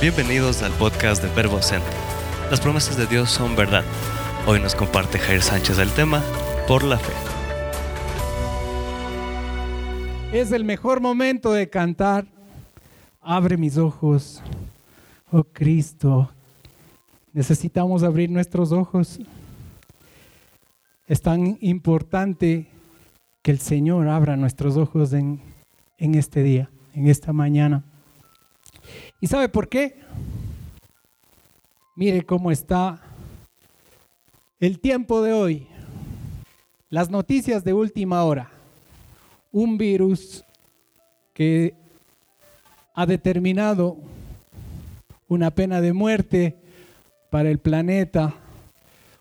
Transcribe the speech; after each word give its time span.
Bienvenidos 0.00 0.62
al 0.62 0.70
podcast 0.74 1.20
de 1.24 1.34
Verbo 1.34 1.60
Centro. 1.60 1.90
Las 2.52 2.60
promesas 2.60 2.96
de 2.96 3.08
Dios 3.08 3.30
son 3.30 3.56
verdad. 3.56 3.82
Hoy 4.46 4.60
nos 4.60 4.76
comparte 4.76 5.18
Jair 5.18 5.42
Sánchez 5.42 5.80
el 5.80 5.90
tema 5.90 6.22
por 6.68 6.84
la 6.84 6.98
fe. 6.98 7.12
Es 10.32 10.52
el 10.52 10.62
mejor 10.62 11.00
momento 11.00 11.52
de 11.52 11.68
cantar. 11.68 12.26
Abre 13.20 13.56
mis 13.56 13.76
ojos, 13.76 14.40
oh 15.32 15.42
Cristo. 15.42 16.30
Necesitamos 17.32 18.04
abrir 18.04 18.30
nuestros 18.30 18.70
ojos. 18.70 19.18
Es 21.08 21.20
tan 21.20 21.58
importante 21.60 22.68
que 23.42 23.50
el 23.50 23.58
Señor 23.58 24.06
abra 24.06 24.36
nuestros 24.36 24.76
ojos 24.76 25.12
en, 25.12 25.40
en 25.96 26.14
este 26.14 26.44
día, 26.44 26.70
en 26.94 27.08
esta 27.08 27.32
mañana. 27.32 27.82
¿Y 29.20 29.26
sabe 29.26 29.48
por 29.48 29.68
qué? 29.68 29.96
Mire 31.96 32.24
cómo 32.24 32.52
está 32.52 33.02
el 34.60 34.78
tiempo 34.78 35.22
de 35.22 35.32
hoy. 35.32 35.66
Las 36.88 37.10
noticias 37.10 37.64
de 37.64 37.72
última 37.72 38.22
hora. 38.22 38.48
Un 39.50 39.76
virus 39.76 40.44
que 41.34 41.74
ha 42.94 43.06
determinado 43.06 43.96
una 45.26 45.50
pena 45.50 45.80
de 45.80 45.92
muerte 45.92 46.56
para 47.28 47.50
el 47.50 47.58
planeta. 47.58 48.34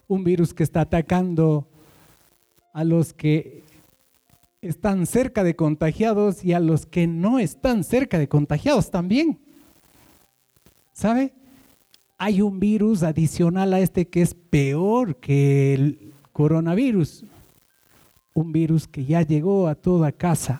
Un 0.08 0.23
virus 0.23 0.54
que 0.54 0.62
está 0.62 0.82
atacando 0.82 1.68
a 2.72 2.84
los 2.84 3.14
que 3.14 3.64
están 4.62 5.08
cerca 5.08 5.44
de 5.44 5.56
contagiados 5.56 6.45
y 6.45 6.54
a 6.54 6.59
los 6.59 6.86
que 6.86 7.08
no 7.08 7.40
están 7.40 7.84
cerca 7.84 8.20
de 8.20 8.30
contagiados 8.30 8.92
también. 8.92 9.47
¿Sabe? 10.98 11.32
Hay 12.18 12.42
un 12.42 12.60
virus 12.60 13.04
adicional 13.04 13.72
a 13.76 13.80
este 13.80 14.08
que 14.08 14.24
es 14.24 14.34
peor 14.34 15.17
que 15.17 15.76
el 15.76 16.14
coronavirus. 16.34 17.23
Un 18.34 18.52
virus 18.52 18.88
que 18.88 19.06
ya 19.06 19.22
llegó 19.22 19.68
a 19.68 19.75
toda 19.75 20.12
casa. 20.12 20.59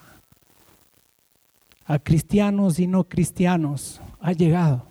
A 1.86 1.98
cristianos 1.98 2.78
y 2.78 2.86
no 2.86 3.06
cristianos. 3.06 4.00
Ha 4.20 4.32
llegado. 4.34 4.86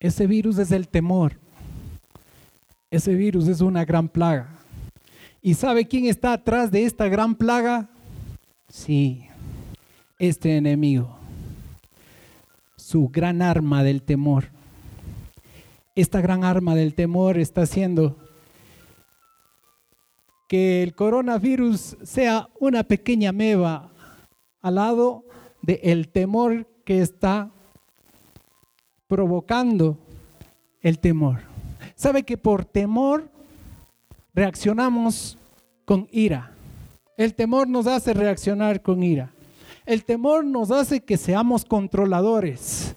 Ese 0.00 0.26
virus 0.26 0.56
es 0.56 0.72
el 0.72 0.88
temor. 0.88 1.34
Ese 2.90 3.14
virus 3.14 3.48
es 3.48 3.60
una 3.60 3.84
gran 3.84 4.08
plaga. 4.08 4.48
¿Y 5.42 5.52
sabe 5.52 5.86
quién 5.86 6.06
está 6.06 6.32
atrás 6.32 6.70
de 6.70 6.84
esta 6.84 7.06
gran 7.08 7.34
plaga? 7.34 7.90
Sí, 8.66 9.26
este 10.18 10.56
enemigo 10.56 11.18
su 12.84 13.08
gran 13.08 13.40
arma 13.40 13.82
del 13.82 14.02
temor. 14.02 14.50
Esta 15.94 16.20
gran 16.20 16.44
arma 16.44 16.74
del 16.74 16.92
temor 16.94 17.38
está 17.38 17.62
haciendo 17.62 18.18
que 20.50 20.82
el 20.82 20.94
coronavirus 20.94 21.96
sea 22.02 22.50
una 22.60 22.84
pequeña 22.84 23.32
meba 23.32 23.90
al 24.60 24.74
lado 24.74 25.24
del 25.62 26.08
temor 26.08 26.66
que 26.84 27.00
está 27.00 27.50
provocando 29.06 29.96
el 30.82 30.98
temor. 30.98 31.40
¿Sabe 31.94 32.24
que 32.24 32.36
por 32.36 32.66
temor 32.66 33.30
reaccionamos 34.34 35.38
con 35.86 36.06
ira? 36.12 36.52
El 37.16 37.34
temor 37.34 37.66
nos 37.66 37.86
hace 37.86 38.12
reaccionar 38.12 38.82
con 38.82 39.02
ira. 39.02 39.33
El 39.86 40.04
temor 40.04 40.44
nos 40.44 40.70
hace 40.70 41.04
que 41.04 41.18
seamos 41.18 41.64
controladores, 41.64 42.96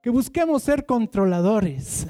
que 0.00 0.08
busquemos 0.08 0.62
ser 0.62 0.86
controladores. 0.86 2.06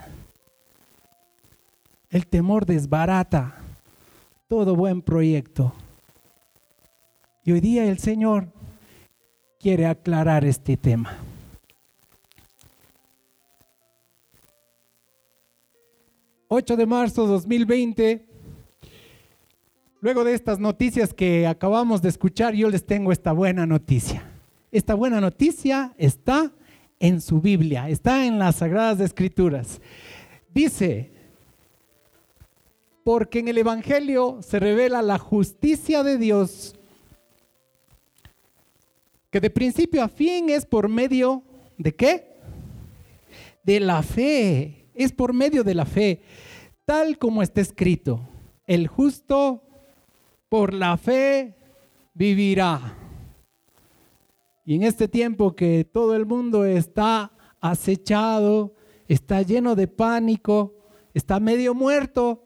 El 2.10 2.26
temor 2.28 2.64
desbarata 2.64 3.56
todo 4.46 4.76
buen 4.76 5.02
proyecto. 5.02 5.72
Y 7.42 7.52
hoy 7.52 7.60
día 7.60 7.86
el 7.86 7.98
Señor 7.98 8.52
quiere 9.58 9.86
aclarar 9.86 10.44
este 10.44 10.76
tema. 10.76 11.18
...8 16.48 16.76
de 16.76 16.86
marzo 16.86 17.26
2020... 17.26 18.33
Luego 20.04 20.22
de 20.22 20.34
estas 20.34 20.58
noticias 20.58 21.14
que 21.14 21.46
acabamos 21.46 22.02
de 22.02 22.10
escuchar, 22.10 22.52
yo 22.52 22.68
les 22.68 22.84
tengo 22.84 23.10
esta 23.10 23.32
buena 23.32 23.64
noticia. 23.64 24.22
Esta 24.70 24.92
buena 24.92 25.18
noticia 25.18 25.94
está 25.96 26.52
en 27.00 27.22
su 27.22 27.40
Biblia, 27.40 27.88
está 27.88 28.26
en 28.26 28.38
las 28.38 28.56
Sagradas 28.56 29.00
Escrituras. 29.00 29.80
Dice, 30.52 31.10
porque 33.02 33.38
en 33.38 33.48
el 33.48 33.56
Evangelio 33.56 34.40
se 34.42 34.60
revela 34.60 35.00
la 35.00 35.18
justicia 35.18 36.02
de 36.02 36.18
Dios, 36.18 36.76
que 39.30 39.40
de 39.40 39.48
principio 39.48 40.02
a 40.02 40.08
fin 40.08 40.50
es 40.50 40.66
por 40.66 40.90
medio 40.90 41.42
de 41.78 41.94
qué? 41.94 42.26
De 43.62 43.80
la 43.80 44.02
fe, 44.02 44.84
es 44.94 45.12
por 45.12 45.32
medio 45.32 45.64
de 45.64 45.74
la 45.74 45.86
fe, 45.86 46.20
tal 46.84 47.16
como 47.16 47.42
está 47.42 47.62
escrito, 47.62 48.20
el 48.66 48.86
justo 48.86 49.63
por 50.54 50.72
la 50.72 50.96
fe 50.96 51.52
vivirá. 52.14 52.96
Y 54.64 54.76
en 54.76 54.84
este 54.84 55.08
tiempo 55.08 55.56
que 55.56 55.84
todo 55.84 56.14
el 56.14 56.26
mundo 56.26 56.64
está 56.64 57.32
acechado, 57.60 58.76
está 59.08 59.42
lleno 59.42 59.74
de 59.74 59.88
pánico, 59.88 60.76
está 61.12 61.40
medio 61.40 61.74
muerto, 61.74 62.44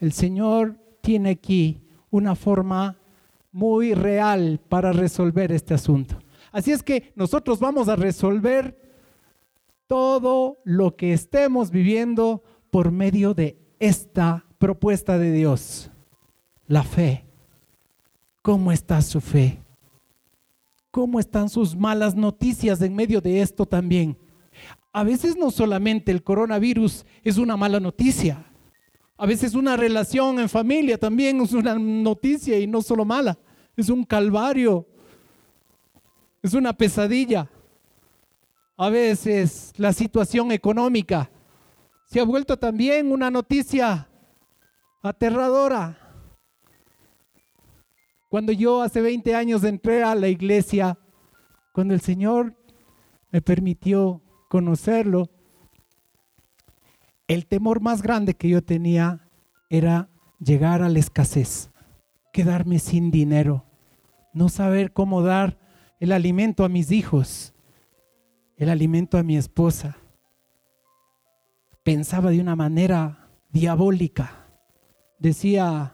el 0.00 0.10
Señor 0.12 0.80
tiene 1.00 1.30
aquí 1.30 1.80
una 2.10 2.34
forma 2.34 2.98
muy 3.52 3.94
real 3.94 4.60
para 4.68 4.92
resolver 4.92 5.52
este 5.52 5.74
asunto. 5.74 6.18
Así 6.50 6.72
es 6.72 6.82
que 6.82 7.12
nosotros 7.14 7.60
vamos 7.60 7.88
a 7.88 7.94
resolver 7.94 8.76
todo 9.86 10.58
lo 10.64 10.96
que 10.96 11.12
estemos 11.12 11.70
viviendo 11.70 12.42
por 12.72 12.90
medio 12.90 13.32
de 13.32 13.56
esta 13.78 14.44
propuesta 14.58 15.18
de 15.18 15.30
Dios, 15.30 15.92
la 16.66 16.82
fe. 16.82 17.24
¿Cómo 18.44 18.70
está 18.70 19.00
su 19.00 19.22
fe? 19.22 19.58
¿Cómo 20.90 21.18
están 21.18 21.48
sus 21.48 21.74
malas 21.74 22.14
noticias 22.14 22.82
en 22.82 22.94
medio 22.94 23.22
de 23.22 23.40
esto 23.40 23.64
también? 23.64 24.18
A 24.92 25.02
veces 25.02 25.34
no 25.34 25.50
solamente 25.50 26.12
el 26.12 26.22
coronavirus 26.22 27.06
es 27.22 27.38
una 27.38 27.56
mala 27.56 27.80
noticia. 27.80 28.44
A 29.16 29.24
veces 29.24 29.54
una 29.54 29.78
relación 29.78 30.38
en 30.40 30.50
familia 30.50 30.98
también 30.98 31.40
es 31.40 31.54
una 31.54 31.78
noticia 31.78 32.58
y 32.58 32.66
no 32.66 32.82
solo 32.82 33.06
mala. 33.06 33.38
Es 33.78 33.88
un 33.88 34.04
calvario. 34.04 34.86
Es 36.42 36.52
una 36.52 36.74
pesadilla. 36.74 37.48
A 38.76 38.90
veces 38.90 39.72
la 39.78 39.94
situación 39.94 40.52
económica 40.52 41.30
se 42.04 42.20
ha 42.20 42.24
vuelto 42.24 42.58
también 42.58 43.10
una 43.10 43.30
noticia 43.30 44.06
aterradora. 45.02 46.03
Cuando 48.34 48.50
yo 48.50 48.82
hace 48.82 49.00
20 49.00 49.36
años 49.36 49.62
entré 49.62 50.02
a 50.02 50.12
la 50.16 50.26
iglesia, 50.26 50.98
cuando 51.72 51.94
el 51.94 52.00
Señor 52.00 52.56
me 53.30 53.40
permitió 53.40 54.22
conocerlo, 54.48 55.30
el 57.28 57.46
temor 57.46 57.80
más 57.80 58.02
grande 58.02 58.34
que 58.34 58.48
yo 58.48 58.60
tenía 58.60 59.28
era 59.70 60.08
llegar 60.40 60.82
a 60.82 60.88
la 60.88 60.98
escasez, 60.98 61.70
quedarme 62.32 62.80
sin 62.80 63.12
dinero, 63.12 63.66
no 64.32 64.48
saber 64.48 64.92
cómo 64.92 65.22
dar 65.22 65.56
el 66.00 66.10
alimento 66.10 66.64
a 66.64 66.68
mis 66.68 66.90
hijos, 66.90 67.54
el 68.56 68.68
alimento 68.68 69.16
a 69.16 69.22
mi 69.22 69.36
esposa. 69.36 69.96
Pensaba 71.84 72.30
de 72.30 72.40
una 72.40 72.56
manera 72.56 73.28
diabólica. 73.52 74.48
Decía, 75.20 75.93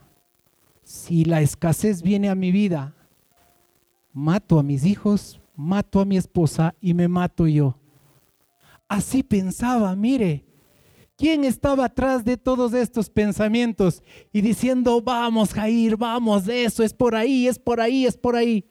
si 0.91 1.25
la 1.25 1.41
escasez 1.41 2.03
viene 2.03 2.29
a 2.29 2.35
mi 2.35 2.51
vida, 2.51 2.97
mato 4.13 4.59
a 4.59 4.65
mis 4.65 4.85
hijos, 4.85 5.41
mato 5.55 6.01
a 6.01 6.05
mi 6.05 6.17
esposa 6.17 6.75
y 6.81 6.95
me 6.95 7.07
mato 7.07 7.47
yo. 7.47 7.79
Así 8.89 9.23
pensaba, 9.23 9.95
mire, 9.95 10.45
¿quién 11.17 11.45
estaba 11.45 11.85
atrás 11.85 12.25
de 12.25 12.37
todos 12.37 12.75
estos 12.75 13.09
pensamientos 13.09 14.03
y 14.33 14.41
diciendo, 14.41 15.01
vamos 15.01 15.57
a 15.57 15.69
ir, 15.69 15.97
vamos, 15.97 16.49
eso 16.49 16.83
es 16.83 16.93
por 16.93 17.15
ahí, 17.15 17.47
es 17.47 17.57
por 17.57 17.81
ahí, 17.81 18.05
es 18.05 18.17
por 18.17 18.35
ahí? 18.35 18.65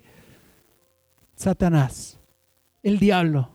Satanás, 1.35 2.19
el 2.83 2.99
diablo, 2.99 3.49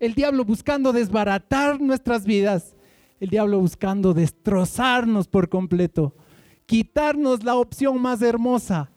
el 0.00 0.14
diablo 0.14 0.44
buscando 0.44 0.92
desbaratar 0.92 1.80
nuestras 1.80 2.24
vidas, 2.24 2.74
el 3.20 3.30
diablo 3.30 3.60
buscando 3.60 4.14
destrozarnos 4.14 5.28
por 5.28 5.48
completo 5.48 6.16
quitarnos 6.70 7.42
la 7.42 7.56
opción 7.56 8.00
más 8.00 8.22
hermosa 8.22 8.92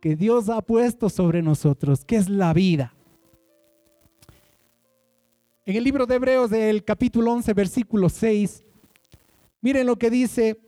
que 0.00 0.16
Dios 0.16 0.48
ha 0.48 0.62
puesto 0.62 1.10
sobre 1.10 1.42
nosotros, 1.42 2.02
que 2.02 2.16
es 2.16 2.30
la 2.30 2.54
vida. 2.54 2.94
En 5.66 5.76
el 5.76 5.84
libro 5.84 6.06
de 6.06 6.14
Hebreos 6.14 6.48
del 6.48 6.82
capítulo 6.84 7.30
11, 7.32 7.52
versículo 7.52 8.08
6, 8.08 8.64
miren 9.60 9.86
lo 9.86 9.98
que 9.98 10.08
dice, 10.08 10.58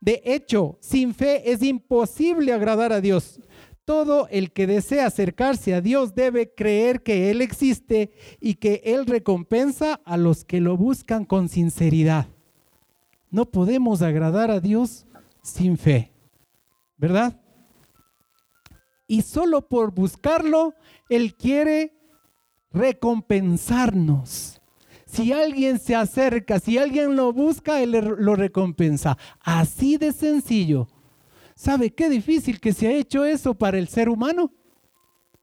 de 0.00 0.22
hecho, 0.24 0.78
sin 0.80 1.12
fe 1.16 1.50
es 1.50 1.64
imposible 1.64 2.52
agradar 2.52 2.92
a 2.92 3.00
Dios. 3.00 3.40
Todo 3.84 4.28
el 4.30 4.52
que 4.52 4.68
desea 4.68 5.06
acercarse 5.06 5.74
a 5.74 5.80
Dios 5.80 6.14
debe 6.14 6.54
creer 6.54 7.02
que 7.02 7.32
Él 7.32 7.42
existe 7.42 8.12
y 8.38 8.54
que 8.54 8.82
Él 8.84 9.04
recompensa 9.04 10.00
a 10.04 10.16
los 10.16 10.44
que 10.44 10.60
lo 10.60 10.76
buscan 10.76 11.24
con 11.24 11.48
sinceridad. 11.48 12.28
No 13.32 13.46
podemos 13.50 14.00
agradar 14.00 14.52
a 14.52 14.60
Dios 14.60 15.07
sin 15.48 15.76
fe, 15.76 16.12
¿verdad? 16.96 17.40
Y 19.06 19.22
solo 19.22 19.68
por 19.68 19.92
buscarlo, 19.92 20.74
Él 21.08 21.34
quiere 21.34 21.94
recompensarnos. 22.72 24.60
Si 25.06 25.32
alguien 25.32 25.78
se 25.78 25.94
acerca, 25.94 26.60
si 26.60 26.76
alguien 26.76 27.16
lo 27.16 27.32
busca, 27.32 27.80
Él 27.80 27.92
lo 27.92 28.36
recompensa. 28.36 29.16
Así 29.40 29.96
de 29.96 30.12
sencillo. 30.12 30.88
¿Sabe 31.54 31.90
qué 31.90 32.08
difícil 32.10 32.60
que 32.60 32.72
se 32.72 32.86
ha 32.86 32.92
hecho 32.92 33.24
eso 33.24 33.54
para 33.54 33.78
el 33.78 33.88
ser 33.88 34.08
humano? 34.08 34.52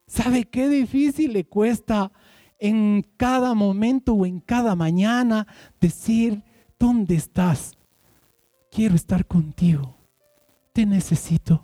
¿Sabe 0.08 0.46
qué 0.46 0.70
difícil 0.70 1.34
le 1.34 1.46
cuesta 1.46 2.12
en 2.60 3.06
cada 3.18 3.54
momento 3.54 4.14
o 4.14 4.26
en 4.26 4.40
cada 4.40 4.76
mañana 4.76 5.48
decir, 5.82 6.44
¿dónde 6.80 7.16
estás? 7.16 7.74
Quiero 8.72 8.96
estar 8.96 9.26
contigo. 9.26 9.95
Te 10.76 10.86
necesito. 10.86 11.64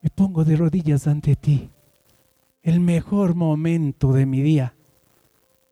Me 0.00 0.10
pongo 0.10 0.44
de 0.44 0.54
rodillas 0.54 1.08
ante 1.08 1.34
ti. 1.34 1.68
El 2.62 2.78
mejor 2.78 3.34
momento 3.34 4.12
de 4.12 4.26
mi 4.26 4.40
día. 4.42 4.76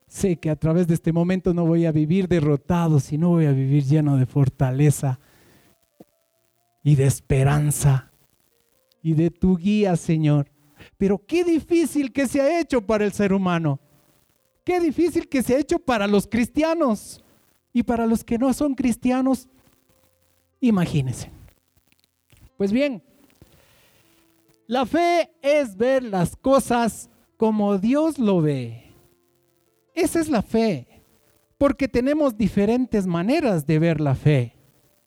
Sé 0.08 0.38
que 0.38 0.50
a 0.50 0.56
través 0.56 0.88
de 0.88 0.94
este 0.94 1.12
momento 1.12 1.54
no 1.54 1.64
voy 1.64 1.86
a 1.86 1.92
vivir 1.92 2.26
derrotado, 2.26 2.98
sino 2.98 3.28
voy 3.28 3.46
a 3.46 3.52
vivir 3.52 3.84
lleno 3.84 4.16
de 4.16 4.26
fortaleza 4.26 5.20
y 6.82 6.96
de 6.96 7.04
esperanza 7.04 8.10
y 9.00 9.14
de 9.14 9.30
tu 9.30 9.56
guía, 9.56 9.94
Señor. 9.94 10.50
Pero 10.96 11.24
qué 11.24 11.44
difícil 11.44 12.12
que 12.12 12.26
se 12.26 12.40
ha 12.40 12.58
hecho 12.58 12.84
para 12.84 13.04
el 13.04 13.12
ser 13.12 13.32
humano. 13.32 13.78
Qué 14.64 14.80
difícil 14.80 15.28
que 15.28 15.44
se 15.44 15.54
ha 15.54 15.60
hecho 15.60 15.78
para 15.78 16.08
los 16.08 16.26
cristianos. 16.26 17.22
Y 17.72 17.84
para 17.84 18.08
los 18.08 18.24
que 18.24 18.38
no 18.38 18.52
son 18.52 18.74
cristianos, 18.74 19.48
imagínense. 20.62 21.30
Pues 22.56 22.72
bien, 22.72 23.02
la 24.66 24.86
fe 24.86 25.30
es 25.42 25.76
ver 25.76 26.02
las 26.02 26.36
cosas 26.36 27.10
como 27.36 27.76
Dios 27.76 28.18
lo 28.18 28.40
ve. 28.40 28.84
Esa 29.94 30.20
es 30.20 30.28
la 30.28 30.40
fe, 30.40 30.86
porque 31.58 31.88
tenemos 31.88 32.38
diferentes 32.38 33.06
maneras 33.06 33.66
de 33.66 33.78
ver 33.78 34.00
la 34.00 34.14
fe. 34.14 34.56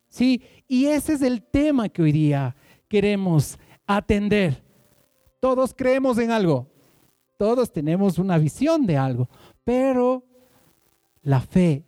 ¿Sí? 0.10 0.44
Y 0.68 0.86
ese 0.86 1.14
es 1.14 1.22
el 1.22 1.42
tema 1.42 1.90
que 1.90 2.04
hoy 2.04 2.12
día 2.12 2.56
queremos 2.88 3.58
atender. 3.88 4.64
Todos 5.40 5.74
creemos 5.74 6.18
en 6.18 6.32
algo, 6.32 6.68
todos 7.38 7.72
tenemos 7.72 8.18
una 8.18 8.38
visión 8.38 8.86
de 8.86 8.98
algo, 8.98 9.30
pero 9.64 10.24
la 11.22 11.40
fe 11.40 11.84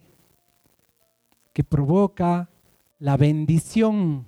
que 1.54 1.64
provoca 1.64 2.50
la 3.00 3.18
bendición 3.18 4.28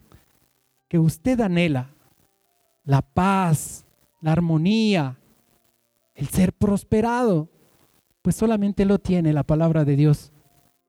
que 0.87 0.99
usted 0.99 1.39
anhela, 1.41 1.93
la 2.83 3.01
paz, 3.01 3.85
la 4.21 4.31
armonía, 4.31 5.17
el 6.15 6.27
ser 6.27 6.53
prosperado, 6.53 7.49
pues 8.21 8.35
solamente 8.35 8.85
lo 8.85 8.99
tiene 8.99 9.33
la 9.33 9.43
palabra 9.43 9.85
de 9.85 9.95
Dios, 9.95 10.31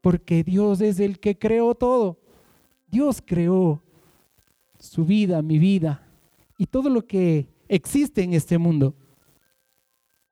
porque 0.01 0.43
Dios 0.43 0.81
es 0.81 0.99
el 1.01 1.21
que 1.21 1.39
creó 1.39 1.75
todo. 1.75 2.19
Dios 2.89 3.23
creó 3.25 3.83
su 4.79 5.05
vida, 5.05 5.43
mi 5.43 5.59
vida 5.59 6.07
y 6.59 6.67
todo 6.67 6.91
lo 6.91 7.07
que 7.07 7.49
existe 7.69 8.23
en 8.23 8.35
este 8.35 8.59
mundo. 8.59 8.95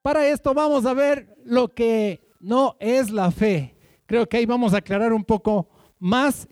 Para 0.03 0.29
esto 0.29 0.53
vamos 0.55 0.87
a 0.87 0.95
ver 0.95 1.37
lo 1.45 1.69
que 1.69 2.21
no 2.41 2.77
es 2.81 3.11
la 3.11 3.31
fe. 3.31 3.77
Creo 4.07 4.29
que 4.29 4.39
ahí 4.39 4.47
vamos 4.47 4.75
a 4.75 4.79
aclarar 4.79 5.13
un 5.13 5.25
poco 5.25 5.69
más 5.99 6.49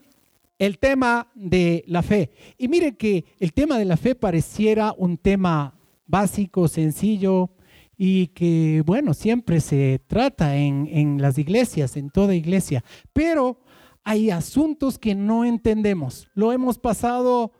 el 0.58 0.78
tema 0.78 1.30
de 1.34 1.84
la 1.86 2.02
fe. 2.02 2.30
Y 2.58 2.68
miren 2.68 2.96
que 2.96 3.24
el 3.38 3.52
tema 3.52 3.78
de 3.78 3.84
la 3.84 3.96
fe 3.96 4.14
pareciera 4.14 4.94
un 4.96 5.18
tema 5.18 5.78
básico, 6.06 6.68
sencillo 6.68 7.50
y 7.96 8.28
que, 8.28 8.82
bueno, 8.84 9.14
siempre 9.14 9.60
se 9.60 10.00
trata 10.06 10.56
en, 10.56 11.20
las 11.20 11.38
iglesias, 11.38 11.96
en 11.96 12.10
toda 12.10 12.34
iglesia, 12.34 12.84
pero 13.12 13.60
hay 14.04 14.30
asuntos 14.30 14.98
que 14.98 15.14
no 15.14 15.44
entendemos, 15.44 16.28
lo 16.34 16.52
hemos 16.52 16.78
pasado 16.78 17.52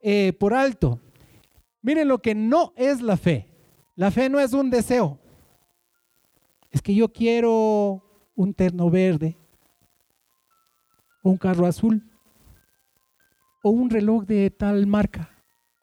eh, 0.00 0.32
por 0.32 0.54
alto. 0.54 1.00
Miren 1.80 2.08
lo 2.08 2.20
que 2.20 2.34
no 2.34 2.72
es 2.76 3.00
la 3.00 3.16
fe. 3.16 3.48
La 3.94 4.10
fe 4.10 4.28
no 4.28 4.40
es 4.40 4.52
un 4.52 4.70
deseo. 4.70 5.18
Es 6.70 6.80
que 6.80 6.94
yo 6.94 7.12
quiero 7.12 8.02
un 8.34 8.54
terno 8.54 8.88
verde, 8.88 9.36
un 11.22 11.36
carro 11.36 11.66
azul, 11.66 12.11
o 13.62 13.70
un 13.70 13.88
reloj 13.88 14.24
de 14.24 14.50
tal 14.50 14.86
marca, 14.86 15.30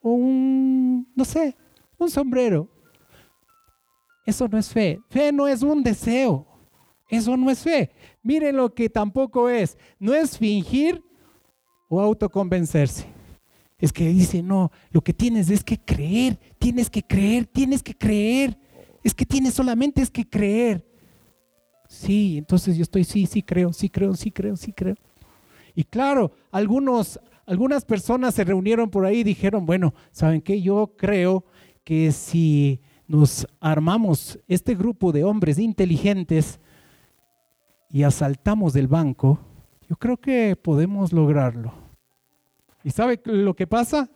o 0.01 0.11
un, 0.11 1.11
no 1.15 1.25
sé, 1.25 1.55
un 1.97 2.09
sombrero. 2.09 2.67
Eso 4.25 4.47
no 4.47 4.57
es 4.57 4.69
fe. 4.69 5.01
Fe 5.09 5.31
no 5.31 5.47
es 5.47 5.63
un 5.63 5.81
deseo. 5.81 6.45
Eso 7.09 7.35
no 7.35 7.49
es 7.49 7.63
fe. 7.63 7.89
Miren 8.21 8.57
lo 8.57 8.73
que 8.73 8.89
tampoco 8.89 9.49
es. 9.49 9.77
No 9.97 10.13
es 10.13 10.37
fingir 10.37 11.03
o 11.89 11.99
autoconvencerse. 11.99 13.07
Es 13.79 13.91
que 13.91 14.07
dice, 14.09 14.43
no, 14.43 14.71
lo 14.91 15.01
que 15.01 15.13
tienes 15.13 15.49
es 15.49 15.63
que 15.63 15.79
creer, 15.79 16.37
tienes 16.59 16.89
que 16.89 17.01
creer, 17.01 17.45
tienes 17.47 17.81
que 17.81 17.95
creer. 17.95 18.57
Es 19.03 19.15
que 19.15 19.25
tienes 19.25 19.53
solamente 19.53 20.01
es 20.01 20.11
que 20.11 20.27
creer. 20.27 20.85
Sí, 21.87 22.37
entonces 22.37 22.77
yo 22.77 22.83
estoy, 22.83 23.03
sí, 23.03 23.25
sí 23.25 23.41
creo, 23.41 23.73
sí 23.73 23.89
creo, 23.89 24.13
sí 24.13 24.29
creo, 24.29 24.55
sí 24.55 24.71
creo. 24.73 24.95
Y 25.73 25.83
claro, 25.85 26.33
algunos, 26.51 27.19
algunas 27.50 27.84
personas 27.84 28.36
se 28.36 28.44
reunieron 28.44 28.92
por 28.92 29.06
ahí 29.06 29.22
y 29.22 29.24
dijeron, 29.24 29.66
bueno, 29.66 29.96
¿saben 30.12 30.40
qué? 30.40 30.62
Yo 30.62 30.94
creo 30.96 31.46
que 31.84 32.12
si 32.12 32.80
nos 33.07 33.48
armamos 33.60 34.38
este 34.48 34.75
grupo 34.75 35.12
de 35.12 35.24
hombres 35.24 35.57
inteligentes 35.57 36.60
y 37.90 38.04
asaltamos 38.04 38.75
el 38.75 38.88
banco, 38.88 39.39
yo 39.88 39.96
creo 39.96 40.18
que 40.18 40.56
podemos 40.56 41.12
lograrlo. 41.12 41.74
¿Y 42.84 42.91
sabe 42.91 43.20
lo 43.25 43.56
que 43.56 43.65
pasa? 43.65 44.12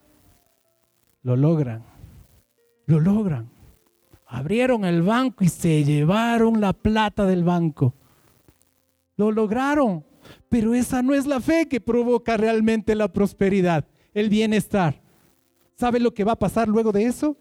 Lo 1.24 1.36
logran. 1.36 1.84
Lo 2.86 3.00
logran. 3.00 3.50
Abrieron 4.28 4.86
el 4.86 5.02
banco 5.02 5.44
y 5.44 5.50
se 5.50 5.84
llevaron 5.84 6.62
la 6.62 6.74
plata 6.74 7.26
del 7.26 7.44
banco. 7.44 7.96
Lo 9.18 9.32
lograron. 9.32 10.06
Pero 10.50 10.74
esa 10.74 11.02
no 11.02 11.14
es 11.14 11.26
la 11.26 11.40
fe 11.40 11.68
que 11.68 11.82
provoca 11.82 12.38
realmente 12.38 12.96
la 12.96 13.12
prosperidad, 13.12 13.86
el 14.14 14.30
bienestar. 14.30 15.02
¿Sabe 15.76 16.00
lo 16.00 16.14
que 16.14 16.24
va 16.24 16.34
a 16.34 16.40
pasar 16.40 16.68
luego 16.68 16.92
de 16.92 17.06
eso? 17.06 17.38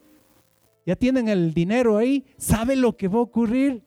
Ya 0.85 0.95
tienen 0.95 1.27
el 1.27 1.53
dinero 1.53 1.97
ahí. 1.97 2.25
¿Sabe 2.37 2.75
lo 2.75 2.97
que 2.97 3.07
va 3.07 3.19
a 3.19 3.23
ocurrir? 3.23 3.83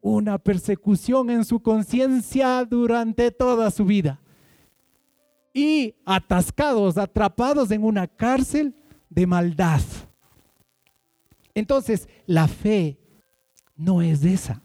Una 0.00 0.38
persecución 0.38 1.30
en 1.30 1.44
su 1.44 1.60
conciencia 1.60 2.64
durante 2.64 3.30
toda 3.30 3.70
su 3.70 3.84
vida. 3.84 4.20
Y 5.52 5.94
atascados, 6.04 6.96
atrapados 6.98 7.70
en 7.70 7.82
una 7.82 8.06
cárcel 8.06 8.74
de 9.10 9.26
maldad. 9.26 9.80
Entonces, 11.54 12.08
la 12.26 12.46
fe 12.46 12.98
no 13.76 14.02
es 14.02 14.24
esa. 14.24 14.62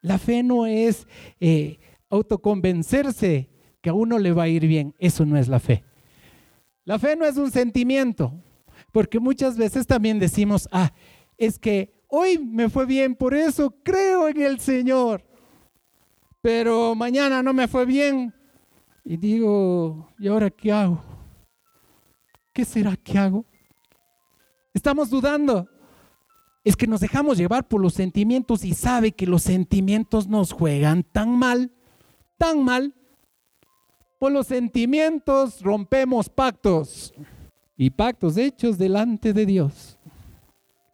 La 0.00 0.18
fe 0.18 0.42
no 0.42 0.64
es 0.64 1.06
eh, 1.40 1.78
autoconvencerse 2.10 3.48
que 3.80 3.90
a 3.90 3.94
uno 3.94 4.18
le 4.18 4.32
va 4.32 4.44
a 4.44 4.48
ir 4.48 4.66
bien. 4.66 4.94
Eso 4.98 5.24
no 5.24 5.36
es 5.36 5.48
la 5.48 5.60
fe. 5.60 5.84
La 6.84 6.98
fe 6.98 7.16
no 7.16 7.24
es 7.24 7.36
un 7.36 7.50
sentimiento, 7.50 8.34
porque 8.92 9.20
muchas 9.20 9.56
veces 9.56 9.86
también 9.86 10.18
decimos, 10.18 10.68
ah, 10.72 10.92
es 11.38 11.58
que 11.58 11.94
hoy 12.08 12.38
me 12.38 12.68
fue 12.68 12.86
bien, 12.86 13.14
por 13.14 13.34
eso 13.34 13.74
creo 13.82 14.28
en 14.28 14.42
el 14.42 14.60
Señor, 14.60 15.24
pero 16.40 16.94
mañana 16.94 17.42
no 17.42 17.52
me 17.52 17.68
fue 17.68 17.86
bien. 17.86 18.34
Y 19.04 19.16
digo, 19.16 20.08
¿y 20.18 20.28
ahora 20.28 20.50
qué 20.50 20.72
hago? 20.72 21.02
¿Qué 22.52 22.64
será 22.64 22.96
que 22.96 23.18
hago? 23.18 23.44
Estamos 24.74 25.10
dudando. 25.10 25.68
Es 26.62 26.76
que 26.76 26.86
nos 26.86 27.00
dejamos 27.00 27.38
llevar 27.38 27.68
por 27.68 27.80
los 27.80 27.94
sentimientos 27.94 28.64
y 28.64 28.74
sabe 28.74 29.12
que 29.12 29.26
los 29.26 29.42
sentimientos 29.42 30.28
nos 30.28 30.52
juegan 30.52 31.02
tan 31.04 31.30
mal 31.30 31.72
tan 32.40 32.64
mal, 32.64 32.94
por 34.18 34.32
los 34.32 34.46
sentimientos 34.46 35.60
rompemos 35.60 36.30
pactos 36.30 37.12
y 37.76 37.90
pactos 37.90 38.38
hechos 38.38 38.78
delante 38.78 39.34
de 39.34 39.44
Dios. 39.44 39.98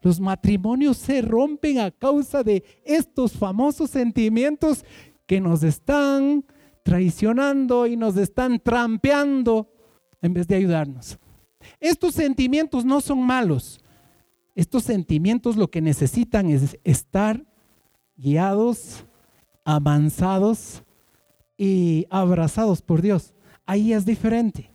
Los 0.02 0.18
matrimonios 0.18 0.96
se 0.96 1.22
rompen 1.22 1.78
a 1.78 1.92
causa 1.92 2.42
de 2.42 2.64
estos 2.84 3.32
famosos 3.32 3.90
sentimientos 3.90 4.84
que 5.24 5.40
nos 5.40 5.62
están 5.62 6.44
traicionando 6.82 7.86
y 7.86 7.96
nos 7.96 8.16
están 8.16 8.58
trampeando 8.58 9.72
en 10.22 10.34
vez 10.34 10.48
de 10.48 10.56
ayudarnos. 10.56 11.16
Estos 11.78 12.14
sentimientos 12.16 12.84
no 12.84 13.00
son 13.00 13.24
malos. 13.24 13.80
Estos 14.56 14.82
sentimientos 14.82 15.56
lo 15.56 15.70
que 15.70 15.80
necesitan 15.80 16.50
es 16.50 16.76
estar 16.82 17.46
guiados, 18.16 19.04
avanzados 19.64 20.82
y 21.56 22.06
abrazados 22.10 22.82
por 22.82 23.02
Dios. 23.02 23.34
Ahí 23.64 23.92
es 23.92 24.04
diferente. 24.04 24.70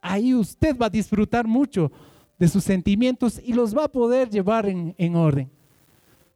Ahí 0.00 0.34
usted 0.34 0.76
va 0.76 0.86
a 0.86 0.90
disfrutar 0.90 1.46
mucho 1.46 1.90
de 2.38 2.48
sus 2.48 2.64
sentimientos 2.64 3.40
y 3.44 3.52
los 3.52 3.76
va 3.76 3.84
a 3.84 3.92
poder 3.92 4.30
llevar 4.30 4.66
en, 4.66 4.94
en 4.96 5.16
orden. 5.16 5.50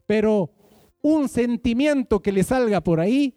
Pero 0.07 0.51
un 1.01 1.29
sentimiento 1.29 2.21
que 2.21 2.33
le 2.33 2.43
salga 2.43 2.83
por 2.83 3.01
ahí 3.01 3.35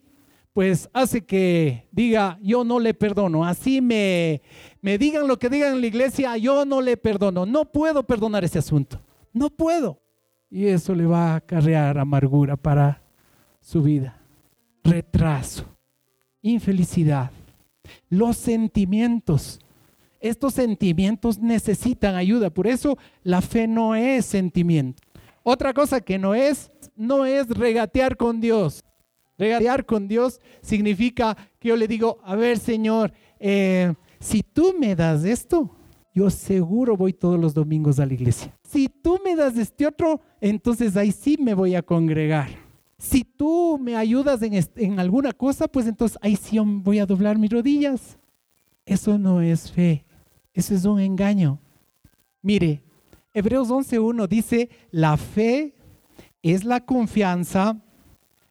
pues 0.58 0.90
hace 0.92 1.24
que 1.24 1.88
diga, 1.92 2.40
yo 2.42 2.64
no 2.64 2.80
le 2.80 2.96
perdono. 2.96 3.46
Así 3.46 3.80
me, 3.80 4.42
me 4.82 4.98
digan 4.98 5.28
lo 5.28 5.38
que 5.38 5.52
digan 5.52 5.74
en 5.74 5.82
la 5.82 5.86
iglesia, 5.86 6.36
yo 6.36 6.66
no 6.66 6.82
le 6.82 6.98
perdono. 6.98 7.46
No 7.46 7.66
puedo 7.66 8.02
perdonar 8.08 8.44
ese 8.44 8.58
asunto. 8.58 9.00
No 9.34 9.52
puedo. 9.52 10.02
Y 10.50 10.66
eso 10.66 10.96
le 10.96 11.06
va 11.06 11.34
a 11.34 11.36
acarrear 11.36 12.00
amargura 12.00 12.58
para 12.58 13.04
su 13.62 13.84
vida. 13.84 14.20
Retraso, 14.84 15.77
infelicidad, 16.48 17.32
los 18.10 18.38
sentimientos. 18.38 19.60
Estos 20.20 20.56
sentimientos 20.56 21.40
necesitan 21.40 22.16
ayuda. 22.16 22.50
Por 22.50 22.68
eso 22.68 22.98
la 23.24 23.42
fe 23.42 23.68
no 23.68 23.96
es 23.96 24.26
sentimiento. 24.26 25.04
Otra 25.44 25.74
cosa 25.74 26.02
que 26.02 26.18
no 26.18 26.34
es, 26.34 26.72
no 26.96 27.26
es 27.26 27.48
regatear 27.48 28.18
con 28.18 28.42
Dios. 28.42 28.84
Regatear 29.38 29.86
con 29.86 30.08
Dios 30.08 30.42
significa 30.62 31.38
que 31.60 31.70
yo 31.70 31.76
le 31.76 31.88
digo, 31.88 32.18
a 32.24 32.36
ver 32.36 32.58
Señor, 32.58 33.14
eh, 33.40 33.94
si 34.20 34.42
tú 34.42 34.76
me 34.80 34.96
das 34.96 35.24
esto, 35.24 35.70
yo 36.14 36.32
seguro 36.32 36.98
voy 36.98 37.14
todos 37.14 37.40
los 37.40 37.54
domingos 37.54 38.00
a 38.00 38.06
la 38.06 38.14
iglesia. 38.14 38.58
Si 38.68 38.90
tú 38.90 39.20
me 39.24 39.36
das 39.36 39.56
este 39.56 39.86
otro, 39.86 40.20
entonces 40.42 40.98
ahí 40.98 41.12
sí 41.12 41.38
me 41.40 41.54
voy 41.54 41.76
a 41.76 41.84
congregar. 41.84 42.67
Si 42.98 43.24
tú 43.24 43.78
me 43.80 43.96
ayudas 43.96 44.42
en, 44.42 44.54
en 44.76 45.00
alguna 45.00 45.32
cosa, 45.32 45.68
pues 45.68 45.88
entonces 45.88 46.18
ahí 46.22 46.36
sí 46.36 46.58
voy 46.60 47.00
a 47.00 47.06
doblar 47.06 47.38
mis 47.38 47.52
rodillas. 47.52 48.18
Eso 48.86 49.18
no 49.18 49.42
es 49.42 49.72
fe, 49.72 50.06
eso 50.54 50.74
es 50.74 50.86
un 50.86 51.00
engaño. 51.00 51.60
Mire, 52.42 52.82
Hebreos 53.34 53.70
11.1 53.70 54.28
dice, 54.28 54.70
la 54.92 55.18
fe 55.18 55.76
es 56.42 56.64
la 56.64 56.86
confianza 56.86 57.82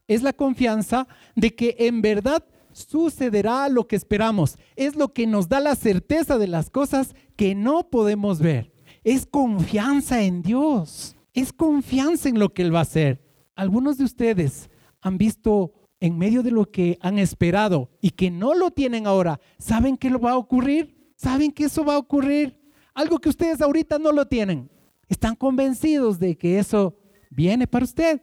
es 0.08 0.22
la 0.22 0.32
confianza 0.32 1.08
de 1.34 1.54
que 1.54 1.76
en 1.78 2.00
verdad 2.00 2.44
sucederá 2.72 3.68
lo 3.68 3.86
que 3.86 3.96
esperamos. 3.96 4.56
Es 4.76 4.96
lo 4.96 5.12
que 5.12 5.26
nos 5.26 5.48
da 5.48 5.60
la 5.60 5.74
certeza 5.74 6.38
de 6.38 6.46
las 6.46 6.70
cosas 6.70 7.14
que 7.36 7.54
no 7.54 7.88
podemos 7.90 8.40
ver. 8.40 8.72
Es 9.02 9.26
confianza 9.26 10.22
en 10.22 10.42
Dios. 10.42 11.16
Es 11.34 11.52
confianza 11.52 12.28
en 12.28 12.38
lo 12.38 12.52
que 12.52 12.62
Él 12.62 12.74
va 12.74 12.80
a 12.80 12.82
hacer. 12.82 13.20
Algunos 13.56 13.98
de 13.98 14.04
ustedes 14.04 14.70
han 15.00 15.18
visto 15.18 15.72
en 15.98 16.18
medio 16.18 16.42
de 16.42 16.50
lo 16.50 16.70
que 16.70 16.98
han 17.00 17.18
esperado 17.18 17.90
y 18.00 18.10
que 18.10 18.30
no 18.30 18.54
lo 18.54 18.70
tienen 18.70 19.06
ahora, 19.06 19.40
¿saben 19.58 19.96
que 19.96 20.10
lo 20.10 20.20
va 20.20 20.32
a 20.32 20.36
ocurrir? 20.36 21.10
¿Saben 21.16 21.50
que 21.50 21.64
eso 21.64 21.84
va 21.84 21.94
a 21.94 21.98
ocurrir? 21.98 22.60
Algo 22.94 23.18
que 23.18 23.30
ustedes 23.30 23.60
ahorita 23.62 23.98
no 23.98 24.12
lo 24.12 24.26
tienen. 24.26 24.70
Están 25.08 25.34
convencidos 25.34 26.18
de 26.18 26.36
que 26.36 26.58
eso 26.58 26.98
viene 27.30 27.66
para 27.66 27.84
usted. 27.84 28.22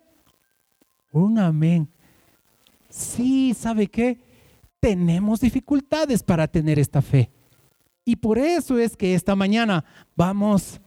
Un 1.12 1.40
amén. 1.40 1.90
Sí, 2.90 3.56
¿sabe 3.56 3.88
qué? 3.88 4.22
Tenemos 4.80 5.40
dificultades 5.40 6.22
para 6.22 6.48
tener 6.48 6.78
esta 6.78 7.02
fe. 7.02 7.32
Y 8.06 8.18
por 8.18 8.38
eso 8.38 8.78
es 8.78 8.96
que 8.96 9.16
esta 9.16 9.36
mañana 9.36 9.84
vamos 10.16 10.80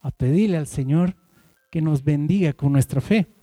a 0.00 0.10
pedirle 0.10 0.56
al 0.56 0.66
Señor 0.66 1.16
que 1.70 1.82
nos 1.82 2.02
bendiga 2.02 2.54
con 2.54 2.72
nuestra 2.72 3.00
fe. 3.00 3.39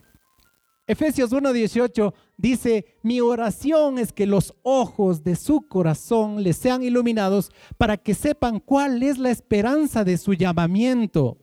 Efesios 0.88 1.32
1:18 1.32 2.14
dice, 2.38 2.86
mi 3.04 3.22
oración 3.22 4.00
es 4.00 4.14
que 4.14 4.26
los 4.26 4.56
ojos 4.64 5.24
de 5.24 5.36
su 5.36 5.68
corazón 5.68 6.42
les 6.42 6.58
sean 6.58 6.82
iluminados 6.82 7.52
para 7.78 7.98
que 7.98 8.16
sepan 8.16 8.60
cuál 8.60 9.04
es 9.04 9.18
la 9.18 9.30
esperanza 9.30 10.04
de 10.04 10.18
su 10.18 10.34
llamamiento 10.34 11.38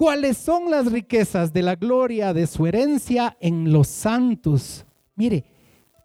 ¿Cuáles 0.00 0.38
son 0.38 0.70
las 0.70 0.90
riquezas 0.90 1.52
de 1.52 1.60
la 1.60 1.74
gloria 1.74 2.32
de 2.32 2.46
su 2.46 2.66
herencia 2.66 3.36
en 3.38 3.70
los 3.70 3.86
santos? 3.86 4.86
Mire, 5.14 5.44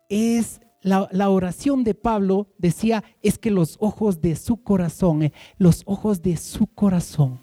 es 0.09 0.59
la, 0.81 1.29
oración 1.29 1.85
de 1.85 1.93
Pablo 1.93 2.49
decía, 2.57 3.05
es 3.21 3.37
que 3.39 3.49
los 3.51 3.77
ojos 3.79 4.19
de 4.19 4.35
su 4.35 4.61
corazón, 4.61 5.23
eh, 5.23 5.33
los 5.57 5.81
ojos 5.85 6.21
de 6.21 6.35
su 6.35 6.67
corazón, 6.67 7.39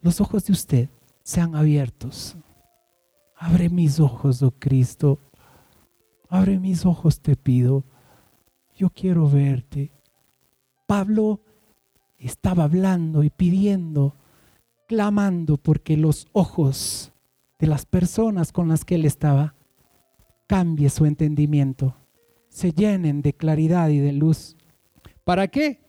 los 0.00 0.20
ojos 0.20 0.44
de 0.44 0.52
usted 0.52 0.88
sean 1.24 1.56
abiertos. 1.56 2.36
Abre 3.36 3.68
mis 3.68 4.00
ojos, 4.00 4.42
oh 4.42 4.52
Cristo. 4.52 5.18
Abre 6.28 6.58
mis 6.58 6.86
ojos, 6.86 7.20
te 7.20 7.36
pido. 7.36 7.84
Yo 8.76 8.90
quiero 8.90 9.28
verte. 9.28 9.92
Pablo 10.86 11.40
estaba 12.18 12.64
hablando 12.64 13.22
y 13.22 13.30
pidiendo 13.30 14.16
clamando 14.86 15.56
porque 15.56 15.96
los 15.96 16.26
ojos 16.32 17.12
de 17.58 17.66
las 17.66 17.86
personas 17.86 18.52
con 18.52 18.68
las 18.68 18.84
que 18.84 18.96
él 18.96 19.04
estaba 19.04 19.54
cambie 20.46 20.90
su 20.90 21.06
entendimiento, 21.06 21.96
se 22.48 22.72
llenen 22.72 23.22
de 23.22 23.32
claridad 23.32 23.88
y 23.88 23.98
de 23.98 24.12
luz. 24.12 24.56
¿Para 25.24 25.48
qué? 25.48 25.80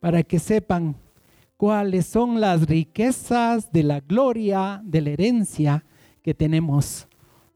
Para 0.00 0.22
que 0.22 0.38
sepan 0.38 0.96
cuáles 1.56 2.06
son 2.06 2.40
las 2.40 2.66
riquezas 2.66 3.72
de 3.72 3.82
la 3.82 4.00
gloria, 4.00 4.82
de 4.84 5.00
la 5.00 5.10
herencia 5.10 5.84
que 6.28 6.34
tenemos 6.34 7.08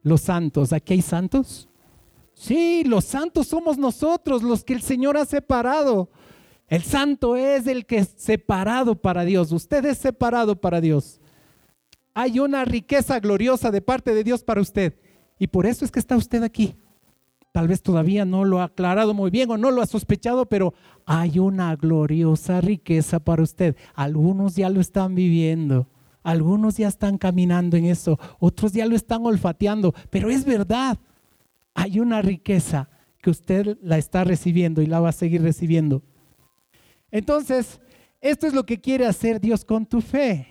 los 0.03 0.23
santos. 0.23 0.73
¿Aquí 0.73 0.95
hay 0.95 1.03
santos? 1.03 1.69
Sí, 2.35 2.85
los 2.85 3.05
santos 3.05 3.47
somos 3.47 3.77
nosotros, 3.77 4.43
los 4.43 4.65
que 4.65 4.73
el 4.73 4.83
Señor 4.83 5.17
ha 5.17 5.25
separado 5.25 6.09
el 6.73 6.85
santo 6.85 7.37
es 7.37 7.67
el 7.67 7.85
que 7.85 7.99
es 7.99 8.15
separado 8.17 8.95
para 8.95 9.27
Dios. 9.27 9.53
Usted 9.53 9.85
es 9.85 9.99
separado 9.99 10.59
para 10.59 10.81
Dios. 10.81 11.21
Hay 12.15 12.39
una 12.39 12.65
riqueza 12.65 13.21
gloriosa 13.21 13.71
de 13.71 13.83
parte 13.83 14.15
de 14.15 14.25
Dios 14.25 14.43
para 14.43 14.63
usted. 14.63 14.95
Y 15.39 15.49
por 15.49 15.67
eso 15.67 15.85
es 15.85 15.91
que 15.91 15.99
está 15.99 16.17
usted 16.17 16.43
aquí. 16.43 16.75
Tal 17.53 17.69
vez 17.69 17.83
todavía 17.83 18.25
no 18.25 18.47
lo 18.47 18.61
ha 18.61 18.65
aclarado 18.65 19.13
muy 19.13 19.31
bien 19.31 19.51
o 19.51 19.59
no 19.59 19.71
lo 19.71 19.83
ha 19.83 19.87
sospechado, 19.87 20.47
pero 20.47 20.73
hay 21.05 21.39
una 21.39 21.77
gloriosa 21.77 22.63
riqueza 22.63 23.21
para 23.21 23.43
usted. 23.43 23.77
Algunos 23.95 24.57
ya 24.57 24.71
lo 24.71 24.81
están 24.81 25.15
viviendo. 25.15 25.87
Algunos 26.23 26.77
ya 26.77 26.89
están 26.89 27.19
caminando 27.19 27.77
en 27.77 27.87
eso. 27.87 28.19
Otros 28.39 28.73
ya 28.73 28.87
lo 28.87 28.97
están 28.97 29.25
olfateando. 29.27 29.95
Pero 30.11 30.31
es 30.31 30.45
verdad. 30.45 30.99
Hay 31.75 32.01
una 32.01 32.23
riqueza 32.23 32.89
que 33.21 33.31
usted 33.31 33.79
la 33.83 33.99
está 33.99 34.25
recibiendo 34.25 34.83
y 34.83 34.87
la 34.87 35.01
va 35.01 35.11
a 35.11 35.13
seguir 35.13 35.43
recibiendo. 35.43 36.03
Entonces, 37.11 37.81
esto 38.21 38.47
es 38.47 38.55
lo 38.55 38.65
que 38.65 38.81
quiere 38.81 39.07
hacer 39.07 39.41
Dios 39.41 39.65
con 39.65 39.87
tu 39.87 40.01
fe. 40.01 40.47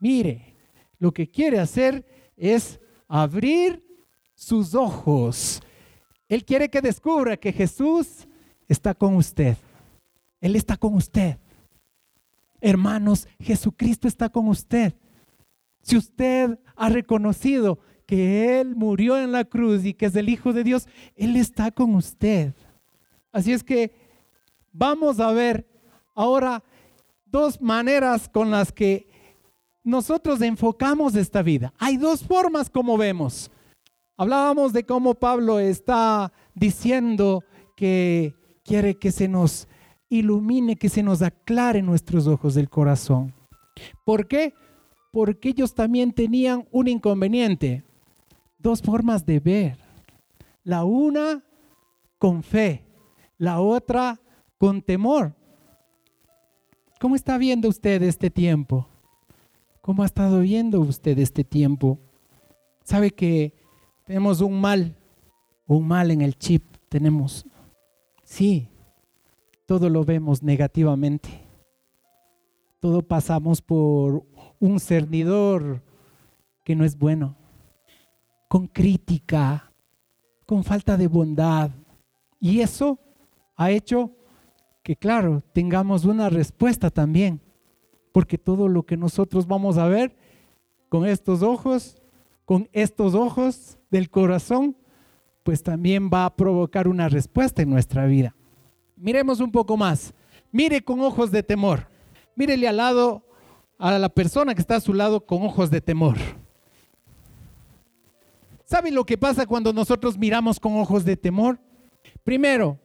Mire, 0.00 0.56
lo 0.98 1.12
que 1.12 1.28
quiere 1.28 1.58
hacer 1.58 2.04
es 2.36 2.80
abrir 3.06 3.82
sus 4.34 4.74
ojos. 4.74 5.60
Él 6.28 6.44
quiere 6.44 6.68
que 6.68 6.80
descubra 6.80 7.36
que 7.36 7.52
Jesús 7.52 8.26
está 8.68 8.94
con 8.94 9.16
usted. 9.16 9.56
Él 10.40 10.56
está 10.56 10.76
con 10.76 10.94
usted. 10.94 11.36
Hermanos, 12.60 13.28
Jesucristo 13.40 14.08
está 14.08 14.28
con 14.28 14.48
usted. 14.48 14.94
Si 15.82 15.96
usted 15.96 16.58
ha 16.76 16.88
reconocido 16.88 17.78
que 18.06 18.60
Él 18.60 18.74
murió 18.74 19.18
en 19.18 19.32
la 19.32 19.44
cruz 19.44 19.84
y 19.84 19.94
que 19.94 20.06
es 20.06 20.16
el 20.16 20.28
Hijo 20.28 20.52
de 20.52 20.64
Dios, 20.64 20.88
Él 21.14 21.36
está 21.36 21.70
con 21.70 21.94
usted. 21.94 22.54
Así 23.32 23.52
es 23.52 23.62
que 23.62 23.94
vamos 24.72 25.20
a 25.20 25.30
ver 25.32 25.66
ahora 26.14 26.62
dos 27.24 27.60
maneras 27.60 28.28
con 28.28 28.50
las 28.50 28.72
que 28.72 29.08
nosotros 29.82 30.42
enfocamos 30.42 31.14
esta 31.14 31.42
vida. 31.42 31.72
Hay 31.78 31.96
dos 31.96 32.22
formas 32.22 32.68
como 32.68 32.98
vemos. 32.98 33.50
Hablábamos 34.16 34.72
de 34.72 34.84
cómo 34.84 35.14
Pablo 35.14 35.58
está 35.58 36.32
diciendo 36.54 37.42
que 37.76 38.34
quiere 38.64 38.98
que 38.98 39.12
se 39.12 39.28
nos 39.28 39.66
ilumine, 40.10 40.76
que 40.76 40.90
se 40.90 41.02
nos 41.02 41.22
aclare 41.22 41.80
nuestros 41.80 42.26
ojos 42.26 42.54
del 42.54 42.68
corazón. 42.68 43.32
¿Por 44.04 44.26
qué? 44.28 44.52
Porque 45.12 45.48
ellos 45.48 45.74
también 45.74 46.12
tenían 46.12 46.66
un 46.70 46.88
inconveniente. 46.88 47.84
Dos 48.58 48.82
formas 48.82 49.24
de 49.24 49.40
ver. 49.40 49.78
La 50.64 50.84
una 50.84 51.42
con 52.18 52.42
fe, 52.42 52.84
la 53.38 53.60
otra 53.60 54.20
con 54.58 54.82
temor. 54.82 55.34
¿Cómo 57.00 57.16
está 57.16 57.38
viendo 57.38 57.68
usted 57.68 58.02
este 58.02 58.28
tiempo? 58.28 58.86
¿Cómo 59.80 60.02
ha 60.02 60.06
estado 60.06 60.40
viendo 60.40 60.80
usted 60.80 61.18
este 61.18 61.44
tiempo? 61.44 61.98
¿Sabe 62.84 63.10
que 63.10 63.54
tenemos 64.04 64.42
un 64.42 64.60
mal, 64.60 64.94
un 65.66 65.88
mal 65.88 66.10
en 66.10 66.20
el 66.20 66.36
chip? 66.36 66.62
Tenemos, 66.90 67.46
sí, 68.22 68.68
todo 69.70 69.88
lo 69.88 70.04
vemos 70.04 70.42
negativamente. 70.42 71.28
Todo 72.80 73.02
pasamos 73.02 73.62
por 73.62 74.26
un 74.58 74.80
cernidor 74.80 75.80
que 76.64 76.74
no 76.74 76.84
es 76.84 76.98
bueno, 76.98 77.36
con 78.48 78.66
crítica, 78.66 79.72
con 80.44 80.64
falta 80.64 80.96
de 80.96 81.06
bondad. 81.06 81.70
Y 82.40 82.62
eso 82.62 82.98
ha 83.54 83.70
hecho 83.70 84.10
que, 84.82 84.96
claro, 84.96 85.40
tengamos 85.52 86.04
una 86.04 86.28
respuesta 86.30 86.90
también, 86.90 87.40
porque 88.10 88.38
todo 88.38 88.66
lo 88.66 88.82
que 88.82 88.96
nosotros 88.96 89.46
vamos 89.46 89.78
a 89.78 89.86
ver 89.86 90.16
con 90.88 91.06
estos 91.06 91.42
ojos, 91.42 92.02
con 92.44 92.68
estos 92.72 93.14
ojos 93.14 93.78
del 93.88 94.10
corazón, 94.10 94.76
pues 95.44 95.62
también 95.62 96.10
va 96.12 96.24
a 96.24 96.34
provocar 96.34 96.88
una 96.88 97.08
respuesta 97.08 97.62
en 97.62 97.70
nuestra 97.70 98.06
vida. 98.06 98.34
Miremos 99.00 99.40
un 99.40 99.50
poco 99.50 99.76
más. 99.78 100.12
Mire 100.52 100.82
con 100.82 101.00
ojos 101.00 101.30
de 101.30 101.42
temor. 101.42 101.88
Mírele 102.36 102.68
al 102.68 102.76
lado 102.76 103.24
a 103.78 103.98
la 103.98 104.10
persona 104.10 104.54
que 104.54 104.60
está 104.60 104.76
a 104.76 104.80
su 104.80 104.92
lado 104.92 105.24
con 105.24 105.42
ojos 105.42 105.70
de 105.70 105.80
temor. 105.80 106.18
¿Saben 108.66 108.94
lo 108.94 109.04
que 109.04 109.16
pasa 109.16 109.46
cuando 109.46 109.72
nosotros 109.72 110.18
miramos 110.18 110.60
con 110.60 110.76
ojos 110.76 111.04
de 111.04 111.16
temor? 111.16 111.58
Primero, 112.22 112.78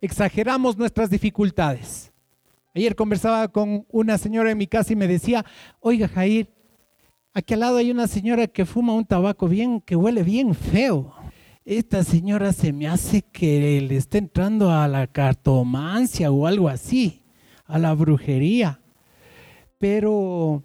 exageramos 0.00 0.76
nuestras 0.76 1.08
dificultades. 1.08 2.12
Ayer 2.74 2.94
conversaba 2.96 3.48
con 3.48 3.86
una 3.90 4.18
señora 4.18 4.50
en 4.50 4.58
mi 4.58 4.66
casa 4.66 4.92
y 4.92 4.96
me 4.96 5.06
decía, 5.06 5.44
oiga 5.78 6.08
Jair, 6.08 6.52
aquí 7.32 7.54
al 7.54 7.60
lado 7.60 7.76
hay 7.76 7.90
una 7.90 8.08
señora 8.08 8.48
que 8.48 8.66
fuma 8.66 8.92
un 8.92 9.04
tabaco 9.04 9.46
bien, 9.46 9.80
que 9.80 9.96
huele 9.96 10.24
bien 10.24 10.54
feo. 10.54 11.14
Esta 11.70 12.02
señora 12.02 12.52
se 12.52 12.72
me 12.72 12.88
hace 12.88 13.22
que 13.22 13.80
le 13.80 13.96
está 13.96 14.18
entrando 14.18 14.72
a 14.72 14.88
la 14.88 15.06
cartomancia 15.06 16.32
o 16.32 16.48
algo 16.48 16.68
así, 16.68 17.22
a 17.64 17.78
la 17.78 17.94
brujería. 17.94 18.80
Pero 19.78 20.64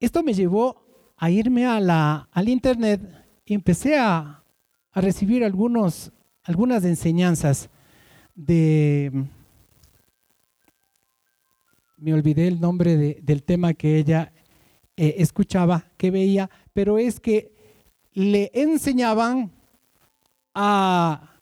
esto 0.00 0.22
me 0.22 0.32
llevó 0.32 1.12
a 1.18 1.30
irme 1.30 1.66
a 1.66 1.78
la, 1.78 2.26
al 2.32 2.48
internet 2.48 3.02
y 3.44 3.52
empecé 3.52 3.98
a, 3.98 4.42
recibir 4.94 5.44
algunos, 5.44 6.10
algunas 6.42 6.86
enseñanzas 6.86 7.68
de... 8.34 9.12
Me 11.98 12.14
olvidé 12.14 12.48
el 12.48 12.62
nombre 12.62 13.20
del 13.20 13.42
tema 13.42 13.74
que 13.74 13.98
ella 13.98 14.32
eh, 14.96 15.16
escuchaba, 15.18 15.84
que 15.98 16.10
veía, 16.10 16.48
pero 16.72 16.96
es 16.96 17.20
que 17.20 17.52
le 18.14 18.50
enseñaban 18.54 19.59
a 20.54 21.40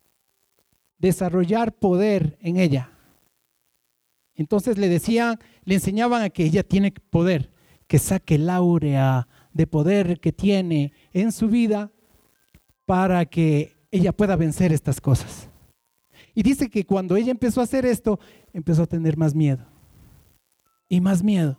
desarrollar 0.99 1.73
poder 1.73 2.39
en 2.41 2.59
ella. 2.59 2.93
Entonces 4.35 4.79
le 4.79 4.89
decían, 4.89 5.39
le 5.65 5.75
enseñaban 5.75 6.23
a 6.23 6.31
que 6.31 6.45
ella 6.45 6.63
tiene 6.63 6.93
poder, 6.93 7.51
que 7.87 7.99
saque 7.99 8.37
el 8.37 8.49
áurea 8.51 9.27
de 9.53 9.67
poder 9.67 10.21
que 10.21 10.33
tiene 10.33 10.93
en 11.13 11.33
su 11.33 11.49
vida 11.49 11.91
para 12.87 13.27
que 13.27 13.77
ella 13.91 14.13
pueda 14.13 14.37
vencer 14.37 14.73
estas 14.73 15.01
cosas. 15.01 15.49
Y 16.35 16.43
dice 16.43 16.71
que 16.71 16.85
cuando 16.85 17.17
ella 17.17 17.33
empezó 17.33 17.61
a 17.61 17.65
hacer 17.65 17.85
esto, 17.85 18.21
empezó 18.53 18.85
a 18.85 18.87
tener 18.87 19.17
más 19.17 19.35
miedo. 19.35 19.67
Y 20.89 21.01
más 21.01 21.23
miedo. 21.23 21.59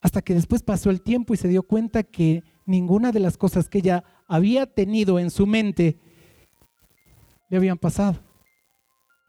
Hasta 0.00 0.22
que 0.22 0.34
después 0.34 0.62
pasó 0.62 0.88
el 0.90 1.02
tiempo 1.02 1.34
y 1.34 1.36
se 1.36 1.48
dio 1.48 1.62
cuenta 1.62 2.02
que 2.02 2.42
ninguna 2.64 3.12
de 3.12 3.20
las 3.20 3.36
cosas 3.36 3.68
que 3.68 3.78
ella 3.78 4.04
había 4.28 4.66
tenido 4.66 5.18
en 5.18 5.30
su 5.30 5.46
mente 5.46 5.98
le 7.48 7.56
habían 7.56 7.78
pasado. 7.78 8.20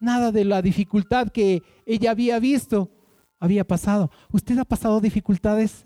Nada 0.02 0.32
de 0.32 0.46
la 0.46 0.62
dificultad 0.62 1.30
que 1.30 1.64
ella 1.86 2.12
había 2.12 2.40
visto 2.40 2.92
había 3.40 3.66
pasado. 3.66 4.12
¿Usted 4.32 4.58
ha 4.60 4.66
pasado 4.66 5.00
dificultades? 5.00 5.86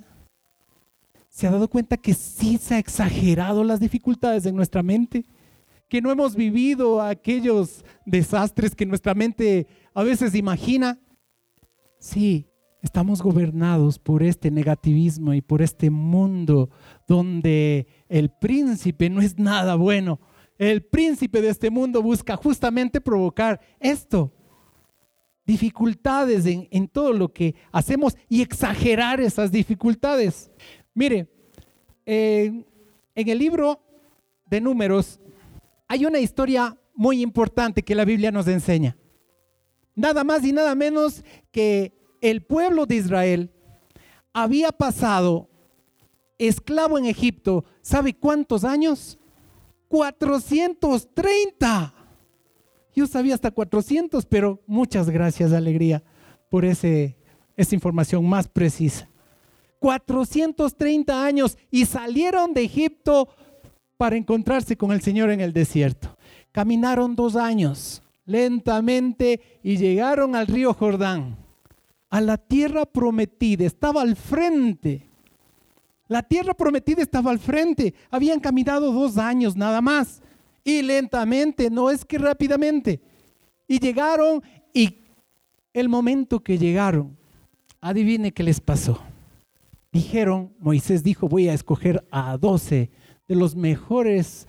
¿Se 1.29 1.47
ha 1.47 1.51
dado 1.51 1.67
cuenta 1.67 1.97
que 1.97 2.13
sí 2.13 2.57
se 2.57 2.75
ha 2.75 2.79
exagerado 2.79 3.63
las 3.63 3.79
dificultades 3.79 4.45
en 4.45 4.55
nuestra 4.55 4.83
mente? 4.83 5.25
Que 5.89 6.01
no 6.01 6.11
hemos 6.11 6.35
vivido 6.35 7.01
aquellos 7.01 7.85
desastres 8.05 8.75
que 8.75 8.85
nuestra 8.85 9.13
mente 9.13 9.67
a 9.93 10.03
veces 10.03 10.33
imagina. 10.35 10.99
Sí, 11.99 12.47
estamos 12.83 13.21
gobernados 13.21 13.97
por 13.97 14.21
este 14.21 14.51
negativismo 14.51 15.33
y 15.33 15.41
por 15.41 15.61
este 15.61 15.89
mundo 15.89 16.69
donde 17.07 17.87
el 18.09 18.29
príncipe 18.29 19.09
no 19.09 19.21
es 19.21 19.39
nada 19.39 19.75
bueno. 19.75 20.19
El 20.57 20.83
príncipe 20.83 21.41
de 21.41 21.49
este 21.49 21.71
mundo 21.71 22.03
busca 22.03 22.35
justamente 22.35 22.99
provocar 22.99 23.59
esto, 23.79 24.33
dificultades 25.45 26.45
en, 26.45 26.87
todo 26.89 27.13
lo 27.13 27.31
que 27.31 27.55
hacemos 27.71 28.15
y 28.27 28.41
exagerar 28.41 29.21
esas 29.21 29.51
dificultades. 29.51 30.51
Mire, 30.93 31.29
en 32.05 32.65
el 33.15 33.39
libro 33.39 33.81
de 34.45 34.59
números 34.59 35.21
hay 35.87 36.05
una 36.05 36.19
historia 36.19 36.77
muy 36.93 37.21
importante 37.21 37.81
que 37.81 37.95
la 37.95 38.03
Biblia 38.03 38.31
nos 38.31 38.47
enseña. 38.47 38.97
Nada 39.95 40.23
más 40.25 40.43
y 40.43 40.51
nada 40.51 40.75
menos 40.75 41.23
que 41.51 42.02
el 42.23 42.41
pueblo 42.41 42.85
de 42.85 42.95
Israel 42.95 43.51
había 44.31 44.71
pasado 44.71 45.49
esclavo 46.37 46.97
en 46.97 47.05
Egipto, 47.05 47.65
¿sabe 47.81 48.13
cuántos 48.13 48.63
años? 48.63 49.19
430. 49.89 51.93
Yo 52.95 53.07
sabía 53.07 53.35
hasta 53.35 53.51
400, 53.51 54.25
pero 54.25 54.61
muchas 54.65 55.09
gracias, 55.09 55.51
Alegría, 55.51 56.01
por 56.49 56.63
ese, 56.63 57.17
esa 57.57 57.75
información 57.75 58.25
más 58.25 58.47
precisa. 58.47 59.09
430 59.79 61.25
años 61.25 61.57
y 61.69 61.85
salieron 61.85 62.53
de 62.53 62.63
Egipto 62.63 63.27
para 63.97 64.15
encontrarse 64.15 64.77
con 64.77 64.93
el 64.93 65.01
Señor 65.01 65.29
en 65.29 65.41
el 65.41 65.51
desierto. 65.51 66.15
Caminaron 66.53 67.17
dos 67.17 67.35
años 67.35 68.01
lentamente 68.25 69.41
y 69.61 69.75
llegaron 69.75 70.37
al 70.37 70.47
río 70.47 70.73
Jordán, 70.73 71.42
a 72.13 72.21
la 72.21 72.37
tierra 72.37 72.85
prometida, 72.85 73.65
estaba 73.65 74.01
al 74.01 74.15
frente. 74.15 75.07
La 76.07 76.21
tierra 76.21 76.53
prometida 76.53 77.01
estaba 77.01 77.31
al 77.31 77.39
frente. 77.39 77.93
Habían 78.11 78.39
caminado 78.39 78.91
dos 78.91 79.17
años 79.17 79.55
nada 79.55 79.81
más. 79.81 80.21
Y 80.63 80.81
lentamente, 80.81 81.69
no 81.69 81.89
es 81.89 82.05
que 82.05 82.17
rápidamente. 82.17 83.01
Y 83.67 83.79
llegaron 83.79 84.43
y 84.73 84.99
el 85.73 85.89
momento 85.89 86.41
que 86.41 86.57
llegaron, 86.57 87.17
adivine 87.81 88.31
qué 88.31 88.43
les 88.43 88.61
pasó 88.61 89.01
dijeron, 89.93 90.51
Moisés 90.59 91.03
dijo, 91.03 91.29
voy 91.29 91.47
a 91.47 91.53
escoger 91.53 92.03
a 92.09 92.35
12 92.35 92.89
de 93.27 93.35
los 93.35 93.55
mejores 93.55 94.47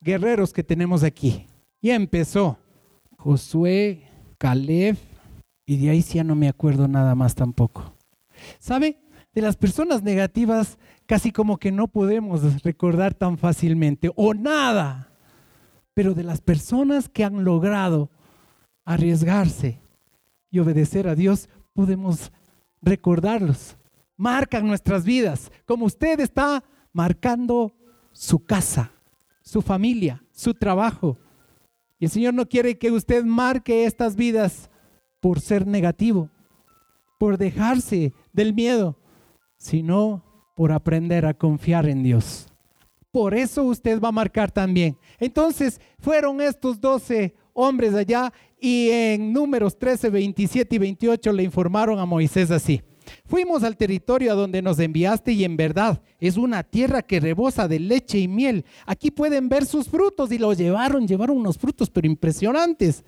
guerreros 0.00 0.52
que 0.52 0.64
tenemos 0.64 1.04
aquí. 1.04 1.46
Y 1.82 1.90
empezó 1.90 2.58
Josué, 3.18 4.08
Caleb, 4.38 4.96
y 5.66 5.76
de 5.78 5.90
ahí 5.90 6.02
ya 6.02 6.24
no 6.24 6.34
me 6.34 6.48
acuerdo 6.48 6.88
nada 6.88 7.14
más 7.14 7.34
tampoco. 7.34 7.94
¿Sabe? 8.58 9.00
De 9.34 9.42
las 9.42 9.56
personas 9.56 10.02
negativas 10.02 10.78
casi 11.04 11.32
como 11.32 11.58
que 11.58 11.72
no 11.72 11.88
podemos 11.88 12.62
recordar 12.62 13.14
tan 13.14 13.36
fácilmente, 13.36 14.10
o 14.16 14.32
nada. 14.32 15.12
Pero 15.92 16.14
de 16.14 16.24
las 16.24 16.40
personas 16.40 17.08
que 17.08 17.24
han 17.24 17.44
logrado 17.44 18.10
arriesgarse 18.84 19.80
y 20.50 20.58
obedecer 20.60 21.08
a 21.08 21.14
Dios, 21.14 21.48
podemos 21.74 22.32
recordarlos 22.80 23.76
marcan 24.16 24.66
nuestras 24.66 25.04
vidas, 25.04 25.50
como 25.64 25.86
usted 25.86 26.20
está 26.20 26.64
marcando 26.92 27.74
su 28.12 28.44
casa, 28.44 28.92
su 29.42 29.62
familia, 29.62 30.24
su 30.32 30.54
trabajo. 30.54 31.18
Y 31.98 32.06
el 32.06 32.10
Señor 32.10 32.34
no 32.34 32.48
quiere 32.48 32.78
que 32.78 32.90
usted 32.90 33.24
marque 33.24 33.84
estas 33.84 34.16
vidas 34.16 34.70
por 35.20 35.40
ser 35.40 35.66
negativo, 35.66 36.30
por 37.18 37.38
dejarse 37.38 38.12
del 38.32 38.54
miedo, 38.54 38.98
sino 39.56 40.24
por 40.54 40.72
aprender 40.72 41.26
a 41.26 41.34
confiar 41.34 41.88
en 41.88 42.02
Dios. 42.02 42.48
Por 43.10 43.34
eso 43.34 43.64
usted 43.64 44.00
va 44.00 44.08
a 44.08 44.12
marcar 44.12 44.50
también. 44.50 44.98
Entonces 45.18 45.80
fueron 45.98 46.40
estos 46.40 46.80
doce 46.80 47.34
hombres 47.54 47.94
allá 47.94 48.32
y 48.60 48.90
en 48.90 49.32
números 49.32 49.78
13, 49.78 50.10
27 50.10 50.76
y 50.76 50.78
28 50.78 51.32
le 51.32 51.42
informaron 51.42 51.98
a 51.98 52.04
Moisés 52.04 52.50
así. 52.50 52.82
Fuimos 53.24 53.62
al 53.62 53.76
territorio 53.76 54.32
a 54.32 54.34
donde 54.34 54.62
nos 54.62 54.78
enviaste 54.78 55.32
y 55.32 55.44
en 55.44 55.56
verdad 55.56 56.02
es 56.18 56.36
una 56.36 56.62
tierra 56.62 57.02
que 57.02 57.20
rebosa 57.20 57.68
de 57.68 57.78
leche 57.78 58.18
y 58.18 58.28
miel. 58.28 58.64
Aquí 58.84 59.10
pueden 59.10 59.48
ver 59.48 59.64
sus 59.64 59.88
frutos 59.88 60.32
y 60.32 60.38
los 60.38 60.58
llevaron, 60.58 61.06
llevaron 61.06 61.36
unos 61.38 61.56
frutos, 61.56 61.88
pero 61.90 62.06
impresionantes, 62.06 63.04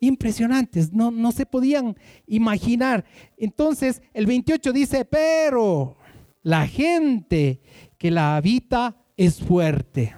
impresionantes, 0.00 0.92
no, 0.92 1.10
no 1.10 1.32
se 1.32 1.46
podían 1.46 1.96
imaginar. 2.26 3.04
Entonces 3.36 4.02
el 4.12 4.26
28 4.26 4.72
dice, 4.72 5.04
pero 5.04 5.96
La 6.42 6.66
gente 6.66 7.60
que 7.98 8.10
la 8.10 8.36
habita 8.36 8.96
es 9.16 9.40
fuerte. 9.40 10.14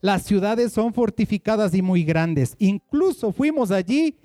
Las 0.00 0.22
ciudades 0.22 0.72
son 0.72 0.94
fortificadas 0.94 1.74
y 1.74 1.82
muy 1.82 2.04
grandes. 2.04 2.54
Incluso 2.58 3.32
fuimos 3.32 3.70
allí, 3.70 4.16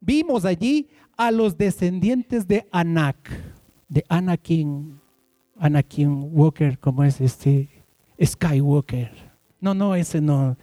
vimos 0.00 0.44
allí 0.44 0.88
a 1.16 1.30
los 1.30 1.56
descendientes 1.56 2.46
de 2.46 2.66
Anak, 2.70 3.30
de 3.88 4.04
Anakin, 4.08 5.00
Anakin 5.58 6.28
Walker, 6.32 6.78
como 6.78 7.02
es 7.04 7.20
este 7.20 7.68
Skywalker. 8.22 9.10
No, 9.60 9.74
no, 9.74 9.94
ese 9.94 10.20
no. 10.20 10.56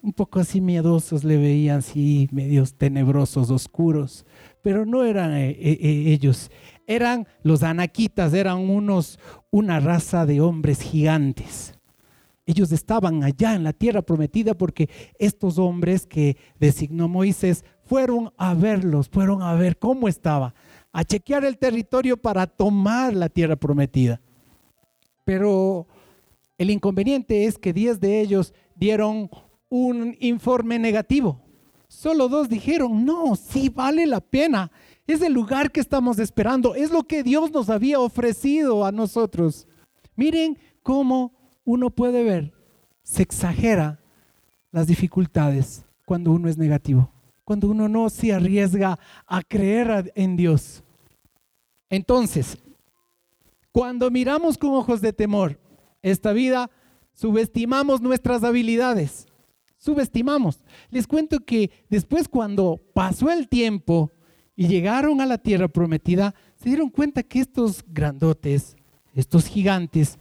Un 0.00 0.12
poco 0.12 0.38
así 0.38 0.60
miedosos 0.60 1.24
le 1.24 1.36
veían, 1.36 1.78
así 1.78 2.28
medios 2.30 2.74
tenebrosos, 2.74 3.50
oscuros, 3.50 4.24
pero 4.62 4.86
no 4.86 5.04
eran 5.04 5.32
eh, 5.34 5.50
eh, 5.50 5.78
eh, 5.80 6.12
ellos. 6.12 6.50
Eran 6.86 7.26
los 7.42 7.62
anaquitas, 7.62 8.32
eran 8.32 8.58
unos, 8.58 9.18
una 9.50 9.80
raza 9.80 10.24
de 10.24 10.40
hombres 10.40 10.80
gigantes. 10.80 11.74
Ellos 12.46 12.72
estaban 12.72 13.24
allá 13.24 13.54
en 13.54 13.64
la 13.64 13.72
tierra 13.72 14.00
prometida 14.02 14.54
porque 14.54 14.88
estos 15.18 15.58
hombres 15.58 16.06
que 16.06 16.36
designó 16.58 17.08
Moisés 17.08 17.64
fueron 17.84 18.32
a 18.38 18.54
verlos, 18.54 19.08
fueron 19.08 19.42
a 19.42 19.54
ver 19.54 19.78
cómo 19.78 20.08
estaba, 20.08 20.54
a 20.92 21.04
chequear 21.04 21.44
el 21.44 21.58
territorio 21.58 22.16
para 22.16 22.46
tomar 22.46 23.14
la 23.14 23.28
tierra 23.28 23.56
prometida. 23.56 24.20
Pero 25.24 25.86
el 26.56 26.70
inconveniente 26.70 27.44
es 27.44 27.58
que 27.58 27.72
10 27.72 28.00
de 28.00 28.20
ellos 28.20 28.54
dieron 28.76 29.28
un 29.68 30.16
informe 30.20 30.78
negativo. 30.78 31.40
Solo 31.88 32.28
dos 32.28 32.48
dijeron, 32.48 33.04
no, 33.04 33.34
sí 33.36 33.68
vale 33.68 34.06
la 34.06 34.20
pena. 34.20 34.70
Es 35.06 35.22
el 35.22 35.32
lugar 35.32 35.70
que 35.70 35.80
estamos 35.80 36.18
esperando. 36.18 36.74
Es 36.74 36.90
lo 36.90 37.04
que 37.04 37.22
Dios 37.22 37.50
nos 37.50 37.70
había 37.70 37.98
ofrecido 37.98 38.84
a 38.84 38.92
nosotros. 38.92 39.66
Miren 40.16 40.58
cómo 40.82 41.32
uno 41.64 41.90
puede 41.90 42.24
ver, 42.24 42.52
se 43.02 43.22
exagera 43.22 44.00
las 44.70 44.86
dificultades 44.86 45.84
cuando 46.06 46.32
uno 46.32 46.48
es 46.48 46.56
negativo, 46.56 47.12
cuando 47.44 47.68
uno 47.68 47.88
no 47.88 48.08
se 48.10 48.32
arriesga 48.32 48.98
a 49.26 49.42
creer 49.42 50.12
en 50.14 50.36
Dios. 50.36 50.82
Entonces, 51.90 52.58
cuando 53.70 54.10
miramos 54.10 54.58
con 54.58 54.70
ojos 54.70 55.00
de 55.00 55.12
temor 55.12 55.60
esta 56.02 56.32
vida, 56.32 56.70
subestimamos 57.12 58.00
nuestras 58.00 58.42
habilidades, 58.42 59.27
subestimamos. 59.78 60.62
Les 60.90 61.06
cuento 61.06 61.40
que 61.40 61.70
después 61.88 62.28
cuando 62.28 62.80
pasó 62.94 63.30
el 63.30 63.48
tiempo 63.48 64.12
y 64.54 64.66
llegaron 64.68 65.20
a 65.20 65.26
la 65.26 65.38
tierra 65.38 65.68
prometida, 65.68 66.34
se 66.56 66.68
dieron 66.68 66.90
cuenta 66.90 67.22
que 67.22 67.40
estos 67.40 67.84
grandotes, 67.86 68.76
estos 69.14 69.46
gigantes, 69.46 70.18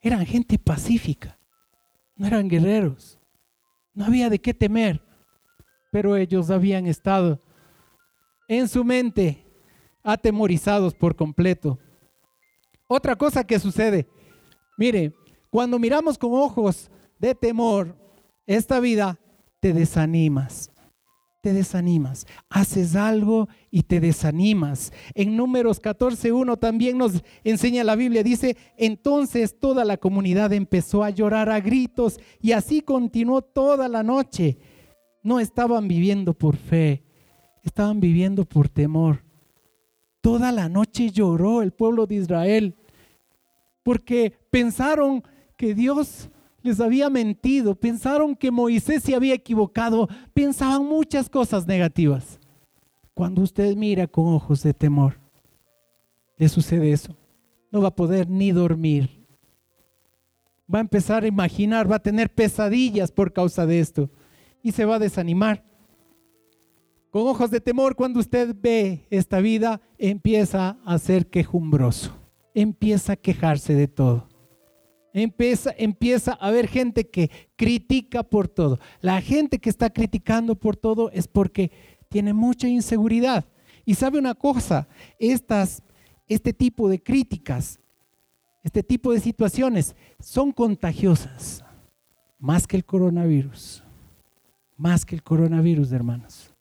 eran 0.00 0.24
gente 0.26 0.58
pacífica, 0.58 1.38
no 2.16 2.26
eran 2.26 2.48
guerreros, 2.48 3.18
no 3.94 4.04
había 4.04 4.28
de 4.28 4.38
qué 4.38 4.52
temer, 4.52 5.02
pero 5.90 6.16
ellos 6.16 6.50
habían 6.50 6.86
estado 6.86 7.42
en 8.48 8.68
su 8.68 8.84
mente 8.84 9.46
atemorizados 10.02 10.94
por 10.94 11.16
completo. 11.16 11.78
Otra 12.88 13.16
cosa 13.16 13.44
que 13.44 13.58
sucede, 13.58 14.06
mire, 14.76 15.14
cuando 15.50 15.78
miramos 15.78 16.18
con 16.18 16.32
ojos 16.34 16.90
de 17.18 17.34
temor 17.34 17.96
esta 18.52 18.80
vida, 18.80 19.18
te 19.60 19.72
desanimas 19.72 20.72
te 21.42 21.52
desanimas. 21.52 22.26
Haces 22.48 22.94
algo 22.94 23.48
y 23.70 23.82
te 23.82 24.00
desanimas. 24.00 24.92
En 25.12 25.36
números 25.36 25.82
14.1 25.82 26.58
también 26.58 26.96
nos 26.96 27.22
enseña 27.42 27.84
la 27.84 27.96
Biblia, 27.96 28.22
dice, 28.22 28.56
entonces 28.76 29.58
toda 29.58 29.84
la 29.84 29.96
comunidad 29.96 30.52
empezó 30.52 31.02
a 31.02 31.10
llorar 31.10 31.50
a 31.50 31.60
gritos 31.60 32.20
y 32.40 32.52
así 32.52 32.80
continuó 32.80 33.42
toda 33.42 33.88
la 33.88 34.04
noche. 34.04 34.56
No 35.24 35.40
estaban 35.40 35.88
viviendo 35.88 36.32
por 36.32 36.56
fe, 36.56 37.02
estaban 37.64 37.98
viviendo 37.98 38.44
por 38.44 38.68
temor. 38.68 39.24
Toda 40.20 40.52
la 40.52 40.68
noche 40.68 41.10
lloró 41.10 41.62
el 41.62 41.72
pueblo 41.72 42.06
de 42.06 42.14
Israel 42.14 42.76
porque 43.82 44.32
pensaron 44.50 45.24
que 45.56 45.74
Dios 45.74 46.30
les 46.62 46.80
había 46.80 47.10
mentido, 47.10 47.74
pensaron 47.74 48.34
que 48.36 48.50
Moisés 48.50 49.02
se 49.02 49.14
había 49.14 49.34
equivocado, 49.34 50.08
pensaban 50.32 50.84
muchas 50.84 51.28
cosas 51.28 51.66
negativas. 51.66 52.38
Cuando 53.14 53.42
usted 53.42 53.76
mira 53.76 54.06
con 54.06 54.28
ojos 54.28 54.62
de 54.62 54.72
temor, 54.72 55.20
le 56.36 56.48
sucede 56.48 56.92
eso. 56.92 57.16
No 57.70 57.80
va 57.80 57.88
a 57.88 57.96
poder 57.96 58.28
ni 58.28 58.52
dormir. 58.52 59.26
Va 60.72 60.78
a 60.78 60.82
empezar 60.82 61.24
a 61.24 61.28
imaginar, 61.28 61.90
va 61.90 61.96
a 61.96 62.02
tener 62.02 62.32
pesadillas 62.32 63.10
por 63.10 63.32
causa 63.32 63.66
de 63.66 63.80
esto 63.80 64.10
y 64.62 64.72
se 64.72 64.84
va 64.84 64.96
a 64.96 64.98
desanimar. 64.98 65.64
Con 67.10 67.26
ojos 67.26 67.50
de 67.50 67.60
temor, 67.60 67.94
cuando 67.94 68.20
usted 68.20 68.56
ve 68.58 69.06
esta 69.10 69.40
vida, 69.40 69.82
empieza 69.98 70.78
a 70.84 70.98
ser 70.98 71.26
quejumbroso, 71.26 72.16
empieza 72.54 73.12
a 73.14 73.16
quejarse 73.16 73.74
de 73.74 73.86
todo. 73.86 74.31
Empieza, 75.12 75.74
empieza 75.76 76.32
a 76.32 76.48
haber 76.48 76.68
gente 76.68 77.08
que 77.08 77.30
critica 77.56 78.22
por 78.22 78.48
todo. 78.48 78.78
La 79.00 79.20
gente 79.20 79.58
que 79.58 79.68
está 79.68 79.90
criticando 79.90 80.54
por 80.54 80.76
todo 80.76 81.10
es 81.10 81.28
porque 81.28 81.70
tiene 82.08 82.32
mucha 82.32 82.68
inseguridad. 82.68 83.44
Y 83.84 83.94
sabe 83.94 84.18
una 84.18 84.34
cosa, 84.34 84.88
estas, 85.18 85.82
este 86.28 86.52
tipo 86.52 86.88
de 86.88 87.02
críticas, 87.02 87.78
este 88.62 88.82
tipo 88.82 89.12
de 89.12 89.20
situaciones 89.20 89.96
son 90.20 90.52
contagiosas, 90.52 91.64
más 92.38 92.66
que 92.66 92.76
el 92.76 92.84
coronavirus, 92.84 93.82
más 94.76 95.04
que 95.04 95.16
el 95.16 95.22
coronavirus, 95.22 95.92
hermanos. 95.92 96.54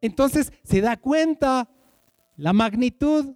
Entonces 0.00 0.52
se 0.62 0.80
da 0.80 0.96
cuenta 0.96 1.68
la 2.36 2.52
magnitud 2.52 3.34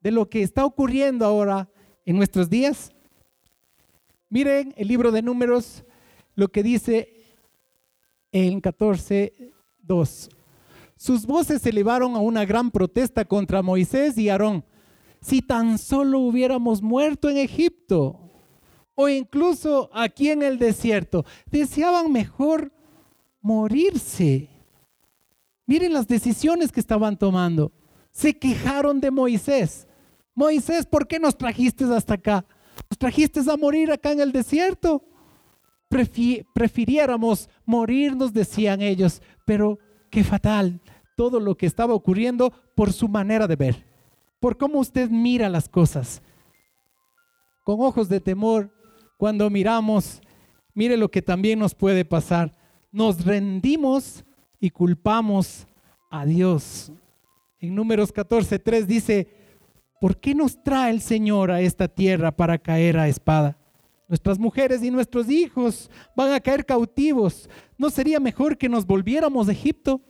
de 0.00 0.10
lo 0.12 0.30
que 0.30 0.42
está 0.42 0.64
ocurriendo 0.64 1.24
ahora 1.24 1.68
en 2.06 2.16
nuestros 2.16 2.48
días 2.48 2.92
Miren 4.30 4.74
el 4.76 4.88
libro 4.88 5.10
de 5.10 5.22
números, 5.22 5.84
lo 6.34 6.48
que 6.48 6.62
dice 6.62 7.24
en 8.30 8.60
14.2. 8.60 10.28
Sus 10.96 11.26
voces 11.26 11.62
se 11.62 11.70
elevaron 11.70 12.14
a 12.14 12.18
una 12.18 12.44
gran 12.44 12.70
protesta 12.70 13.24
contra 13.24 13.62
Moisés 13.62 14.18
y 14.18 14.28
Aarón. 14.28 14.64
Si 15.20 15.40
tan 15.40 15.78
solo 15.78 16.18
hubiéramos 16.20 16.82
muerto 16.82 17.30
en 17.30 17.38
Egipto 17.38 18.20
o 18.94 19.08
incluso 19.08 19.90
aquí 19.94 20.28
en 20.28 20.42
el 20.42 20.58
desierto, 20.58 21.24
deseaban 21.46 22.12
mejor 22.12 22.72
morirse. 23.40 24.48
Miren 25.66 25.92
las 25.92 26.08
decisiones 26.08 26.72
que 26.72 26.80
estaban 26.80 27.16
tomando. 27.16 27.72
Se 28.10 28.36
quejaron 28.36 29.00
de 29.00 29.10
Moisés. 29.10 29.86
Moisés, 30.34 30.84
¿por 30.84 31.06
qué 31.06 31.18
nos 31.18 31.38
trajiste 31.38 31.84
hasta 31.84 32.14
acá? 32.14 32.44
Nos 32.90 32.98
trajiste 32.98 33.40
a 33.50 33.56
morir 33.56 33.90
acá 33.90 34.12
en 34.12 34.20
el 34.20 34.32
desierto. 34.32 35.02
prefiriéramos 36.54 37.48
morirnos, 37.64 38.32
decían 38.32 38.82
ellos, 38.82 39.22
pero 39.46 39.78
qué 40.10 40.24
fatal 40.24 40.80
todo 41.16 41.40
lo 41.40 41.56
que 41.56 41.66
estaba 41.66 41.94
ocurriendo 41.94 42.52
por 42.76 42.92
su 42.92 43.08
manera 43.08 43.48
de 43.48 43.56
ver, 43.56 43.84
por 44.38 44.56
cómo 44.56 44.78
usted 44.78 45.10
mira 45.10 45.48
las 45.48 45.68
cosas. 45.68 46.22
Con 47.64 47.80
ojos 47.80 48.08
de 48.08 48.20
temor, 48.20 48.72
cuando 49.16 49.50
miramos, 49.50 50.20
mire 50.74 50.96
lo 50.96 51.10
que 51.10 51.20
también 51.20 51.58
nos 51.58 51.74
puede 51.74 52.04
pasar. 52.04 52.56
Nos 52.92 53.24
rendimos 53.24 54.24
y 54.60 54.70
culpamos 54.70 55.66
a 56.08 56.24
Dios. 56.24 56.92
En 57.58 57.74
números 57.74 58.14
14.3 58.14 58.86
dice, 58.86 59.37
¿por 60.00 60.18
qué 60.18 60.34
nos 60.34 60.62
trae 60.62 60.90
el 60.90 61.00
Señor 61.00 61.50
a 61.50 61.60
esta 61.60 61.88
tierra 61.88 62.30
para 62.30 62.58
caer 62.58 62.98
a 62.98 63.08
espada? 63.08 63.56
Nuestras 64.08 64.38
mujeres 64.38 64.82
y 64.82 64.90
nuestros 64.90 65.28
hijos 65.28 65.90
van 66.16 66.32
a 66.32 66.40
caer 66.40 66.64
cautivos. 66.64 67.48
¿No 67.76 67.90
sería 67.90 68.18
mejor 68.18 68.56
que 68.56 68.68
nos 68.68 68.86
volviéramos 68.86 69.46
de 69.46 69.52
Egipto? 69.52 70.00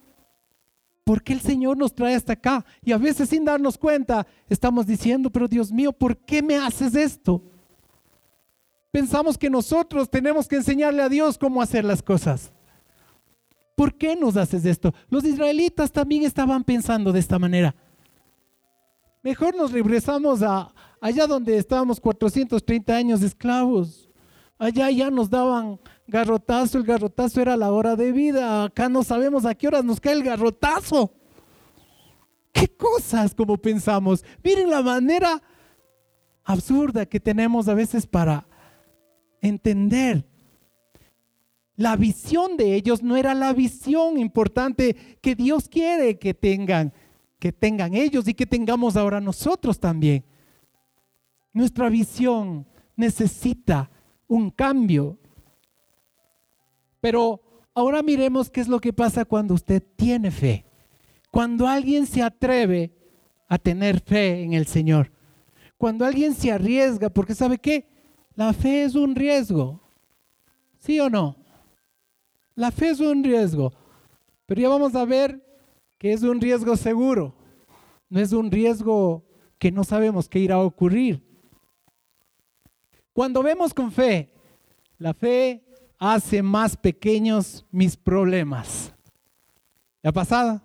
¿Por 1.02 1.22
qué 1.22 1.32
el 1.32 1.40
Señor 1.40 1.76
nos 1.76 1.94
trae 1.94 2.14
hasta 2.14 2.34
acá? 2.34 2.64
Y 2.84 2.92
a 2.92 2.98
veces 2.98 3.30
sin 3.30 3.44
darnos 3.44 3.76
cuenta 3.76 4.26
estamos 4.48 4.86
diciendo, 4.86 5.30
pero 5.30 5.48
Dios 5.48 5.72
mío, 5.72 5.92
¿por 5.92 6.16
qué 6.16 6.42
me 6.42 6.56
haces 6.56 6.94
esto? 6.94 7.42
Pensamos 8.90 9.36
que 9.36 9.50
nosotros 9.50 10.08
tenemos 10.10 10.46
que 10.46 10.56
enseñarle 10.56 11.02
a 11.02 11.08
Dios 11.08 11.36
cómo 11.38 11.60
hacer 11.60 11.84
las 11.84 12.02
cosas. 12.02 12.52
¿Por 13.74 13.94
qué 13.94 14.16
nos 14.16 14.36
haces 14.36 14.64
esto? 14.64 14.92
Los 15.08 15.24
israelitas 15.24 15.92
también 15.92 16.24
estaban 16.24 16.64
pensando 16.64 17.12
de 17.12 17.20
esta 17.20 17.38
manera. 17.38 17.74
Mejor 19.28 19.54
nos 19.54 19.72
regresamos 19.72 20.42
a 20.42 20.72
allá 21.02 21.26
donde 21.26 21.58
estábamos 21.58 22.00
430 22.00 22.96
años 22.96 23.20
esclavos. 23.20 24.08
Allá 24.56 24.90
ya 24.90 25.10
nos 25.10 25.28
daban 25.28 25.78
garrotazo, 26.06 26.78
el 26.78 26.84
garrotazo 26.84 27.42
era 27.42 27.54
la 27.54 27.70
hora 27.70 27.94
de 27.94 28.10
vida. 28.10 28.64
Acá 28.64 28.88
no 28.88 29.04
sabemos 29.04 29.44
a 29.44 29.54
qué 29.54 29.68
horas 29.68 29.84
nos 29.84 30.00
cae 30.00 30.14
el 30.14 30.22
garrotazo. 30.22 31.12
¿Qué 32.52 32.68
cosas 32.68 33.34
como 33.34 33.58
pensamos? 33.58 34.24
Miren 34.42 34.70
la 34.70 34.80
manera 34.80 35.42
absurda 36.42 37.04
que 37.04 37.20
tenemos 37.20 37.68
a 37.68 37.74
veces 37.74 38.06
para 38.06 38.46
entender. 39.42 40.24
La 41.76 41.96
visión 41.96 42.56
de 42.56 42.76
ellos 42.76 43.02
no 43.02 43.14
era 43.14 43.34
la 43.34 43.52
visión 43.52 44.18
importante 44.18 44.96
que 45.20 45.34
Dios 45.34 45.68
quiere 45.68 46.18
que 46.18 46.32
tengan, 46.32 46.94
que 47.38 47.52
tengan 47.52 47.94
ellos 47.94 48.26
y 48.28 48.34
que 48.34 48.46
tengamos 48.46 48.96
ahora 48.96 49.20
nosotros 49.20 49.78
también. 49.78 50.24
Nuestra 51.52 51.88
visión 51.88 52.66
necesita 52.96 53.90
un 54.26 54.50
cambio. 54.50 55.18
Pero 57.00 57.40
ahora 57.74 58.02
miremos 58.02 58.50
qué 58.50 58.60
es 58.60 58.68
lo 58.68 58.80
que 58.80 58.92
pasa 58.92 59.24
cuando 59.24 59.54
usted 59.54 59.82
tiene 59.96 60.30
fe. 60.30 60.64
Cuando 61.30 61.66
alguien 61.66 62.06
se 62.06 62.22
atreve 62.22 62.92
a 63.48 63.58
tener 63.58 64.00
fe 64.00 64.42
en 64.42 64.52
el 64.52 64.66
Señor. 64.66 65.12
Cuando 65.76 66.04
alguien 66.04 66.34
se 66.34 66.50
arriesga, 66.50 67.08
porque 67.08 67.34
¿sabe 67.34 67.58
qué? 67.58 67.88
La 68.34 68.52
fe 68.52 68.82
es 68.82 68.94
un 68.94 69.14
riesgo. 69.14 69.80
¿Sí 70.78 70.98
o 71.00 71.08
no? 71.08 71.36
La 72.54 72.70
fe 72.72 72.90
es 72.90 73.00
un 73.00 73.22
riesgo. 73.22 73.72
Pero 74.46 74.60
ya 74.60 74.68
vamos 74.68 74.94
a 74.94 75.04
ver 75.04 75.47
que 75.98 76.12
es 76.12 76.22
un 76.22 76.40
riesgo 76.40 76.76
seguro. 76.76 77.34
No 78.08 78.20
es 78.20 78.32
un 78.32 78.50
riesgo 78.50 79.24
que 79.58 79.70
no 79.70 79.84
sabemos 79.84 80.28
qué 80.28 80.38
irá 80.38 80.54
a 80.54 80.60
ocurrir. 80.60 81.22
Cuando 83.12 83.42
vemos 83.42 83.74
con 83.74 83.90
fe, 83.90 84.32
la 84.96 85.12
fe 85.12 85.64
hace 85.98 86.42
más 86.42 86.76
pequeños 86.76 87.66
mis 87.70 87.96
problemas. 87.96 88.94
¿Le 90.02 90.10
ha 90.10 90.12
pasado? 90.12 90.62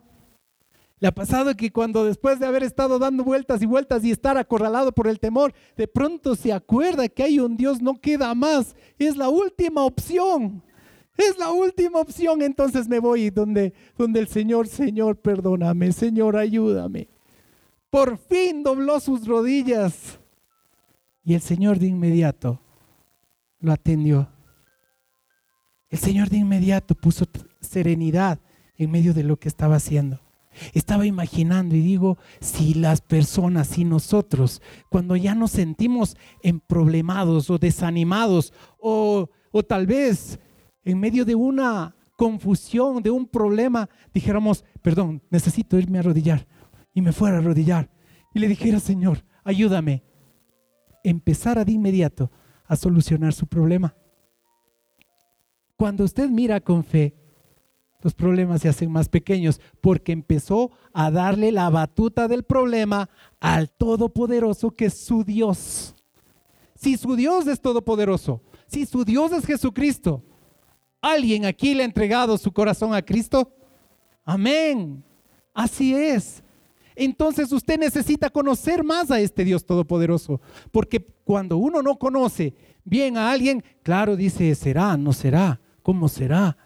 ¿Le 0.99 1.07
ha 1.07 1.11
pasado 1.11 1.53
que 1.57 1.71
cuando 1.71 2.05
después 2.05 2.39
de 2.39 2.45
haber 2.45 2.63
estado 2.63 2.97
dando 2.97 3.23
vueltas 3.23 3.61
y 3.61 3.65
vueltas 3.65 4.05
y 4.05 4.11
estar 4.11 4.37
acorralado 4.37 4.93
por 4.93 5.07
el 5.07 5.19
temor, 5.19 5.53
de 5.75 5.87
pronto 5.87 6.35
se 6.35 6.53
acuerda 6.53 7.09
que 7.09 7.23
hay 7.23 7.39
un 7.39 7.57
Dios, 7.57 7.81
no 7.81 7.99
queda 7.99 8.33
más? 8.35 8.75
Es 8.97 9.17
la 9.17 9.27
última 9.27 9.83
opción. 9.83 10.63
Es 11.17 11.37
la 11.37 11.51
última 11.51 11.99
opción. 11.99 12.41
Entonces 12.41 12.87
me 12.87 12.99
voy 12.99 13.29
donde, 13.29 13.73
donde 13.97 14.19
el 14.19 14.27
Señor, 14.27 14.67
Señor, 14.67 15.17
perdóname, 15.17 15.91
Señor, 15.91 16.35
ayúdame. 16.35 17.07
Por 17.89 18.17
fin 18.17 18.63
dobló 18.63 18.99
sus 18.99 19.27
rodillas. 19.27 20.19
Y 21.23 21.35
el 21.35 21.41
Señor 21.41 21.79
de 21.79 21.87
inmediato 21.87 22.59
lo 23.59 23.71
atendió. 23.71 24.27
El 25.89 25.99
Señor 25.99 26.29
de 26.29 26.37
inmediato 26.37 26.95
puso 26.95 27.25
serenidad 27.61 28.39
en 28.77 28.91
medio 28.91 29.13
de 29.13 29.23
lo 29.23 29.37
que 29.37 29.47
estaba 29.47 29.75
haciendo. 29.75 30.19
Estaba 30.73 31.05
imaginando 31.05 31.75
y 31.75 31.81
digo, 31.81 32.17
si 32.39 32.73
las 32.73 33.01
personas, 33.01 33.67
si 33.67 33.85
nosotros, 33.85 34.61
cuando 34.89 35.15
ya 35.15 35.33
nos 35.33 35.51
sentimos 35.51 36.17
emproblemados 36.41 37.49
o 37.49 37.57
desanimados 37.57 38.53
o, 38.79 39.29
o 39.51 39.63
tal 39.63 39.87
vez 39.87 40.39
en 40.83 40.99
medio 40.99 41.25
de 41.25 41.35
una 41.35 41.95
confusión, 42.15 43.01
de 43.01 43.09
un 43.09 43.27
problema, 43.27 43.89
dijéramos, 44.13 44.63
perdón, 44.81 45.21
necesito 45.29 45.77
irme 45.77 45.97
a 45.97 46.01
arrodillar 46.01 46.47
y 46.93 47.01
me 47.01 47.11
fuera 47.11 47.37
a 47.37 47.39
arrodillar 47.39 47.89
y 48.33 48.39
le 48.39 48.47
dijera, 48.47 48.79
Señor, 48.79 49.23
ayúdame, 49.43 50.03
empezara 51.03 51.65
de 51.65 51.73
inmediato 51.73 52.31
a 52.65 52.75
solucionar 52.75 53.33
su 53.33 53.47
problema. 53.47 53.95
Cuando 55.75 56.03
usted 56.03 56.29
mira 56.29 56.59
con 56.61 56.83
fe, 56.83 57.15
los 58.01 58.13
problemas 58.13 58.61
se 58.61 58.69
hacen 58.69 58.91
más 58.91 59.07
pequeños 59.07 59.61
porque 59.81 60.11
empezó 60.11 60.71
a 60.93 61.09
darle 61.09 61.51
la 61.51 61.69
batuta 61.69 62.27
del 62.27 62.43
problema 62.43 63.09
al 63.39 63.69
Todopoderoso 63.69 64.71
que 64.71 64.85
es 64.85 65.05
su 65.05 65.23
Dios. 65.23 65.95
Si 66.75 66.97
su 66.97 67.15
Dios 67.15 67.47
es 67.47 67.61
todopoderoso, 67.61 68.41
si 68.67 68.85
su 68.85 69.05
Dios 69.05 69.31
es 69.31 69.45
Jesucristo, 69.45 70.21
¿alguien 71.03 71.45
aquí 71.45 71.75
le 71.75 71.83
ha 71.83 71.85
entregado 71.85 72.37
su 72.37 72.51
corazón 72.51 72.93
a 72.95 73.01
Cristo? 73.03 73.51
Amén. 74.23 75.03
Así 75.53 75.93
es. 75.93 76.41
Entonces 76.95 77.51
usted 77.51 77.77
necesita 77.77 78.29
conocer 78.29 78.83
más 78.83 79.11
a 79.11 79.19
este 79.19 79.43
Dios 79.43 79.65
todopoderoso, 79.65 80.39
porque 80.71 81.05
cuando 81.23 81.57
uno 81.57 81.81
no 81.81 81.97
conoce 81.97 82.53
bien 82.85 83.17
a 83.17 83.31
alguien, 83.31 83.63
claro, 83.81 84.15
dice, 84.15 84.53
será, 84.55 84.95
no 84.95 85.11
será, 85.11 85.59
¿cómo 85.81 86.07
será? 86.07 86.57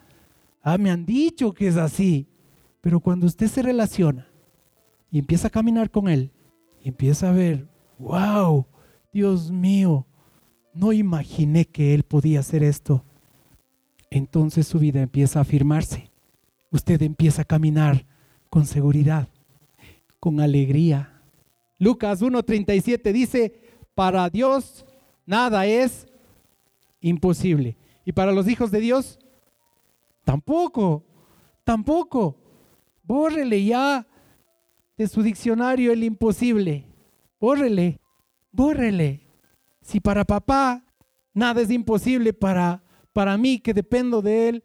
Ah, 0.62 0.78
me 0.78 0.90
han 0.90 1.04
dicho 1.04 1.52
que 1.52 1.68
es 1.68 1.76
así. 1.76 2.28
Pero 2.80 3.00
cuando 3.00 3.26
usted 3.26 3.48
se 3.48 3.62
relaciona 3.62 4.28
y 5.10 5.18
empieza 5.18 5.48
a 5.48 5.50
caminar 5.50 5.90
con 5.90 6.08
Él, 6.08 6.30
y 6.82 6.88
empieza 6.88 7.30
a 7.30 7.32
ver, 7.32 7.66
wow, 7.98 8.66
Dios 9.12 9.50
mío, 9.50 10.06
no 10.74 10.92
imaginé 10.92 11.64
que 11.64 11.94
Él 11.94 12.04
podía 12.04 12.40
hacer 12.40 12.62
esto. 12.62 13.04
Entonces 14.10 14.66
su 14.66 14.78
vida 14.78 15.00
empieza 15.00 15.38
a 15.38 15.42
afirmarse. 15.42 16.10
Usted 16.70 17.00
empieza 17.02 17.42
a 17.42 17.46
caminar 17.46 18.06
con 18.50 18.66
seguridad, 18.66 19.28
con 20.20 20.40
alegría. 20.40 21.22
Lucas 21.78 22.22
1.37 22.22 23.12
dice, 23.12 23.60
para 23.94 24.28
Dios 24.30 24.84
nada 25.26 25.66
es 25.66 26.06
imposible. 27.00 27.76
Y 28.04 28.12
para 28.12 28.32
los 28.32 28.48
hijos 28.48 28.70
de 28.70 28.80
Dios, 28.80 29.18
Tampoco, 30.28 31.06
tampoco. 31.64 32.36
Bórrele 33.02 33.64
ya 33.64 34.06
de 34.98 35.08
su 35.08 35.22
diccionario 35.22 35.90
el 35.90 36.04
imposible. 36.04 36.84
Bórrele, 37.40 37.98
bórrele. 38.52 39.26
Si 39.80 40.00
para 40.00 40.26
papá 40.26 40.84
nada 41.32 41.62
es 41.62 41.70
imposible 41.70 42.34
para, 42.34 42.82
para 43.12 43.36
mí 43.36 43.58
que 43.58 43.74
dependo 43.74 44.22
de 44.22 44.48
él, 44.48 44.64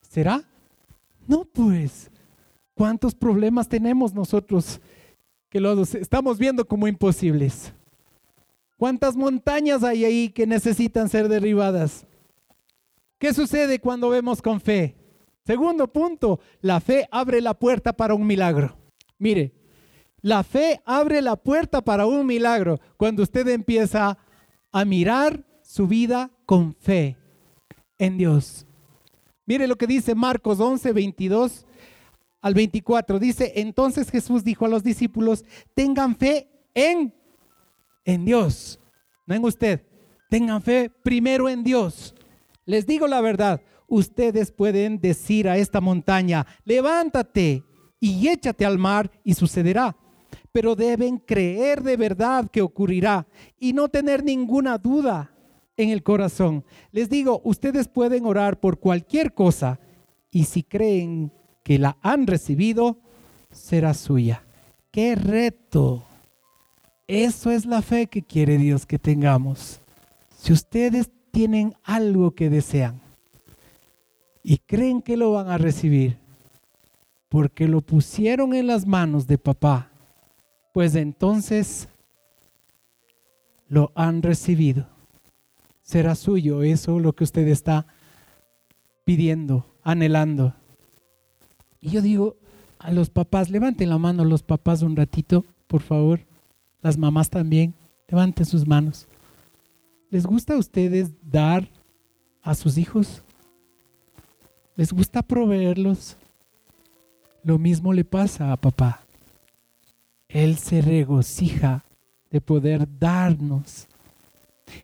¿será? 0.00 0.44
No, 1.26 1.44
pues. 1.44 2.10
¿Cuántos 2.74 3.14
problemas 3.14 3.68
tenemos 3.68 4.12
nosotros 4.14 4.80
que 5.48 5.60
los 5.60 5.94
estamos 5.94 6.38
viendo 6.38 6.66
como 6.66 6.88
imposibles? 6.88 7.72
¿Cuántas 8.76 9.16
montañas 9.16 9.84
hay 9.84 10.04
ahí 10.04 10.28
que 10.30 10.46
necesitan 10.46 11.08
ser 11.08 11.28
derribadas? 11.28 12.06
¿Qué 13.18 13.32
sucede 13.32 13.78
cuando 13.78 14.08
vemos 14.08 14.42
con 14.42 14.60
fe? 14.60 14.96
Segundo 15.46 15.92
punto, 15.92 16.40
la 16.60 16.80
fe 16.80 17.06
abre 17.12 17.40
la 17.40 17.54
puerta 17.54 17.92
para 17.92 18.14
un 18.14 18.26
milagro. 18.26 18.76
Mire, 19.18 19.54
la 20.20 20.42
fe 20.42 20.80
abre 20.84 21.22
la 21.22 21.36
puerta 21.36 21.82
para 21.82 22.06
un 22.06 22.26
milagro 22.26 22.80
cuando 22.96 23.22
usted 23.22 23.46
empieza 23.48 24.18
a 24.72 24.84
mirar 24.84 25.44
su 25.62 25.86
vida 25.86 26.30
con 26.44 26.74
fe 26.74 27.16
en 27.98 28.18
Dios. 28.18 28.66
Mire 29.46 29.66
lo 29.66 29.76
que 29.76 29.86
dice 29.86 30.14
Marcos 30.14 30.60
11, 30.60 30.92
22 30.92 31.66
al 32.40 32.54
24. 32.54 33.18
Dice, 33.18 33.52
entonces 33.56 34.10
Jesús 34.10 34.44
dijo 34.44 34.64
a 34.64 34.68
los 34.68 34.82
discípulos, 34.82 35.44
tengan 35.74 36.16
fe 36.16 36.48
en, 36.74 37.14
en 38.04 38.24
Dios, 38.24 38.80
no 39.26 39.34
en 39.34 39.44
usted. 39.44 39.82
Tengan 40.30 40.62
fe 40.62 40.90
primero 41.02 41.48
en 41.48 41.62
Dios. 41.62 42.14
Les 42.64 42.86
digo 42.86 43.06
la 43.06 43.20
verdad, 43.20 43.60
ustedes 43.86 44.50
pueden 44.50 45.00
decir 45.00 45.48
a 45.48 45.58
esta 45.58 45.80
montaña, 45.80 46.46
levántate 46.64 47.62
y 48.00 48.28
échate 48.28 48.64
al 48.64 48.78
mar 48.78 49.10
y 49.22 49.34
sucederá. 49.34 49.96
Pero 50.50 50.74
deben 50.74 51.18
creer 51.18 51.82
de 51.82 51.96
verdad 51.96 52.48
que 52.50 52.62
ocurrirá 52.62 53.26
y 53.58 53.72
no 53.72 53.88
tener 53.88 54.24
ninguna 54.24 54.78
duda 54.78 55.33
en 55.76 55.90
el 55.90 56.02
corazón. 56.02 56.64
Les 56.92 57.08
digo, 57.08 57.40
ustedes 57.44 57.88
pueden 57.88 58.26
orar 58.26 58.60
por 58.60 58.78
cualquier 58.78 59.34
cosa 59.34 59.80
y 60.30 60.44
si 60.44 60.62
creen 60.62 61.32
que 61.62 61.78
la 61.78 61.96
han 62.02 62.26
recibido, 62.26 62.98
será 63.50 63.94
suya. 63.94 64.44
¡Qué 64.90 65.14
reto! 65.14 66.04
Eso 67.06 67.50
es 67.50 67.66
la 67.66 67.82
fe 67.82 68.06
que 68.06 68.22
quiere 68.22 68.58
Dios 68.58 68.86
que 68.86 68.98
tengamos. 68.98 69.80
Si 70.36 70.52
ustedes 70.52 71.10
tienen 71.30 71.74
algo 71.82 72.32
que 72.32 72.48
desean 72.48 73.00
y 74.42 74.58
creen 74.58 75.02
que 75.02 75.16
lo 75.16 75.32
van 75.32 75.48
a 75.48 75.58
recibir 75.58 76.18
porque 77.28 77.66
lo 77.66 77.80
pusieron 77.80 78.54
en 78.54 78.66
las 78.68 78.86
manos 78.86 79.26
de 79.26 79.38
papá, 79.38 79.90
pues 80.72 80.94
entonces 80.94 81.88
lo 83.68 83.90
han 83.94 84.22
recibido. 84.22 84.93
Será 85.84 86.14
suyo 86.14 86.62
eso 86.62 86.98
lo 86.98 87.12
que 87.12 87.24
usted 87.24 87.46
está 87.46 87.86
pidiendo, 89.04 89.66
anhelando. 89.82 90.54
Y 91.78 91.90
yo 91.90 92.00
digo 92.00 92.36
a 92.78 92.90
los 92.90 93.10
papás, 93.10 93.50
levanten 93.50 93.90
la 93.90 93.98
mano 93.98 94.24
los 94.24 94.42
papás 94.42 94.80
un 94.80 94.96
ratito, 94.96 95.44
por 95.66 95.82
favor. 95.82 96.20
Las 96.80 96.96
mamás 96.96 97.28
también, 97.28 97.74
levanten 98.08 98.46
sus 98.46 98.66
manos. 98.66 99.06
¿Les 100.10 100.24
gusta 100.24 100.54
a 100.54 100.58
ustedes 100.58 101.12
dar 101.22 101.68
a 102.42 102.54
sus 102.54 102.78
hijos? 102.78 103.22
¿Les 104.76 104.90
gusta 104.90 105.22
proveerlos? 105.22 106.16
Lo 107.42 107.58
mismo 107.58 107.92
le 107.92 108.04
pasa 108.04 108.52
a 108.52 108.56
papá. 108.56 109.00
Él 110.28 110.56
se 110.56 110.80
regocija 110.80 111.84
de 112.30 112.40
poder 112.40 112.88
darnos. 112.98 113.86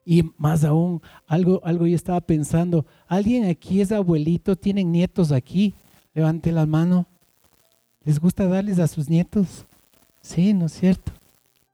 Y 0.05 0.25
más 0.37 0.65
aún, 0.65 1.01
algo, 1.27 1.61
algo 1.65 1.87
yo 1.87 1.97
estaba 1.97 2.21
pensando, 2.21 2.87
¿alguien 3.07 3.45
aquí 3.45 3.81
es 3.81 3.93
abuelito? 3.93 4.57
¿Tienen 4.57 4.93
nietos 4.93 5.33
aquí? 5.33 5.75
Levante 6.15 6.53
la 6.53 6.67
mano. 6.67 7.07
¿Les 8.05 8.19
gusta 8.19 8.47
darles 8.47 8.79
a 8.79 8.89
sus 8.89 9.09
nietos? 9.09 9.67
Sí, 10.21 10.53
¿no 10.53 10.67
es 10.67 10.73
cierto? 10.73 11.13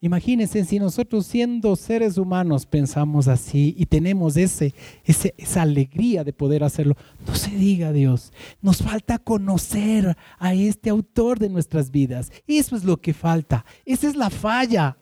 Imagínense 0.01 0.65
si 0.65 0.79
nosotros 0.79 1.27
siendo 1.27 1.75
seres 1.75 2.19
humanos 2.19 2.67
pensamos 2.67 3.29
así 3.29 3.75
y 3.79 3.87
tenemos 3.87 4.37
ese, 4.37 4.75
esa 5.05 5.63
alegría 5.63 6.23
de 6.23 6.33
poder 6.33 6.63
hacerlo. 6.63 6.97
No 7.27 7.35
se 7.35 7.51
diga 7.51 7.93
Dios, 7.93 8.33
nos 8.61 8.83
falta 8.83 9.19
conocer 9.19 10.17
a 10.39 10.55
este 10.55 10.91
autor 10.91 11.39
de 11.39 11.49
nuestras 11.49 11.91
vidas. 11.91 12.31
Eso 12.47 12.77
es 12.77 12.85
lo 12.85 12.99
que 12.99 13.15
falta. 13.15 13.65
Esa 13.85 14.07
es 14.07 14.17
la 14.17 14.31
falla. 14.31 14.99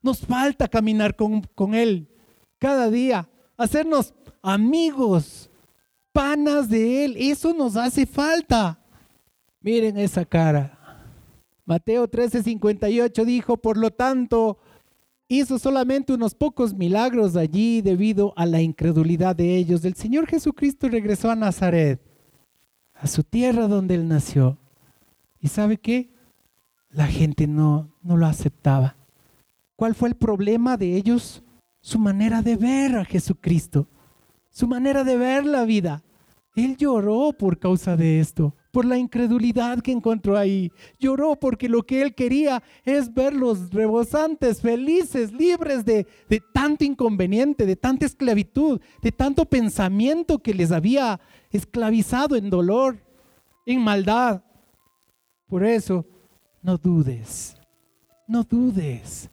Nos 0.00 0.20
falta 0.20 0.66
caminar 0.66 1.14
con, 1.14 1.42
con 1.54 1.74
Él 1.74 2.08
cada 2.62 2.88
día, 2.88 3.28
hacernos 3.56 4.14
amigos, 4.40 5.50
panas 6.12 6.68
de 6.68 7.04
Él. 7.04 7.16
Eso 7.18 7.52
nos 7.52 7.74
hace 7.74 8.06
falta. 8.06 8.78
Miren 9.60 9.98
esa 9.98 10.24
cara. 10.24 10.78
Mateo 11.64 12.08
13:58 12.08 13.24
dijo, 13.24 13.56
por 13.56 13.76
lo 13.76 13.90
tanto, 13.90 14.58
hizo 15.26 15.58
solamente 15.58 16.12
unos 16.12 16.36
pocos 16.36 16.72
milagros 16.72 17.34
allí 17.34 17.82
debido 17.82 18.32
a 18.36 18.46
la 18.46 18.62
incredulidad 18.62 19.34
de 19.34 19.56
ellos. 19.56 19.84
El 19.84 19.96
Señor 19.96 20.28
Jesucristo 20.28 20.88
regresó 20.88 21.32
a 21.32 21.36
Nazaret, 21.36 22.00
a 22.94 23.08
su 23.08 23.24
tierra 23.24 23.66
donde 23.66 23.96
él 23.96 24.06
nació. 24.06 24.56
¿Y 25.40 25.48
sabe 25.48 25.78
qué? 25.78 26.14
La 26.90 27.08
gente 27.08 27.48
no, 27.48 27.92
no 28.02 28.16
lo 28.16 28.26
aceptaba. 28.26 28.94
¿Cuál 29.74 29.96
fue 29.96 30.10
el 30.10 30.14
problema 30.14 30.76
de 30.76 30.94
ellos? 30.94 31.41
Su 31.82 31.98
manera 31.98 32.40
de 32.40 32.56
ver 32.56 32.96
a 32.96 33.04
Jesucristo, 33.04 33.86
su 34.50 34.66
manera 34.66 35.04
de 35.04 35.18
ver 35.18 35.44
la 35.44 35.66
vida. 35.66 36.02
Él 36.56 36.78
lloró 36.78 37.34
por 37.34 37.58
causa 37.58 37.96
de 37.96 38.20
esto 38.20 38.54
por 38.72 38.86
la 38.86 38.96
incredulidad 38.96 39.80
que 39.80 39.92
encontró 39.92 40.36
ahí. 40.36 40.72
Lloró 40.98 41.36
porque 41.36 41.68
lo 41.68 41.84
que 41.84 42.02
él 42.02 42.14
quería 42.14 42.62
es 42.84 43.12
verlos 43.12 43.70
rebosantes, 43.70 44.62
felices, 44.62 45.30
libres 45.30 45.84
de, 45.84 46.06
de 46.28 46.42
tanto 46.52 46.82
inconveniente, 46.82 47.66
de 47.66 47.76
tanta 47.76 48.06
esclavitud, 48.06 48.80
de 49.02 49.12
tanto 49.12 49.44
pensamiento 49.44 50.38
que 50.38 50.54
les 50.54 50.72
había 50.72 51.20
esclavizado 51.50 52.34
en 52.34 52.48
dolor, 52.48 52.98
en 53.66 53.82
maldad. 53.82 54.42
Por 55.46 55.64
eso, 55.64 56.06
no 56.62 56.78
dudes, 56.78 57.54
no 58.26 58.42
dudes. 58.42 59.28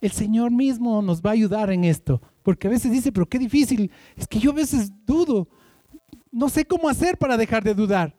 El 0.00 0.12
Señor 0.12 0.50
mismo 0.50 1.02
nos 1.02 1.20
va 1.20 1.30
a 1.30 1.34
ayudar 1.34 1.70
en 1.70 1.84
esto, 1.84 2.22
porque 2.42 2.66
a 2.68 2.70
veces 2.70 2.92
dice, 2.92 3.12
pero 3.12 3.26
qué 3.26 3.38
difícil, 3.38 3.90
es 4.16 4.26
que 4.26 4.38
yo 4.38 4.52
a 4.52 4.54
veces 4.54 4.92
dudo, 5.04 5.48
no 6.30 6.48
sé 6.48 6.64
cómo 6.64 6.88
hacer 6.88 7.18
para 7.18 7.36
dejar 7.36 7.64
de 7.64 7.74
dudar. 7.74 8.16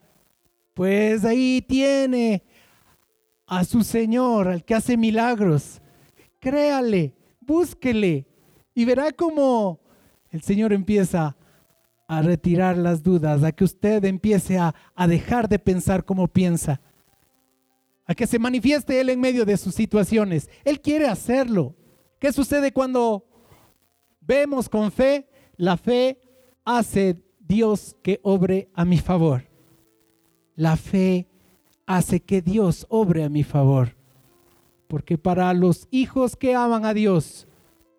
Pues 0.74 1.26
ahí 1.26 1.64
tiene 1.68 2.44
a 3.48 3.64
su 3.64 3.84
Señor, 3.84 4.48
al 4.48 4.64
que 4.64 4.76
hace 4.76 4.96
milagros. 4.98 5.82
Créale, 6.40 7.16
búsquele 7.42 8.28
y 8.74 8.86
verá 8.86 9.12
cómo 9.12 9.80
el 10.30 10.42
Señor 10.42 10.72
empieza 10.72 11.36
a 12.08 12.22
retirar 12.22 12.78
las 12.78 13.04
dudas, 13.04 13.44
a 13.44 13.52
que 13.52 13.64
usted 13.64 14.04
empiece 14.06 14.58
a, 14.58 14.74
a 14.96 15.08
dejar 15.08 15.50
de 15.50 15.60
pensar 15.60 16.06
como 16.06 16.28
piensa, 16.28 16.82
a 18.10 18.16
que 18.16 18.26
se 18.26 18.40
manifieste 18.40 19.00
Él 19.00 19.10
en 19.10 19.20
medio 19.20 19.46
de 19.46 19.56
sus 19.56 19.76
situaciones. 19.76 20.50
Él 20.66 20.82
quiere 20.82 21.06
hacerlo. 21.08 21.76
¿Qué 22.18 22.34
sucede 22.34 22.72
cuando 22.74 23.24
vemos 24.20 24.68
con 24.68 24.92
fe? 24.92 25.30
La 25.58 25.78
fe 25.78 26.20
hace 26.66 27.22
Dios 27.40 27.96
que 28.02 28.20
obre 28.24 28.68
a 28.74 28.84
mi 28.84 28.98
favor. 28.98 29.48
La 30.56 30.76
fe 30.76 31.28
hace 31.86 32.20
que 32.20 32.42
Dios 32.42 32.88
obre 32.90 33.24
a 33.24 33.30
mi 33.30 33.44
favor. 33.44 33.96
Porque 34.88 35.20
para 35.20 35.54
los 35.54 35.88
hijos 35.92 36.36
que 36.36 36.56
aman 36.56 36.86
a 36.86 36.96
Dios, 36.96 37.48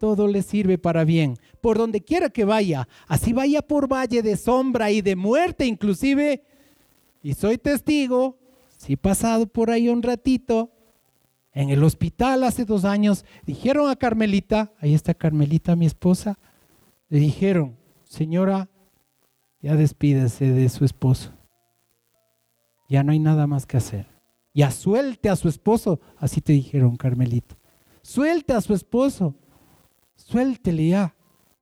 todo 0.00 0.26
les 0.26 0.44
sirve 0.44 0.76
para 0.76 1.04
bien. 1.04 1.36
Por 1.60 1.78
donde 1.78 2.00
quiera 2.00 2.30
que 2.30 2.44
vaya, 2.44 2.88
así 3.06 3.32
vaya 3.32 3.62
por 3.62 3.86
valle 3.86 4.22
de 4.22 4.36
sombra 4.36 4.90
y 4.90 5.02
de 5.02 5.14
muerte 5.14 5.66
inclusive. 5.66 6.42
Y 7.22 7.34
soy 7.34 7.58
testigo, 7.58 8.39
si 8.80 8.94
he 8.94 8.96
pasado 8.96 9.46
por 9.46 9.70
ahí 9.70 9.88
un 9.88 10.02
ratito, 10.02 10.70
en 11.52 11.68
el 11.68 11.84
hospital 11.84 12.44
hace 12.44 12.64
dos 12.64 12.84
años, 12.84 13.24
dijeron 13.44 13.90
a 13.90 13.96
Carmelita, 13.96 14.72
ahí 14.78 14.94
está 14.94 15.14
Carmelita, 15.14 15.76
mi 15.76 15.86
esposa, 15.86 16.38
le 17.08 17.18
dijeron, 17.18 17.76
señora, 18.04 18.70
ya 19.60 19.76
despídese 19.76 20.52
de 20.52 20.68
su 20.68 20.84
esposo 20.84 21.32
ya 22.90 23.04
no 23.04 23.12
hay 23.12 23.20
nada 23.20 23.46
más 23.46 23.66
que 23.66 23.76
hacer. 23.76 24.06
Ya 24.52 24.72
suelte 24.72 25.28
a 25.30 25.36
su 25.36 25.48
esposo, 25.48 26.00
así 26.18 26.40
te 26.40 26.52
dijeron, 26.52 26.96
Carmelito. 26.96 27.56
Suelte 28.02 28.52
a 28.52 28.60
su 28.60 28.74
esposo, 28.74 29.36
suéltele 30.16 30.88
ya. 30.88 31.14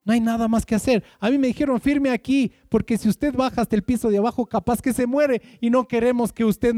No 0.08 0.14
hay 0.14 0.20
nada 0.20 0.48
más 0.48 0.64
que 0.64 0.74
hacer. 0.74 1.04
A 1.20 1.28
mí 1.28 1.36
me 1.36 1.48
dijeron, 1.48 1.78
firme 1.82 2.08
aquí, 2.08 2.50
porque 2.70 2.96
si 2.96 3.10
usted 3.10 3.34
baja 3.34 3.60
hasta 3.60 3.76
el 3.76 3.82
piso 3.82 4.08
de 4.08 4.16
abajo, 4.16 4.46
capaz 4.46 4.80
que 4.80 4.94
se 4.94 5.06
muere 5.06 5.42
y 5.60 5.68
no 5.68 5.86
queremos 5.86 6.32
que 6.32 6.46
usted 6.46 6.74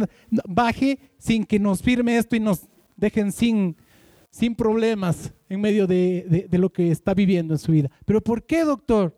baje 0.48 0.98
sin 1.16 1.44
que 1.44 1.60
nos 1.60 1.80
firme 1.80 2.16
esto 2.16 2.34
y 2.34 2.40
nos 2.40 2.66
dejen 2.96 3.30
sin, 3.30 3.76
sin 4.30 4.56
problemas 4.56 5.32
en 5.48 5.60
medio 5.60 5.86
de, 5.86 6.48
de 6.50 6.58
lo 6.58 6.72
que 6.72 6.90
está 6.90 7.14
viviendo 7.14 7.54
en 7.54 7.58
su 7.58 7.70
vida. 7.70 7.88
Pero 8.04 8.20
¿por 8.20 8.42
qué, 8.42 8.64
doctor? 8.64 9.16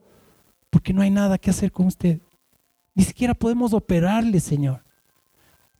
Porque 0.68 0.92
no 0.92 1.00
hay 1.00 1.10
nada 1.10 1.38
que 1.38 1.48
hacer 1.48 1.72
con 1.72 1.86
usted. 1.86 2.20
Ni 2.94 3.04
siquiera 3.04 3.32
podemos 3.32 3.72
operarle, 3.72 4.40
Señor. 4.40 4.84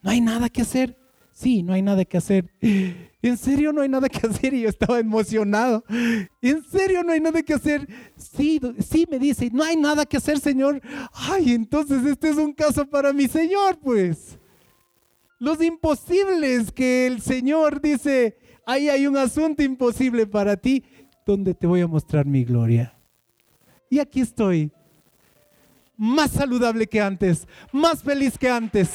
No 0.00 0.10
hay 0.10 0.22
nada 0.22 0.48
que 0.48 0.62
hacer. 0.62 0.96
Sí, 1.42 1.64
no 1.64 1.72
hay 1.72 1.82
nada 1.82 2.04
que 2.04 2.16
hacer. 2.16 2.48
¿En 3.22 3.36
serio 3.36 3.72
no 3.72 3.82
hay 3.82 3.88
nada 3.88 4.08
que 4.08 4.24
hacer? 4.26 4.54
Y 4.54 4.62
yo 4.62 4.68
estaba 4.68 5.00
emocionado. 5.00 5.84
¿En 6.40 6.62
serio 6.64 7.02
no 7.02 7.12
hay 7.12 7.20
nada 7.20 7.42
que 7.42 7.54
hacer? 7.54 7.88
Sí, 8.16 8.60
sí, 8.78 9.06
me 9.10 9.18
dice, 9.18 9.50
no 9.52 9.64
hay 9.64 9.76
nada 9.76 10.06
que 10.06 10.16
hacer, 10.16 10.38
Señor. 10.38 10.80
Ay, 11.12 11.52
entonces 11.52 12.04
este 12.04 12.30
es 12.30 12.36
un 12.36 12.52
caso 12.52 12.88
para 12.88 13.12
mi 13.12 13.26
Señor, 13.26 13.78
pues. 13.80 14.38
Los 15.40 15.60
imposibles 15.60 16.70
que 16.70 17.08
el 17.08 17.20
Señor 17.20 17.80
dice, 17.80 18.38
ahí 18.64 18.88
hay 18.88 19.08
un 19.08 19.16
asunto 19.16 19.64
imposible 19.64 20.26
para 20.26 20.56
ti, 20.56 20.84
donde 21.26 21.54
te 21.54 21.66
voy 21.66 21.80
a 21.80 21.88
mostrar 21.88 22.24
mi 22.24 22.44
gloria. 22.44 22.96
Y 23.90 23.98
aquí 23.98 24.20
estoy, 24.20 24.70
más 25.96 26.30
saludable 26.30 26.86
que 26.86 27.00
antes, 27.00 27.48
más 27.72 28.02
feliz 28.02 28.38
que 28.38 28.48
antes 28.48 28.90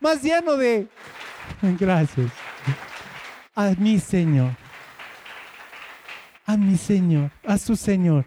más 0.00 0.22
lleno 0.22 0.56
de... 0.56 0.88
Gracias. 1.78 2.32
A 3.54 3.72
mi 3.78 3.98
Señor. 3.98 4.52
A 6.46 6.56
mi 6.56 6.76
Señor. 6.76 7.30
A 7.46 7.58
su 7.58 7.76
Señor. 7.76 8.26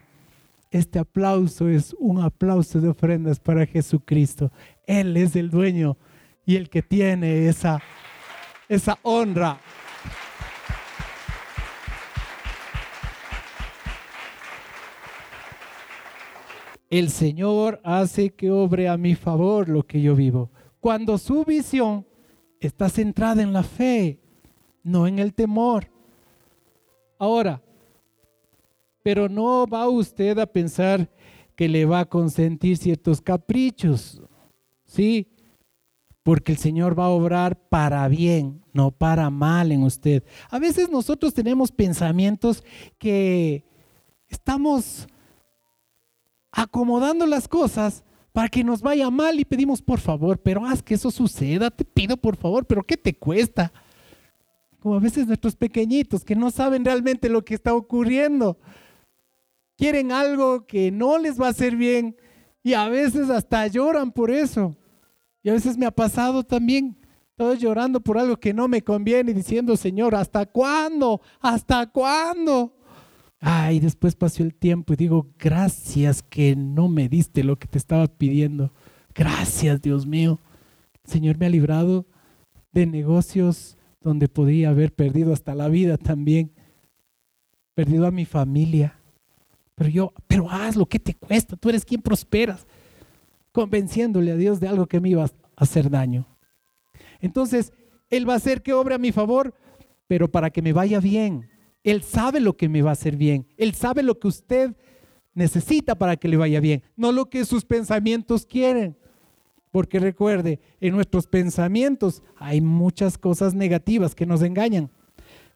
Este 0.71 0.99
aplauso 0.99 1.69
es 1.69 1.95
un 1.99 2.21
aplauso 2.21 2.81
de 2.81 2.89
ofrendas 2.89 3.39
para 3.39 3.65
Jesucristo. 3.65 4.51
Él 4.87 5.15
es 5.17 5.35
el 5.35 5.49
dueño 5.49 5.97
y 6.45 6.55
el 6.55 6.69
que 6.69 6.81
tiene 6.81 7.47
esa, 7.47 7.81
esa 8.67 8.97
honra. 9.03 9.59
El 16.89 17.09
Señor 17.09 17.81
hace 17.83 18.31
que 18.31 18.51
obre 18.51 18.87
a 18.87 18.97
mi 18.97 19.15
favor 19.15 19.67
lo 19.67 19.83
que 19.83 20.01
yo 20.01 20.15
vivo 20.15 20.51
cuando 20.83 21.17
su 21.17 21.45
visión 21.45 22.05
está 22.67 22.89
centrada 22.89 23.41
en 23.41 23.53
la 23.53 23.63
fe, 23.63 24.19
no 24.83 25.07
en 25.07 25.19
el 25.19 25.33
temor. 25.33 25.89
Ahora, 27.19 27.61
pero 29.03 29.29
no 29.29 29.67
va 29.67 29.87
usted 29.89 30.37
a 30.39 30.45
pensar 30.45 31.09
que 31.55 31.67
le 31.67 31.85
va 31.85 32.01
a 32.01 32.05
consentir 32.05 32.77
ciertos 32.77 33.21
caprichos, 33.21 34.21
¿sí? 34.85 35.29
Porque 36.23 36.53
el 36.53 36.57
Señor 36.57 36.97
va 36.97 37.05
a 37.05 37.09
obrar 37.09 37.59
para 37.69 38.07
bien, 38.07 38.63
no 38.71 38.91
para 38.91 39.29
mal 39.29 39.71
en 39.71 39.83
usted. 39.83 40.23
A 40.49 40.57
veces 40.57 40.89
nosotros 40.89 41.33
tenemos 41.33 41.71
pensamientos 41.71 42.63
que 42.97 43.65
estamos 44.29 45.07
acomodando 46.51 47.25
las 47.25 47.47
cosas 47.47 48.03
para 48.33 48.49
que 48.49 48.63
nos 48.63 48.81
vaya 48.81 49.09
mal 49.11 49.39
y 49.39 49.45
pedimos 49.45 49.81
por 49.81 49.99
favor, 49.99 50.39
pero 50.39 50.65
haz 50.65 50.81
que 50.81 50.95
eso 50.95 51.11
suceda, 51.11 51.69
te 51.69 51.85
pido 51.85 52.17
por 52.17 52.35
favor, 52.35 52.65
pero 52.65 52.83
¿qué 52.83 52.97
te 52.97 53.13
cuesta? 53.13 53.71
Como 54.79 54.95
a 54.95 54.99
veces 54.99 55.27
nuestros 55.27 55.55
pequeñitos 55.55 56.25
que 56.25 56.35
no 56.35 56.49
saben 56.49 56.83
realmente 56.83 57.29
lo 57.29 57.45
que 57.45 57.53
está 57.53 57.75
ocurriendo, 57.75 58.57
quieren 59.77 60.11
algo 60.11 60.65
que 60.65 60.91
no 60.91 61.19
les 61.19 61.39
va 61.39 61.47
a 61.47 61.51
hacer 61.51 61.75
bien 61.75 62.17
y 62.63 62.73
a 62.73 62.89
veces 62.89 63.29
hasta 63.29 63.67
lloran 63.67 64.11
por 64.11 64.31
eso. 64.31 64.75
Y 65.43 65.49
a 65.49 65.53
veces 65.53 65.77
me 65.77 65.85
ha 65.85 65.91
pasado 65.91 66.43
también, 66.43 66.97
todos 67.35 67.59
llorando 67.59 67.99
por 67.99 68.17
algo 68.17 68.37
que 68.37 68.53
no 68.53 68.67
me 68.67 68.81
conviene 68.81 69.31
y 69.31 69.35
diciendo, 69.35 69.77
Señor, 69.77 70.15
¿hasta 70.15 70.45
cuándo? 70.47 71.21
¿Hasta 71.39 71.85
cuándo? 71.87 72.73
Ay, 73.45 73.81
después 73.81 74.15
pasó 74.15 74.41
el 74.41 74.55
tiempo 74.55 74.93
y 74.93 74.95
digo, 74.95 75.27
gracias 75.37 76.23
que 76.23 76.55
no 76.55 76.87
me 76.87 77.09
diste 77.09 77.43
lo 77.43 77.59
que 77.59 77.67
te 77.67 77.77
estaba 77.77 78.07
pidiendo. 78.07 78.71
Gracias, 79.13 79.81
Dios 79.81 80.05
mío. 80.05 80.39
El 81.03 81.11
Señor 81.11 81.37
me 81.37 81.47
ha 81.47 81.49
librado 81.49 82.05
de 82.71 82.85
negocios 82.85 83.77
donde 83.99 84.29
podía 84.29 84.69
haber 84.69 84.93
perdido 84.93 85.33
hasta 85.33 85.55
la 85.55 85.67
vida 85.67 85.97
también. 85.97 86.53
Perdido 87.75 88.07
a 88.07 88.11
mi 88.11 88.23
familia. 88.23 88.97
Pero 89.75 89.89
yo, 89.89 90.13
pero 90.25 90.49
hazlo, 90.49 90.85
¿qué 90.85 90.99
te 90.99 91.13
cuesta? 91.13 91.57
Tú 91.57 91.67
eres 91.67 91.83
quien 91.83 92.01
prosperas. 92.01 92.65
Convenciéndole 93.51 94.31
a 94.31 94.37
Dios 94.37 94.61
de 94.61 94.69
algo 94.69 94.87
que 94.87 95.01
me 95.01 95.09
iba 95.09 95.25
a 95.25 95.31
hacer 95.57 95.89
daño. 95.89 96.25
Entonces, 97.19 97.73
Él 98.09 98.27
va 98.27 98.35
a 98.35 98.37
hacer 98.37 98.63
que 98.63 98.71
obre 98.71 98.95
a 98.95 98.99
mi 98.99 99.11
favor, 99.11 99.53
pero 100.07 100.31
para 100.31 100.49
que 100.49 100.61
me 100.61 100.71
vaya 100.71 101.01
bien. 101.01 101.49
Él 101.83 102.01
sabe 102.01 102.39
lo 102.39 102.55
que 102.55 102.69
me 102.69 102.81
va 102.81 102.91
a 102.91 102.93
hacer 102.93 103.17
bien. 103.17 103.47
Él 103.57 103.75
sabe 103.75 104.03
lo 104.03 104.19
que 104.19 104.27
usted 104.27 104.75
necesita 105.33 105.95
para 105.95 106.15
que 106.15 106.27
le 106.27 106.37
vaya 106.37 106.59
bien, 106.59 106.83
no 106.95 107.11
lo 107.11 107.29
que 107.29 107.45
sus 107.45 107.65
pensamientos 107.65 108.45
quieren. 108.45 108.97
Porque 109.71 109.99
recuerde, 109.99 110.59
en 110.79 110.93
nuestros 110.93 111.25
pensamientos 111.25 112.21
hay 112.37 112.61
muchas 112.61 113.17
cosas 113.17 113.55
negativas 113.55 114.13
que 114.13 114.27
nos 114.27 114.43
engañan. 114.43 114.91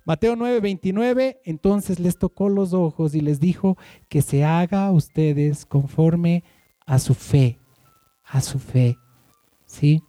Mateo 0.05 0.35
9, 0.35 0.61
29, 0.61 1.41
entonces 1.43 1.99
les 1.99 2.17
tocó 2.17 2.49
los 2.49 2.73
ojos 2.73 3.13
y 3.13 3.21
les 3.21 3.39
dijo 3.39 3.77
que 4.09 4.21
se 4.21 4.43
haga 4.43 4.87
a 4.87 4.91
ustedes 4.91 5.65
conforme 5.65 6.43
a 6.85 6.97
su 6.97 7.13
fe, 7.13 7.59
a 8.23 8.41
su 8.41 8.57
fe. 8.57 8.97
¿Sí? 9.65 10.01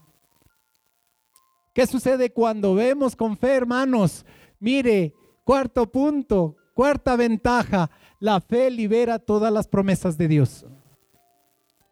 ¿Qué 1.74 1.86
sucede 1.86 2.30
cuando 2.32 2.74
vemos 2.74 3.14
con 3.14 3.36
fe, 3.36 3.56
hermanos? 3.56 4.24
Mire, 4.58 5.14
Cuarto 5.49 5.90
punto, 5.90 6.57
cuarta 6.74 7.16
ventaja, 7.16 7.90
la 8.20 8.38
fe 8.38 8.70
libera 8.70 9.18
todas 9.18 9.51
las 9.51 9.66
promesas 9.66 10.18
de 10.18 10.28
Dios. 10.28 10.66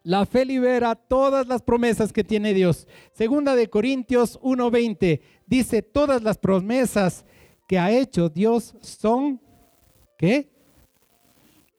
La 0.03 0.27
fe 0.27 0.45
libera 0.45 0.93
todas 0.93 1.47
las 1.47 1.63
promesas 1.63 2.13
que 2.13 2.23
tiene 2.23 2.53
Dios. 2.53 2.87
Segunda 3.13 3.55
de 3.55 3.67
Corintios 3.67 4.39
1:20 4.43 5.21
dice, 5.47 5.81
todas 5.81 6.21
las 6.21 6.37
promesas 6.37 7.25
que 7.67 7.79
ha 7.79 7.89
hecho 7.89 8.29
Dios 8.29 8.75
son, 8.81 9.41
¿qué? 10.19 10.51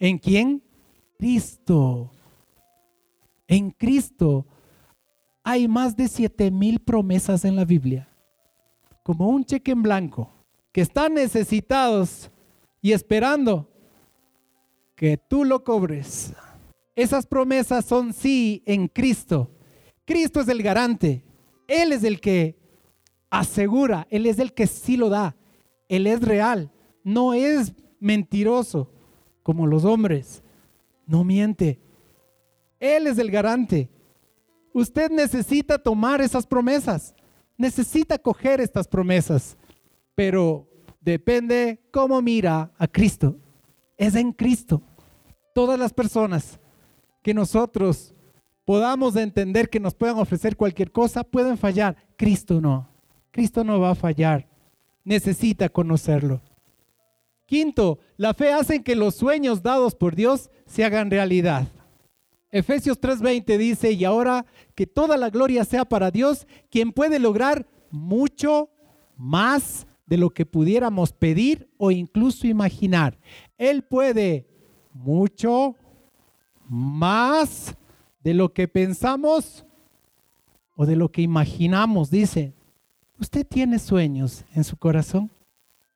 ¿En 0.00 0.18
quién? 0.18 0.64
Cristo. 1.16 2.10
En 3.46 3.70
Cristo 3.70 4.48
hay 5.44 5.68
más 5.68 5.94
de 5.94 6.08
siete 6.08 6.50
mil 6.50 6.80
promesas 6.80 7.44
en 7.44 7.54
la 7.54 7.64
Biblia, 7.64 8.08
como 9.04 9.28
un 9.28 9.44
cheque 9.44 9.70
en 9.70 9.82
blanco 9.82 10.37
que 10.72 10.80
están 10.80 11.14
necesitados 11.14 12.30
y 12.80 12.92
esperando 12.92 13.68
que 14.94 15.16
tú 15.16 15.44
lo 15.44 15.64
cobres. 15.64 16.32
Esas 16.94 17.26
promesas 17.26 17.84
son 17.84 18.12
sí 18.12 18.62
en 18.66 18.88
Cristo. 18.88 19.50
Cristo 20.04 20.40
es 20.40 20.48
el 20.48 20.62
garante. 20.62 21.24
Él 21.68 21.92
es 21.92 22.02
el 22.02 22.20
que 22.20 22.58
asegura. 23.30 24.06
Él 24.10 24.26
es 24.26 24.38
el 24.38 24.52
que 24.52 24.66
sí 24.66 24.96
lo 24.96 25.08
da. 25.08 25.36
Él 25.88 26.06
es 26.06 26.20
real. 26.22 26.72
No 27.04 27.34
es 27.34 27.72
mentiroso 28.00 28.90
como 29.42 29.66
los 29.66 29.84
hombres. 29.84 30.42
No 31.06 31.24
miente. 31.24 31.80
Él 32.80 33.06
es 33.06 33.18
el 33.18 33.30
garante. 33.30 33.88
Usted 34.72 35.10
necesita 35.10 35.78
tomar 35.78 36.20
esas 36.20 36.46
promesas. 36.46 37.14
Necesita 37.56 38.18
coger 38.18 38.60
estas 38.60 38.86
promesas 38.88 39.56
pero 40.18 40.66
depende 41.00 41.80
cómo 41.92 42.20
mira 42.20 42.72
a 42.76 42.88
Cristo. 42.88 43.36
Es 43.96 44.16
en 44.16 44.32
Cristo. 44.32 44.82
Todas 45.54 45.78
las 45.78 45.92
personas 45.92 46.58
que 47.22 47.32
nosotros 47.32 48.16
podamos 48.64 49.14
entender 49.14 49.70
que 49.70 49.78
nos 49.78 49.94
puedan 49.94 50.18
ofrecer 50.18 50.56
cualquier 50.56 50.90
cosa 50.90 51.22
pueden 51.22 51.56
fallar. 51.56 51.96
Cristo 52.16 52.60
no. 52.60 52.90
Cristo 53.30 53.62
no 53.62 53.78
va 53.78 53.90
a 53.90 53.94
fallar. 53.94 54.48
Necesita 55.04 55.68
conocerlo. 55.68 56.42
Quinto, 57.46 58.00
la 58.16 58.34
fe 58.34 58.52
hace 58.52 58.82
que 58.82 58.96
los 58.96 59.14
sueños 59.14 59.62
dados 59.62 59.94
por 59.94 60.16
Dios 60.16 60.50
se 60.66 60.84
hagan 60.84 61.12
realidad. 61.12 61.68
Efesios 62.50 63.00
3:20 63.00 63.56
dice, 63.56 63.92
y 63.92 64.04
ahora 64.04 64.46
que 64.74 64.88
toda 64.88 65.16
la 65.16 65.30
gloria 65.30 65.64
sea 65.64 65.84
para 65.84 66.10
Dios, 66.10 66.48
quien 66.72 66.90
puede 66.90 67.20
lograr 67.20 67.68
mucho 67.92 68.68
más 69.16 69.86
de 70.08 70.16
lo 70.16 70.30
que 70.30 70.46
pudiéramos 70.46 71.12
pedir 71.12 71.68
o 71.76 71.90
incluso 71.90 72.46
imaginar. 72.46 73.18
Él 73.58 73.82
puede 73.82 74.46
mucho 74.94 75.76
más 76.66 77.76
de 78.24 78.32
lo 78.32 78.52
que 78.52 78.66
pensamos 78.68 79.66
o 80.76 80.86
de 80.86 80.96
lo 80.96 81.10
que 81.10 81.20
imaginamos, 81.20 82.10
dice. 82.10 82.54
¿Usted 83.20 83.46
tiene 83.46 83.78
sueños 83.78 84.44
en 84.54 84.64
su 84.64 84.76
corazón? 84.76 85.30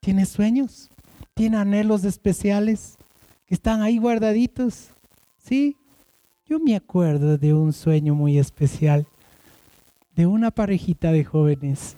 ¿Tiene 0.01 0.27
sueños? 0.27 0.91
¿Tiene 1.35 1.57
anhelos 1.57 2.05
especiales 2.05 2.99
que 3.47 3.55
están 3.55 3.81
ahí 3.81 3.97
guardaditos? 3.97 4.91
Sí, 5.39 5.77
yo 6.45 6.59
me 6.59 6.77
acuerdo 6.77 7.39
de 7.39 7.55
un 7.55 7.73
sueño 7.73 8.15
muy 8.15 8.39
especial, 8.39 9.07
de 10.15 10.27
una 10.27 10.51
parejita 10.51 11.13
de 11.13 11.25
jóvenes 11.25 11.97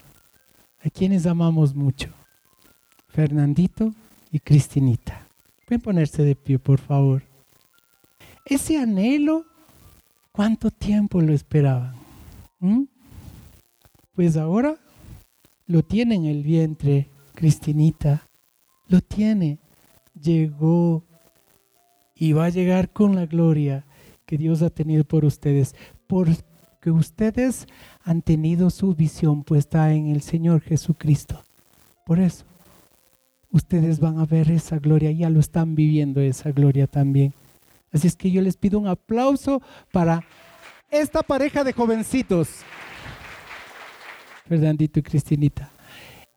a 0.85 0.91
quienes 0.91 1.26
amamos 1.26 1.74
mucho, 1.74 2.11
Fernandito 3.09 3.95
y 4.30 4.39
Cristinita. 4.39 5.26
Pueden 5.66 5.80
ponerse 5.80 6.22
de 6.22 6.37
pie, 6.37 6.59
por 6.59 6.78
favor. 6.78 7.22
Ese 8.45 8.76
anhelo, 8.76 9.47
¿cuánto 10.30 10.70
tiempo 10.70 11.22
lo 11.22 11.32
esperaban? 11.32 11.95
¿Mm? 12.61 12.82
Pues 14.14 14.37
ahora 14.37 14.76
lo 15.66 15.82
tiene 15.82 16.16
en 16.16 16.26
el 16.26 16.43
vientre, 16.43 17.09
Cristinita. 17.35 18.28
Lo 18.89 19.01
tiene. 19.01 19.59
Llegó 20.20 21.03
y 22.14 22.32
va 22.32 22.45
a 22.45 22.51
llegar 22.51 22.93
con 22.93 23.16
la 23.16 23.24
gloria 23.24 23.87
que 24.26 24.37
Dios 24.37 24.61
ha 24.61 24.68
tenido 24.68 25.05
por 25.05 25.24
ustedes. 25.24 25.74
Por 26.07 26.28
que 26.85 26.91
ustedes 26.91 27.66
han 28.05 28.20
tenido 28.20 28.68
su 28.68 28.94
visión 28.94 29.42
puesta 29.44 29.92
en 29.92 30.09
el 30.09 30.20
Señor 30.20 30.61
Jesucristo. 30.61 31.42
Por 32.05 32.20
eso, 32.20 32.44
ustedes 33.50 33.98
van 33.98 34.18
a 34.18 34.26
ver 34.26 34.50
esa 34.50 34.78
gloria, 34.78 35.11
ya 35.11 35.30
lo 35.30 35.40
están 35.40 35.74
viviendo 35.74 36.20
esa 36.20 36.52
gloria 36.52 36.86
también. 36.86 37.32
Así 37.90 38.07
es 38.07 38.14
que 38.14 38.30
yo 38.30 38.42
les 38.42 38.59
pido 38.59 38.78
un 38.78 38.88
aplauso 38.88 39.62
para 39.90 40.22
esta 40.90 41.22
pareja 41.22 41.64
de 41.64 41.72
jovencitos, 41.72 42.48
Fernandito 44.46 45.00
y 45.00 45.02
Cristinita. 45.02 45.70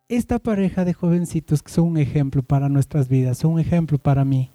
Esta 0.07 0.39
pareja 0.39 0.86
de 0.86 0.93
jovencitos 0.93 1.61
que 1.61 1.72
son 1.72 1.89
un 1.89 1.97
ejemplo 1.97 2.43
para 2.43 2.70
nuestras 2.70 3.09
vidas, 3.09 3.39
son 3.39 3.53
un 3.53 3.59
ejemplo 3.59 3.97
para 3.97 4.24
mí. 4.24 4.51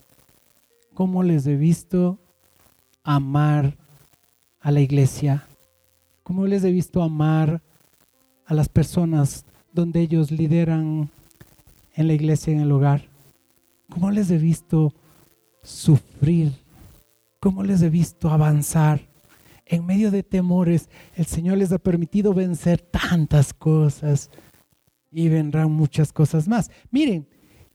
¿Cómo 0.95 1.23
les 1.23 1.47
he 1.47 1.57
visto 1.57 2.19
amar 3.05 3.77
a 4.61 4.71
la 4.71 4.81
iglesia? 4.81 5.47
Cómo 6.23 6.47
les 6.47 6.65
he 6.65 6.71
visto 6.71 7.03
amar 7.03 7.63
a 8.47 8.55
las 8.55 8.69
personas 8.69 9.45
donde 9.73 10.01
ellos 10.01 10.31
lideran 10.31 11.11
en 11.95 12.07
la 12.07 12.13
iglesia, 12.15 12.53
en 12.53 12.61
el 12.61 12.73
hogar. 12.73 13.09
Cómo 13.89 14.11
les 14.11 14.31
he 14.31 14.39
visto 14.39 14.93
sufrir. 15.63 16.53
Cómo 17.41 17.63
les 17.63 17.83
he 17.83 17.91
visto 17.91 18.31
avanzar. 18.31 19.01
En 19.67 19.87
medio 19.87 20.11
de 20.11 20.23
temores, 20.23 20.89
el 21.15 21.27
Señor 21.27 21.59
les 21.59 21.73
ha 21.73 21.79
permitido 21.79 22.35
vencer 22.35 22.81
tantas 22.81 23.55
cosas 23.55 24.31
y 25.11 25.29
vendrán 25.29 25.71
muchas 25.71 26.13
cosas 26.13 26.49
más. 26.49 26.71
Miren, 26.91 27.29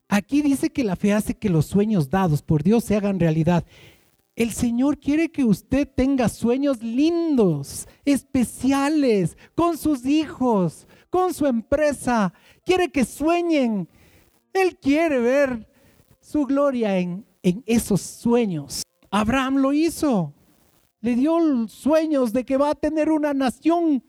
aquí 0.07 0.41
dice 0.41 0.69
que 0.69 0.83
la 0.83 0.95
fe 0.95 1.13
hace 1.13 1.35
que 1.35 1.49
los 1.49 1.65
sueños 1.65 2.09
dados 2.09 2.41
por 2.41 2.63
Dios 2.63 2.83
se 2.83 2.95
hagan 2.95 3.19
realidad. 3.19 3.65
El 4.37 4.51
Señor 4.51 4.99
quiere 4.99 5.29
que 5.29 5.43
usted 5.43 5.87
tenga 5.87 6.29
sueños 6.29 6.83
lindos, 6.83 7.87
especiales, 8.05 9.35
con 9.55 9.79
sus 9.79 10.05
hijos, 10.05 10.87
con 11.09 11.33
su 11.33 11.47
empresa. 11.47 12.31
Quiere 12.63 12.89
que 12.89 13.03
sueñen. 13.03 13.89
Él 14.53 14.77
quiere 14.77 15.17
ver 15.17 15.67
su 16.21 16.45
gloria 16.45 16.99
en, 16.99 17.25
esos 17.65 17.99
sueños. 18.01 18.83
Abraham 19.09 19.57
lo 19.57 19.73
hizo. 19.73 20.35
Le 21.01 21.15
dio 21.15 21.67
sueños 21.67 22.31
de 22.31 22.45
que 22.45 22.57
va 22.57 22.69
a 22.69 22.75
tener 22.75 23.09
una 23.09 23.33
nación 23.33 24.03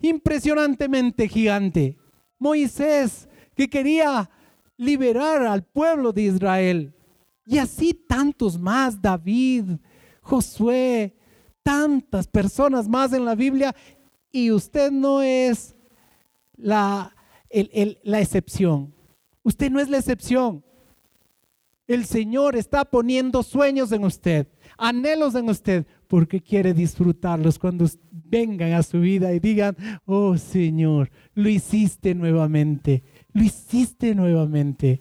impresionantemente 0.00 1.28
gigante. 1.28 1.96
Moisés, 2.40 3.28
que 3.54 3.70
quería 3.70 4.28
liberar 4.76 5.46
al 5.46 5.62
pueblo 5.62 6.12
de 6.12 6.22
Israel. 6.22 6.97
Y 7.50 7.56
así 7.56 7.94
tantos 7.94 8.58
más, 8.58 9.00
David, 9.00 9.78
Josué, 10.20 11.16
tantas 11.62 12.26
personas 12.26 12.86
más 12.86 13.14
en 13.14 13.24
la 13.24 13.34
Biblia 13.34 13.74
y 14.30 14.50
usted 14.50 14.90
no 14.90 15.22
es 15.22 15.74
la, 16.58 17.16
la 18.02 18.20
excepción. 18.20 18.94
Usted 19.42 19.70
no 19.70 19.80
es 19.80 19.88
la 19.88 19.96
excepción. 19.96 20.62
El 21.86 22.04
Señor 22.04 22.54
está 22.54 22.84
poniendo 22.84 23.42
sueños 23.42 23.92
en 23.92 24.04
usted, 24.04 24.46
anhelos 24.76 25.34
en 25.34 25.48
usted, 25.48 25.86
porque 26.06 26.42
quiere 26.42 26.74
disfrutarlos 26.74 27.58
cuando 27.58 27.86
vengan 28.10 28.74
a 28.74 28.82
su 28.82 29.00
vida 29.00 29.32
y 29.32 29.40
digan, 29.40 29.74
oh 30.04 30.36
Señor, 30.36 31.10
lo 31.32 31.48
hiciste 31.48 32.14
nuevamente, 32.14 33.04
lo 33.32 33.42
hiciste 33.42 34.14
nuevamente. 34.14 35.00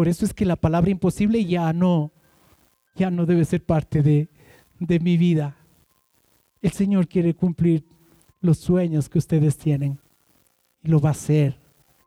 Por 0.00 0.08
eso 0.08 0.24
es 0.24 0.32
que 0.32 0.46
la 0.46 0.56
palabra 0.56 0.90
imposible 0.90 1.44
ya 1.44 1.74
no, 1.74 2.10
ya 2.96 3.10
no 3.10 3.26
debe 3.26 3.44
ser 3.44 3.62
parte 3.62 4.02
de, 4.02 4.30
de 4.78 4.98
mi 4.98 5.18
vida. 5.18 5.58
El 6.62 6.70
Señor 6.70 7.06
quiere 7.06 7.34
cumplir 7.34 7.84
los 8.40 8.56
sueños 8.56 9.10
que 9.10 9.18
ustedes 9.18 9.58
tienen 9.58 10.00
y 10.82 10.88
lo 10.88 11.00
va 11.00 11.10
a 11.10 11.12
hacer. 11.12 11.60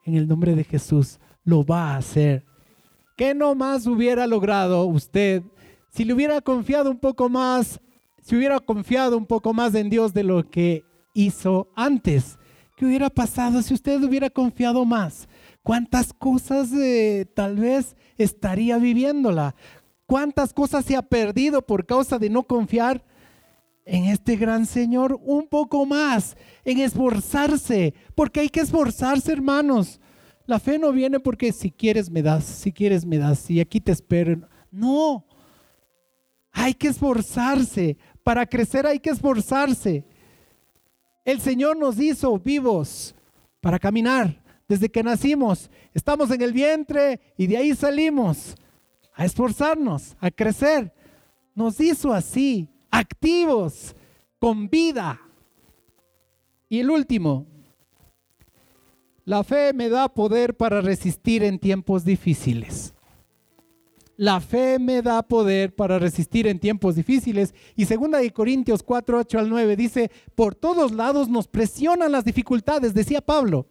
En 0.05 0.15
el 0.15 0.27
nombre 0.27 0.55
de 0.55 0.63
Jesús, 0.63 1.19
lo 1.43 1.63
va 1.63 1.93
a 1.93 1.97
hacer. 1.97 2.43
¿Qué 3.15 3.35
no 3.35 3.53
más 3.53 3.85
hubiera 3.85 4.25
logrado 4.25 4.85
usted 4.85 5.43
si 5.91 6.03
le 6.03 6.15
hubiera 6.15 6.41
confiado 6.41 6.89
un 6.89 6.97
poco 6.97 7.29
más, 7.29 7.79
si 8.23 8.35
hubiera 8.35 8.59
confiado 8.59 9.15
un 9.19 9.27
poco 9.27 9.53
más 9.53 9.75
en 9.75 9.91
Dios 9.91 10.15
de 10.15 10.23
lo 10.23 10.49
que 10.49 10.83
hizo 11.13 11.67
antes? 11.75 12.39
¿Qué 12.75 12.87
hubiera 12.87 13.11
pasado 13.11 13.61
si 13.61 13.75
usted 13.75 14.01
hubiera 14.01 14.31
confiado 14.31 14.83
más? 14.83 15.27
¿Cuántas 15.63 16.11
cosas 16.11 16.73
eh, 16.73 17.25
tal 17.33 17.55
vez 17.55 17.95
estaría 18.17 18.77
viviéndola? 18.77 19.55
¿Cuántas 20.05 20.53
cosas 20.53 20.83
se 20.83 20.97
ha 20.97 21.01
perdido 21.01 21.61
por 21.61 21.85
causa 21.85 22.19
de 22.19 22.29
no 22.29 22.43
confiar 22.43 23.05
en 23.85 24.05
este 24.05 24.35
gran 24.35 24.65
Señor? 24.65 25.17
Un 25.23 25.47
poco 25.47 25.85
más, 25.85 26.35
en 26.65 26.79
esforzarse, 26.79 27.93
porque 28.13 28.41
hay 28.41 28.49
que 28.49 28.59
esforzarse, 28.59 29.31
hermanos. 29.31 30.01
La 30.45 30.59
fe 30.59 30.77
no 30.77 30.91
viene 30.91 31.21
porque 31.21 31.53
si 31.53 31.71
quieres 31.71 32.09
me 32.11 32.21
das, 32.21 32.43
si 32.43 32.73
quieres 32.73 33.05
me 33.05 33.17
das, 33.17 33.49
y 33.49 33.61
aquí 33.61 33.79
te 33.79 33.93
espero. 33.93 34.45
No, 34.69 35.25
hay 36.51 36.73
que 36.73 36.89
esforzarse. 36.89 37.97
Para 38.21 38.45
crecer 38.45 38.85
hay 38.85 38.99
que 38.99 39.11
esforzarse. 39.11 40.03
El 41.23 41.39
Señor 41.39 41.77
nos 41.77 41.97
hizo 42.01 42.37
vivos 42.37 43.15
para 43.61 43.79
caminar 43.79 44.42
desde 44.73 44.89
que 44.89 45.03
nacimos. 45.03 45.69
Estamos 45.93 46.31
en 46.31 46.41
el 46.41 46.51
vientre 46.51 47.19
y 47.37 47.45
de 47.45 47.57
ahí 47.57 47.75
salimos 47.75 48.55
a 49.13 49.23
esforzarnos, 49.23 50.15
a 50.19 50.31
crecer. 50.31 50.91
Nos 51.53 51.79
hizo 51.79 52.11
así, 52.11 52.67
activos, 52.89 53.95
con 54.39 54.67
vida. 54.67 55.21
Y 56.69 56.79
el 56.79 56.89
último, 56.89 57.45
la 59.25 59.43
fe 59.43 59.73
me 59.73 59.89
da 59.89 60.09
poder 60.09 60.57
para 60.57 60.81
resistir 60.81 61.43
en 61.43 61.59
tiempos 61.59 62.03
difíciles. 62.03 62.95
La 64.17 64.41
fe 64.41 64.79
me 64.79 65.03
da 65.03 65.21
poder 65.21 65.75
para 65.75 65.99
resistir 65.99 66.47
en 66.47 66.59
tiempos 66.59 66.95
difíciles. 66.95 67.53
Y 67.75 67.85
segunda 67.85 68.17
de 68.17 68.31
Corintios 68.31 68.81
4, 68.81 69.19
8 69.19 69.37
al 69.39 69.49
9 69.49 69.75
dice, 69.75 70.09
por 70.33 70.55
todos 70.55 70.91
lados 70.93 71.29
nos 71.29 71.47
presionan 71.47 72.11
las 72.11 72.25
dificultades, 72.25 72.95
decía 72.95 73.21
Pablo. 73.21 73.67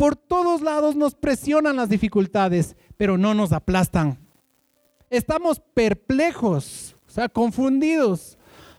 Por 0.00 0.16
todos 0.16 0.62
lados 0.62 0.96
nos 0.96 1.14
presionan 1.14 1.76
las 1.76 1.90
dificultades, 1.90 2.74
pero 2.96 3.18
no 3.18 3.34
nos 3.34 3.52
aplastan. 3.52 4.18
Estamos 5.10 5.60
perplejos, 5.74 6.96
o 7.06 7.10
sea, 7.10 7.28
confundidos, 7.28 8.38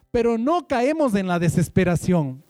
pero 0.10 0.40
no 0.40 0.68
caemos 0.68 1.14
en 1.14 1.28
la 1.28 1.38
desesperación. 1.38 2.44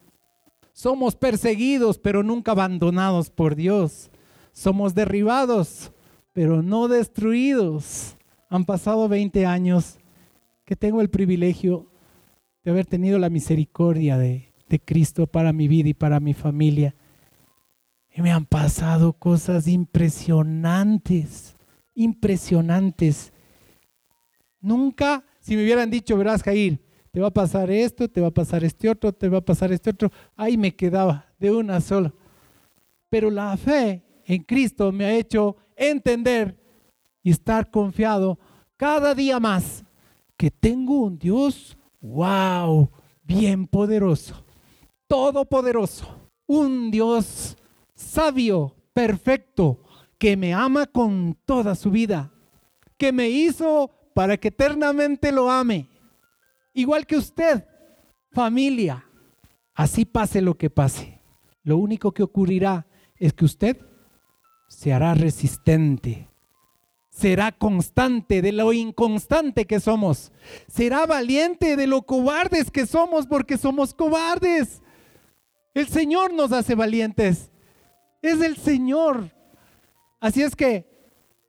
Somos 0.72 1.18
perseguidos, 1.18 2.00
pero 2.00 2.24
nunca 2.24 2.54
abandonados 2.54 3.30
por 3.30 3.58
Dios. 3.58 4.10
Somos 4.54 4.96
derribados, 4.96 5.92
pero 6.32 6.64
no 6.64 6.88
destruidos. 6.88 8.16
Han 8.48 8.64
pasado 8.64 9.10
20 9.10 9.46
años 9.46 9.98
que 10.64 10.78
tengo 10.78 11.02
el 11.02 11.10
privilegio 11.10 11.92
de 12.64 12.72
haber 12.72 12.86
tenido 12.86 13.20
la 13.20 13.30
misericordia 13.30 14.18
de, 14.18 14.54
de 14.70 14.80
Cristo 14.80 15.28
para 15.28 15.52
mi 15.52 15.68
vida 15.68 15.90
y 15.90 15.94
para 15.94 16.22
mi 16.22 16.34
familia. 16.34 16.96
Y 18.14 18.22
me 18.22 18.32
han 18.32 18.46
pasado 18.46 19.14
cosas 19.14 19.68
impresionantes, 19.68 21.56
impresionantes. 21.94 23.32
Nunca, 24.60 25.24
si 25.40 25.56
me 25.56 25.64
hubieran 25.64 25.90
dicho, 25.90 26.18
verás, 26.18 26.44
Jair, 26.44 26.80
te 27.12 27.20
va 27.20 27.28
a 27.28 27.34
pasar 27.34 27.72
esto, 27.72 28.10
te 28.10 28.22
va 28.22 28.28
a 28.28 28.34
pasar 28.34 28.64
este 28.64 28.90
otro, 28.90 29.14
te 29.14 29.30
va 29.30 29.40
a 29.40 29.46
pasar 29.46 29.72
este 29.72 29.90
otro, 29.90 30.12
ahí 30.36 30.58
me 30.58 30.76
quedaba 30.76 31.26
de 31.40 31.52
una 31.52 31.80
sola. 31.82 32.14
Pero 33.10 33.30
la 33.30 33.56
fe 33.58 34.04
en 34.26 34.44
Cristo 34.44 34.92
me 34.92 35.06
ha 35.06 35.14
hecho 35.14 35.58
entender 35.76 36.58
y 37.24 37.32
estar 37.32 37.70
confiado 37.70 38.40
cada 38.78 39.14
día 39.14 39.40
más 39.40 39.84
que 40.38 40.50
tengo 40.50 41.02
un 41.02 41.20
Dios, 41.20 41.78
wow, 42.00 42.90
bien 43.24 43.68
poderoso, 43.68 44.44
todopoderoso, 45.08 46.08
un 46.48 46.90
Dios 46.90 47.58
sabio, 48.02 48.76
perfecto, 48.94 49.84
que 50.18 50.38
me 50.38 50.54
ama 50.54 50.86
con 50.86 51.38
toda 51.46 51.76
su 51.76 51.92
vida, 51.92 52.32
que 52.98 53.12
me 53.12 53.30
hizo 53.30 53.90
para 54.14 54.38
que 54.38 54.50
eternamente 54.50 55.32
lo 55.32 55.50
ame. 55.50 55.90
Igual 56.74 57.06
que 57.06 57.18
usted, 57.18 57.66
familia, 58.32 59.06
así 59.74 60.06
pase 60.06 60.42
lo 60.42 60.58
que 60.58 60.70
pase. 60.70 61.22
Lo 61.64 61.78
único 61.78 62.14
que 62.14 62.24
ocurrirá 62.24 62.88
es 63.18 63.34
que 63.34 63.46
usted 63.46 63.78
se 64.68 64.94
hará 64.94 65.14
resistente, 65.14 66.30
será 67.10 67.52
constante 67.52 68.42
de 68.42 68.52
lo 68.52 68.74
inconstante 68.74 69.66
que 69.66 69.80
somos, 69.80 70.32
será 70.68 71.06
valiente 71.06 71.76
de 71.76 71.88
lo 71.88 72.04
cobardes 72.04 72.72
que 72.72 72.86
somos 72.86 73.28
porque 73.28 73.58
somos 73.58 73.94
cobardes. 73.94 74.82
El 75.74 75.88
Señor 75.88 76.34
nos 76.34 76.52
hace 76.52 76.76
valientes 76.76 77.51
es 78.22 78.42
el 78.42 78.58
Señor. 78.58 79.32
Así 80.20 80.42
es 80.42 80.56
que 80.56 80.88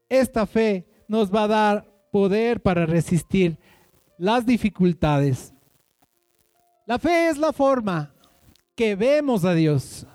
esta 0.08 0.46
fe 0.46 0.86
nos 1.08 1.32
va 1.32 1.44
a 1.44 1.48
dar 1.48 1.92
poder 2.10 2.60
para 2.60 2.86
resistir 2.86 3.58
las 4.18 4.46
dificultades. 4.46 5.52
La 6.86 6.98
fe 6.98 7.28
es 7.28 7.38
la 7.38 7.52
forma 7.52 8.14
que 8.74 8.94
vemos 8.94 9.44
a 9.44 9.54
Dios. 9.54 10.06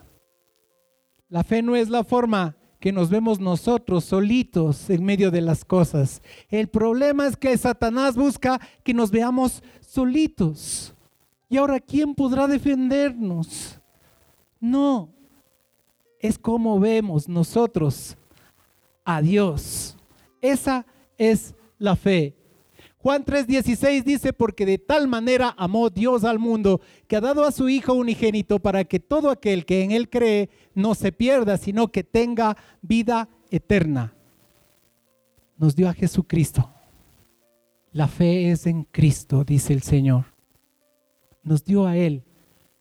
La 1.30 1.44
fe 1.44 1.62
no 1.62 1.76
es 1.76 1.90
la 1.90 2.04
forma 2.04 2.56
que 2.80 2.92
nos 2.92 3.10
vemos 3.10 3.40
nosotros 3.40 4.06
solitos 4.06 4.90
en 4.90 5.04
medio 5.04 5.32
de 5.32 5.42
las 5.42 5.66
cosas. 5.66 6.22
El 6.50 6.68
problema 6.68 7.28
es 7.28 7.36
que 7.36 7.58
Satanás 7.58 8.16
busca 8.16 8.60
que 8.84 8.94
nos 8.94 9.12
veamos 9.12 9.64
solitos. 9.82 10.94
Y 11.50 11.58
ahora, 11.58 11.80
¿quién 11.80 12.14
podrá 12.14 12.48
defendernos? 12.48 13.80
No, 14.60 15.10
es 16.20 16.38
como 16.38 16.80
vemos 16.80 17.28
nosotros 17.28 18.18
a 19.06 19.22
Dios. 19.22 19.98
Esa 20.42 20.86
es 21.18 21.56
la 21.78 21.96
fe. 21.96 22.36
Juan 22.98 23.24
3:16 23.24 24.04
dice, 24.04 24.34
porque 24.34 24.66
de 24.66 24.78
tal 24.78 25.08
manera 25.08 25.54
amó 25.58 25.90
Dios 25.90 26.24
al 26.24 26.40
mundo, 26.40 26.82
que 27.08 27.16
ha 27.16 27.22
dado 27.22 27.46
a 27.46 27.52
su 27.52 27.70
Hijo 27.70 27.94
unigénito 27.94 28.60
para 28.60 28.84
que 28.84 29.00
todo 29.00 29.30
aquel 29.30 29.66
que 29.66 29.84
en 29.84 29.92
Él 29.92 30.10
cree 30.10 30.50
no 30.74 30.96
se 30.96 31.12
pierda, 31.12 31.58
sino 31.58 31.90
que 31.90 32.04
tenga 32.04 32.58
vida 32.82 33.30
eterna. 33.50 34.14
Nos 35.58 35.76
dio 35.76 35.88
a 35.88 35.94
Jesucristo. 35.94 36.70
La 37.94 38.08
fe 38.08 38.52
es 38.52 38.68
en 38.68 38.84
Cristo, 38.84 39.44
dice 39.44 39.74
el 39.74 39.84
Señor. 39.84 40.26
Nos 41.44 41.64
dio 41.64 41.88
a 41.88 41.96
Él 41.96 42.24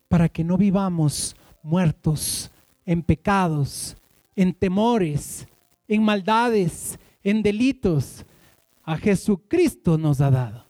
para 0.09 0.29
que 0.29 0.45
no 0.45 0.57
vivamos 0.57 1.37
muertos 1.63 2.51
en 2.87 3.03
pecados, 3.03 3.97
en 4.37 4.55
temores, 4.55 5.47
en 5.89 6.03
maldades, 6.03 6.99
en 7.23 7.43
delitos. 7.43 8.25
A 8.85 8.97
Jesucristo 8.97 9.99
nos 9.99 10.21
ha 10.21 10.31
dado. 10.31 10.65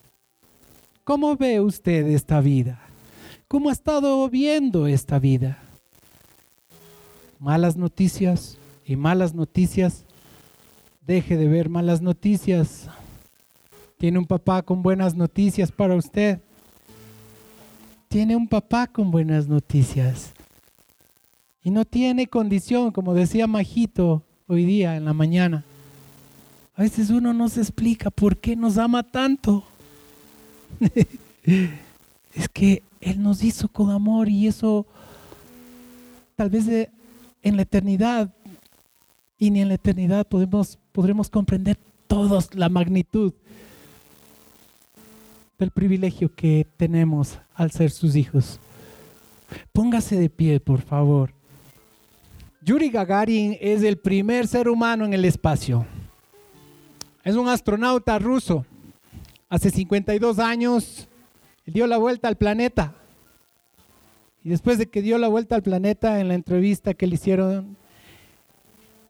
¿Cómo 1.05 1.37
ve 1.37 1.61
usted 1.61 2.07
esta 2.07 2.41
vida? 2.41 2.81
¿Cómo 3.47 3.69
ha 3.69 3.73
estado 3.73 4.29
viendo 4.29 4.87
esta 4.87 5.19
vida? 5.19 5.59
Malas 7.39 7.77
noticias 7.77 8.59
y 8.85 8.97
malas 8.97 9.35
noticias. 9.35 10.05
Deje 11.07 11.37
de 11.37 11.47
ver 11.47 11.69
malas 11.69 12.01
noticias. 12.01 12.89
Tiene 13.99 14.19
un 14.19 14.27
papá 14.27 14.62
con 14.62 14.83
buenas 14.83 15.14
noticias 15.14 15.71
para 15.71 15.95
usted. 15.95 16.41
Tiene 18.09 18.35
un 18.35 18.49
papá 18.49 18.87
con 18.87 19.11
buenas 19.11 19.47
noticias. 19.47 20.36
Y 21.67 21.73
no 21.73 21.85
tiene 21.85 22.29
condición, 22.29 22.93
como 22.93 23.12
decía 23.12 23.49
Majito 23.49 24.23
hoy 24.47 24.64
día 24.64 24.97
en 24.97 25.05
la 25.05 25.12
mañana. 25.12 25.64
A 26.77 26.83
veces 26.83 27.11
uno 27.11 27.33
no 27.33 27.49
se 27.49 27.61
explica 27.61 28.09
por 28.09 28.37
qué 28.37 28.55
nos 28.55 28.79
ama 28.79 29.03
tanto. 29.03 29.64
es 31.43 32.49
que 32.53 32.85
Él 33.01 33.21
nos 33.21 33.43
hizo 33.43 33.67
con 33.67 33.91
amor 33.91 34.29
y 34.29 34.47
eso 34.47 34.87
tal 36.37 36.51
vez 36.51 36.89
en 37.43 37.57
la 37.57 37.62
eternidad 37.62 38.33
y 39.37 39.51
ni 39.51 39.61
en 39.61 39.67
la 39.67 39.75
eternidad 39.75 40.25
podremos 40.25 41.31
comprender 41.31 41.77
todos 42.07 42.55
la 42.55 42.69
magnitud 42.69 43.33
del 45.59 45.73
privilegio 45.73 46.33
que 46.33 46.64
tenemos 46.77 47.41
al 47.57 47.73
ser 47.73 47.91
sus 47.91 48.14
hijos. 48.14 48.61
Póngase 49.73 50.14
de 50.14 50.31
pie, 50.31 50.61
por 50.61 50.81
favor. 50.81 51.36
Yuri 52.67 52.91
Gagarin 52.91 53.57
es 53.61 53.85
el 53.85 53.97
primer 53.97 54.49
ser 54.49 54.69
humano 54.69 55.05
en 55.05 55.14
el 55.14 55.25
espacio. 55.25 55.87
Es 57.23 57.37
un 57.37 57.49
astronauta 57.49 58.19
ruso. 58.19 58.67
Hace 59.49 59.71
52 59.71 60.41
años 60.41 61.09
dio 61.64 61.87
la 61.87 61.97
vuelta 61.97 62.27
al 62.27 62.37
planeta. 62.37 62.93
Y 64.43 64.49
después 64.49 64.79
de 64.79 64.87
que 64.87 65.01
dio 65.01 65.17
la 65.17 65.29
vuelta 65.29 65.55
al 65.55 65.62
planeta 65.62 66.19
en 66.19 66.27
la 66.27 66.35
entrevista 66.35 66.93
que 66.93 67.07
le 67.07 67.14
hicieron, 67.14 67.77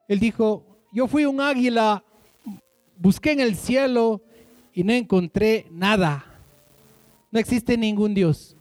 él 0.07 0.21
dijo, 0.21 0.63
yo 0.93 1.09
fui 1.09 1.25
un 1.25 1.41
águila, 1.41 2.05
busqué 2.99 3.33
en 3.33 3.41
el 3.41 3.57
cielo 3.57 4.21
y 4.75 4.85
no 4.85 4.93
encontré 4.93 5.65
nada. 5.71 6.27
No 7.31 7.39
existe 7.39 7.79
ningún 7.79 8.13
Dios. 8.13 8.55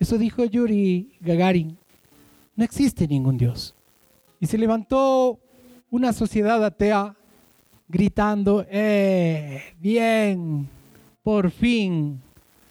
Eso 0.00 0.18
dijo 0.18 0.44
Yuri 0.44 1.12
Gagarin. 1.20 1.78
No 2.56 2.64
existe 2.64 3.06
ningún 3.06 3.38
Dios. 3.38 3.76
Y 4.40 4.46
se 4.46 4.58
levantó 4.58 5.38
una 5.90 6.12
sociedad 6.12 6.64
atea 6.64 7.16
gritando, 7.88 8.66
eh, 8.68 9.62
bien, 9.78 10.68
por 11.22 11.50
fin 11.50 12.20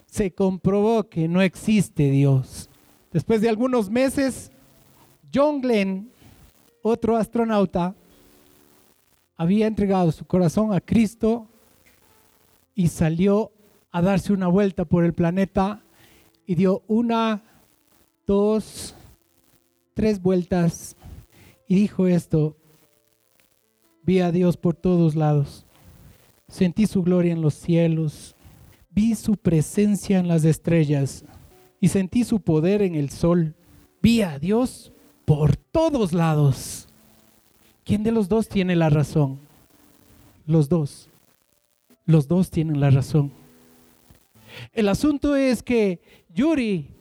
se 0.06 0.32
comprobó 0.32 1.10
que 1.10 1.28
no 1.28 1.42
existe 1.42 2.12
Dios. 2.12 2.70
Después 3.12 3.42
de 3.42 3.50
algunos 3.50 3.90
meses, 3.90 4.52
John 5.34 5.62
Glenn, 5.62 6.12
otro 6.82 7.16
astronauta, 7.16 7.96
había 9.38 9.68
entregado 9.68 10.12
su 10.12 10.26
corazón 10.26 10.74
a 10.74 10.82
Cristo 10.82 11.48
y 12.76 12.90
salió 12.90 13.52
a 13.92 14.02
darse 14.02 14.34
una 14.34 14.48
vuelta 14.48 14.86
por 14.86 15.04
el 15.04 15.14
planeta 15.14 15.82
y 16.46 16.56
dio 16.56 16.84
una, 16.88 17.42
dos, 18.28 18.96
tres 19.94 20.22
vueltas 20.22 20.96
dijo 21.76 22.08
esto, 22.08 22.56
vi 24.04 24.20
a 24.20 24.32
Dios 24.32 24.58
por 24.58 24.76
todos 24.76 25.16
lados, 25.16 25.66
sentí 26.48 26.86
su 26.86 27.02
gloria 27.02 27.34
en 27.34 27.42
los 27.42 27.56
cielos, 27.56 28.36
vi 28.90 29.16
su 29.16 29.38
presencia 29.38 30.20
en 30.20 30.28
las 30.28 30.44
estrellas 30.46 31.26
y 31.80 31.88
sentí 31.88 32.24
su 32.24 32.42
poder 32.42 32.82
en 32.82 32.96
el 32.96 33.10
sol, 33.10 33.56
vi 34.02 34.22
a 34.22 34.38
Dios 34.40 34.92
por 35.26 35.56
todos 35.56 36.14
lados. 36.14 36.88
¿Quién 37.84 38.04
de 38.04 38.12
los 38.12 38.30
dos 38.30 38.48
tiene 38.48 38.76
la 38.76 38.90
razón? 38.90 39.40
Los 40.46 40.70
dos. 40.70 41.10
Los 42.06 42.28
dos 42.28 42.50
tienen 42.50 42.80
la 42.80 42.90
razón. 42.92 43.32
El 44.74 44.90
asunto 44.90 45.36
es 45.36 45.64
que 45.64 46.02
Yuri 46.30 46.92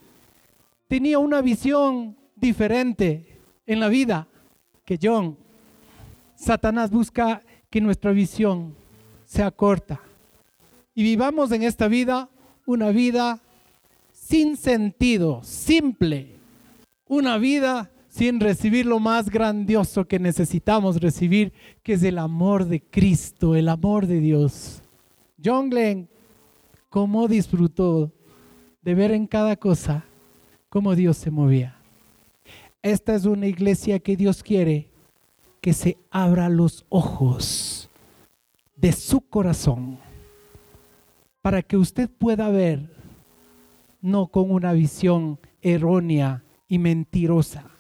tenía 0.89 1.19
una 1.19 1.43
visión 1.43 2.17
diferente 2.37 3.39
en 3.67 3.79
la 3.79 3.89
vida 3.89 4.29
que 4.85 4.99
John. 5.01 5.37
Satanás 6.35 6.91
busca 6.91 7.43
que 7.71 7.81
nuestra 7.81 8.13
visión 8.13 8.75
sea 9.25 9.51
corta 9.51 10.01
y 10.95 11.03
vivamos 11.03 11.53
en 11.53 11.63
esta 11.63 11.89
vida 11.89 12.29
una 12.67 12.91
vida 12.91 13.41
sin 14.13 14.57
sentido, 14.57 15.41
simple, 15.43 16.37
una 17.07 17.39
vida 17.39 17.91
sin 18.09 18.41
recibir 18.41 18.85
lo 18.85 19.01
más 19.01 19.31
grandioso 19.31 20.07
que 20.07 20.19
necesitamos 20.19 21.01
recibir, 21.01 21.53
que 21.83 21.95
es 21.95 22.03
el 22.03 22.19
amor 22.19 22.67
de 22.67 22.83
Cristo, 22.83 23.57
el 23.57 23.69
amor 23.69 24.07
de 24.07 24.21
Dios. 24.21 24.83
John 25.43 25.71
Glenn 25.71 26.09
cómo 26.91 27.27
disfrutó 27.27 28.13
de 28.83 28.95
ver 28.95 29.13
en 29.13 29.27
cada 29.27 29.57
cosa 29.57 30.05
cómo 30.69 30.95
Dios 30.95 31.17
se 31.17 31.31
movía. 31.31 31.82
Esta 32.83 33.15
es 33.15 33.25
una 33.25 33.47
iglesia 33.47 33.99
que 34.01 34.17
Dios 34.17 34.43
quiere 34.43 34.89
que 35.61 35.73
se 35.73 35.99
abra 36.11 36.49
los 36.49 36.85
ojos 36.89 37.89
de 38.75 38.93
su 38.93 39.21
corazón 39.21 39.99
para 41.41 41.63
que 41.63 41.77
usted 41.77 42.11
pueda 42.11 42.49
ver 42.49 42.91
no 44.01 44.27
con 44.27 44.51
una 44.51 44.73
visión 44.73 45.39
errónea 45.61 46.43
y 46.67 46.79
mentirosa. 46.79 47.71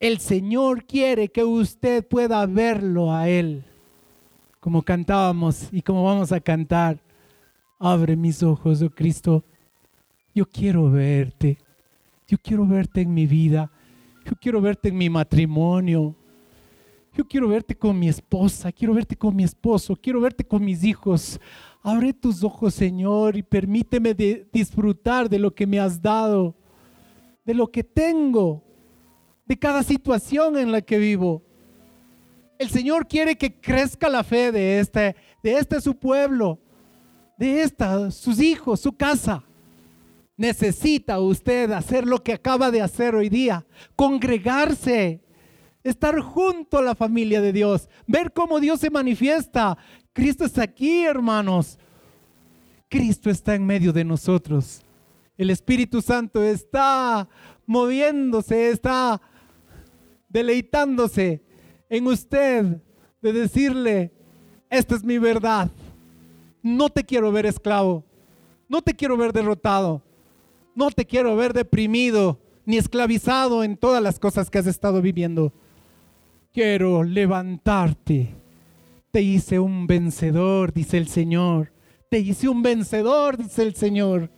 El 0.00 0.18
Señor 0.18 0.84
quiere 0.84 1.28
que 1.28 1.44
usted 1.44 2.04
pueda 2.06 2.44
verlo 2.46 3.14
a 3.14 3.28
Él, 3.28 3.64
como 4.58 4.82
cantábamos 4.82 5.68
y 5.70 5.82
como 5.82 6.02
vamos 6.04 6.32
a 6.32 6.40
cantar 6.40 6.98
Abre 7.78 8.16
mis 8.16 8.42
ojos, 8.42 8.80
oh 8.80 8.88
Cristo. 8.88 9.44
Yo 10.34 10.46
quiero 10.46 10.90
verte. 10.90 11.58
Yo 12.26 12.38
quiero 12.38 12.66
verte 12.66 13.02
en 13.02 13.12
mi 13.12 13.26
vida. 13.26 13.70
Yo 14.24 14.32
quiero 14.40 14.60
verte 14.60 14.88
en 14.88 14.96
mi 14.96 15.10
matrimonio. 15.10 16.14
Yo 17.12 17.26
quiero 17.26 17.48
verte 17.48 17.76
con 17.76 17.98
mi 17.98 18.08
esposa. 18.08 18.72
Quiero 18.72 18.94
verte 18.94 19.16
con 19.16 19.36
mi 19.36 19.44
esposo. 19.44 19.94
Quiero 19.94 20.20
verte 20.20 20.44
con 20.44 20.64
mis 20.64 20.82
hijos. 20.82 21.38
Abre 21.82 22.12
tus 22.12 22.42
ojos, 22.42 22.74
Señor, 22.74 23.36
y 23.36 23.42
permíteme 23.42 24.14
disfrutar 24.52 25.28
de 25.28 25.38
lo 25.38 25.54
que 25.54 25.66
me 25.66 25.78
has 25.78 26.00
dado, 26.00 26.56
de 27.44 27.54
lo 27.54 27.70
que 27.70 27.84
tengo, 27.84 28.64
de 29.44 29.58
cada 29.58 29.82
situación 29.82 30.56
en 30.56 30.72
la 30.72 30.80
que 30.80 30.98
vivo. 30.98 31.42
El 32.58 32.70
Señor 32.70 33.06
quiere 33.06 33.36
que 33.36 33.60
crezca 33.60 34.08
la 34.08 34.24
fe 34.24 34.50
de 34.50 34.80
este, 34.80 35.14
de 35.42 35.58
este 35.58 35.80
su 35.80 35.94
pueblo 35.94 36.58
de 37.36 37.62
esta, 37.62 38.10
sus 38.10 38.40
hijos, 38.40 38.80
su 38.80 38.92
casa. 38.92 39.44
Necesita 40.36 41.20
usted 41.20 41.70
hacer 41.72 42.06
lo 42.06 42.22
que 42.22 42.32
acaba 42.32 42.70
de 42.70 42.82
hacer 42.82 43.14
hoy 43.14 43.28
día, 43.28 43.66
congregarse, 43.94 45.22
estar 45.82 46.18
junto 46.20 46.78
a 46.78 46.82
la 46.82 46.94
familia 46.94 47.40
de 47.40 47.52
Dios, 47.52 47.88
ver 48.06 48.32
cómo 48.32 48.58
Dios 48.58 48.80
se 48.80 48.90
manifiesta. 48.90 49.78
Cristo 50.12 50.44
está 50.44 50.62
aquí, 50.62 51.04
hermanos. 51.04 51.78
Cristo 52.88 53.30
está 53.30 53.54
en 53.54 53.64
medio 53.64 53.92
de 53.92 54.04
nosotros. 54.04 54.82
El 55.36 55.50
Espíritu 55.50 56.02
Santo 56.02 56.42
está 56.42 57.28
moviéndose, 57.66 58.70
está 58.70 59.20
deleitándose 60.28 61.42
en 61.88 62.06
usted 62.06 62.80
de 63.20 63.32
decirle, 63.32 64.12
esta 64.70 64.94
es 64.96 65.04
mi 65.04 65.18
verdad 65.18 65.70
no 66.64 66.88
te 66.88 67.04
quiero 67.04 67.30
ver 67.30 67.44
esclavo, 67.44 68.02
no 68.68 68.80
te 68.80 68.94
quiero 68.94 69.18
ver 69.18 69.34
derrotado, 69.34 70.02
no 70.74 70.90
te 70.90 71.04
quiero 71.04 71.36
ver 71.36 71.52
deprimido 71.52 72.40
ni 72.66 72.76
esclavizado 72.76 73.62
en 73.62 73.76
todas 73.76 74.02
las 74.02 74.18
cosas 74.18 74.50
que 74.50 74.58
has 74.58 74.66
estado 74.66 75.02
viviendo. 75.02 75.52
Quiero 76.52 77.02
levantarte. 77.02 78.34
Te 79.10 79.22
hice 79.22 79.58
un 79.58 79.86
vencedor, 79.86 80.72
dice 80.72 80.98
el 80.98 81.08
Señor. 81.08 81.72
Te 82.10 82.18
hice 82.20 82.48
un 82.48 82.62
vencedor, 82.62 83.36
dice 83.36 83.62
el 83.62 83.74
Señor. 83.74 84.30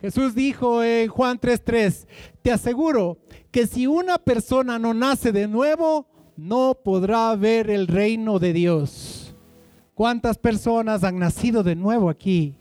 Jesús 0.00 0.34
dijo 0.34 0.82
en 0.82 1.08
Juan 1.08 1.38
3:3, 1.38 2.06
te 2.42 2.52
aseguro 2.52 3.18
que 3.50 3.66
si 3.66 3.86
una 3.86 4.18
persona 4.18 4.78
no 4.78 4.94
nace 4.94 5.32
de 5.32 5.48
nuevo, 5.48 6.06
no 6.36 6.78
podrá 6.84 7.34
ver 7.34 7.68
el 7.68 7.88
reino 7.88 8.38
de 8.38 8.52
Dios. 8.52 9.34
¿Cuántas 9.94 10.38
personas 10.38 11.02
han 11.02 11.18
nacido 11.18 11.64
de 11.64 11.74
nuevo 11.74 12.08
aquí 12.08 12.54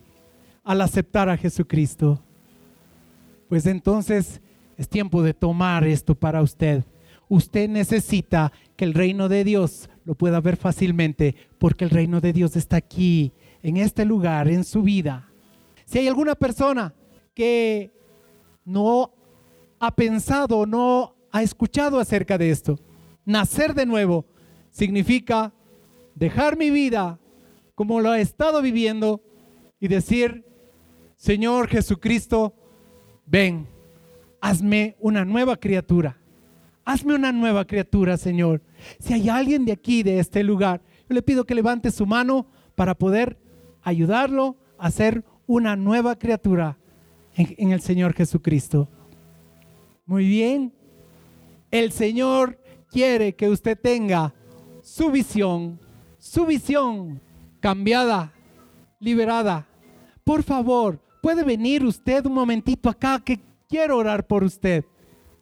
al 0.64 0.82
aceptar 0.82 1.30
a 1.30 1.38
Jesucristo? 1.38 2.24
Pues 3.50 3.66
entonces 3.66 4.42
es 4.78 4.90
tiempo 4.90 5.24
de 5.24 5.34
tomar 5.34 5.86
esto 5.86 6.16
para 6.16 6.42
usted. 6.42 6.84
Usted 7.30 7.70
necesita 7.70 8.52
que 8.76 8.86
el 8.86 8.94
reino 8.94 9.30
de 9.30 9.44
Dios 9.44 9.90
lo 10.06 10.16
pueda 10.16 10.40
ver 10.40 10.56
fácilmente 10.56 11.36
porque 11.58 11.84
el 11.84 11.90
reino 11.90 12.22
de 12.22 12.34
Dios 12.34 12.56
está 12.56 12.78
aquí, 12.78 13.34
en 13.64 13.78
este 13.78 14.06
lugar, 14.06 14.48
en 14.48 14.64
su 14.64 14.84
vida. 14.84 15.30
Si 15.86 16.00
hay 16.00 16.08
alguna 16.08 16.36
persona 16.36 16.94
que 17.34 17.92
no 18.64 19.12
ha 19.80 19.96
pensado, 19.96 20.66
no 20.66 21.16
ha 21.32 21.44
escuchado 21.44 22.00
acerca 22.00 22.38
de 22.38 22.52
esto, 22.52 22.80
nacer 23.26 23.74
de 23.74 23.86
nuevo 23.86 24.26
significa 24.70 25.54
dejar 26.16 26.58
mi 26.58 26.70
vida 26.70 27.20
como 27.76 28.00
lo 28.00 28.12
ha 28.12 28.20
estado 28.20 28.62
viviendo 28.62 29.22
y 29.80 29.88
decir, 29.88 30.46
Señor 31.16 31.68
Jesucristo, 31.68 32.56
ven, 33.28 33.68
hazme 34.42 34.96
una 35.00 35.24
nueva 35.26 35.58
criatura. 35.58 36.18
Hazme 36.86 37.16
una 37.16 37.32
nueva 37.32 37.66
criatura, 37.66 38.18
Señor. 38.18 38.62
Si 39.00 39.14
hay 39.14 39.30
alguien 39.30 39.66
de 39.66 39.74
aquí, 39.74 40.04
de 40.04 40.20
este 40.20 40.42
lugar, 40.42 40.82
yo 41.10 41.14
le 41.14 41.22
pido 41.22 41.46
que 41.46 41.54
levante 41.54 41.92
su 41.92 42.06
mano 42.06 42.48
para 42.76 42.96
poder 42.96 43.38
ayudarlo 43.84 44.56
a 44.78 44.90
ser 44.90 45.24
una 45.46 45.76
nueva 45.76 46.18
criatura 46.18 46.78
en, 47.36 47.54
en 47.58 47.72
el 47.72 47.82
Señor 47.82 48.14
Jesucristo. 48.14 48.90
Muy 50.06 50.26
bien. 50.26 50.74
El 51.70 51.92
Señor 51.92 52.58
quiere 52.90 53.36
que 53.36 53.50
usted 53.50 53.78
tenga 53.78 54.34
su 54.82 55.12
visión, 55.12 55.80
su 56.18 56.46
visión 56.46 57.22
cambiada, 57.60 58.32
liberada. 59.00 59.68
Por 60.24 60.44
favor, 60.44 61.02
puede 61.28 61.44
venir 61.44 61.84
usted 61.84 62.26
un 62.26 62.36
momentito 62.36 62.88
acá 62.88 63.20
que 63.20 63.38
quiero 63.68 63.98
orar 63.98 64.26
por 64.26 64.46
usted. 64.46 64.86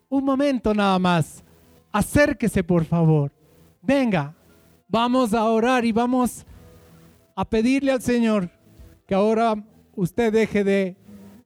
Un 0.10 0.26
momento 0.26 0.74
nada 0.74 0.98
más. 0.98 1.44
Acérquese, 1.92 2.64
por 2.64 2.86
favor. 2.86 3.32
Venga, 3.84 4.36
vamos 4.88 5.32
a 5.36 5.44
orar 5.44 5.86
y 5.86 5.92
vamos 5.92 6.44
a 7.36 7.46
pedirle 7.48 7.92
al 7.92 8.02
Señor 8.02 8.50
que 9.06 9.14
ahora 9.14 9.64
usted 9.94 10.34
deje 10.34 10.64
de, 10.64 10.98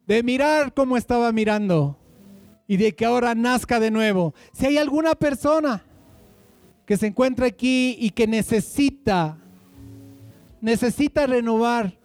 de 0.08 0.24
mirar 0.24 0.74
como 0.74 0.96
estaba 0.96 1.34
mirando 1.34 2.00
y 2.66 2.78
de 2.78 2.96
que 2.96 3.06
ahora 3.06 3.36
nazca 3.36 3.78
de 3.78 3.92
nuevo. 3.92 4.34
Si 4.54 4.66
hay 4.66 4.78
alguna 4.78 5.16
persona 5.16 5.84
que 6.86 6.96
se 6.96 7.08
encuentra 7.08 7.48
aquí 7.48 7.98
y 8.00 8.12
que 8.12 8.26
necesita, 8.26 9.38
necesita 10.62 11.28
renovar, 11.28 11.99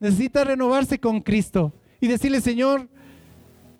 necesita 0.00 0.44
renovarse 0.44 0.98
con 0.98 1.20
Cristo 1.20 1.72
y 2.00 2.06
decirle, 2.06 2.40
Señor, 2.40 2.88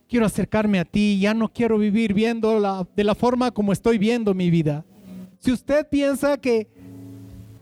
quiero 0.08 0.26
acercarme 0.26 0.78
a 0.78 0.84
ti, 0.84 1.18
ya 1.20 1.34
no 1.34 1.52
quiero 1.52 1.78
vivir 1.78 2.14
viendo 2.14 2.58
la, 2.58 2.86
de 2.96 3.04
la 3.04 3.14
forma 3.14 3.50
como 3.50 3.72
estoy 3.72 3.98
viendo 3.98 4.34
mi 4.34 4.50
vida. 4.50 4.84
Si 5.38 5.52
usted 5.52 5.88
piensa 5.88 6.38
que, 6.38 6.68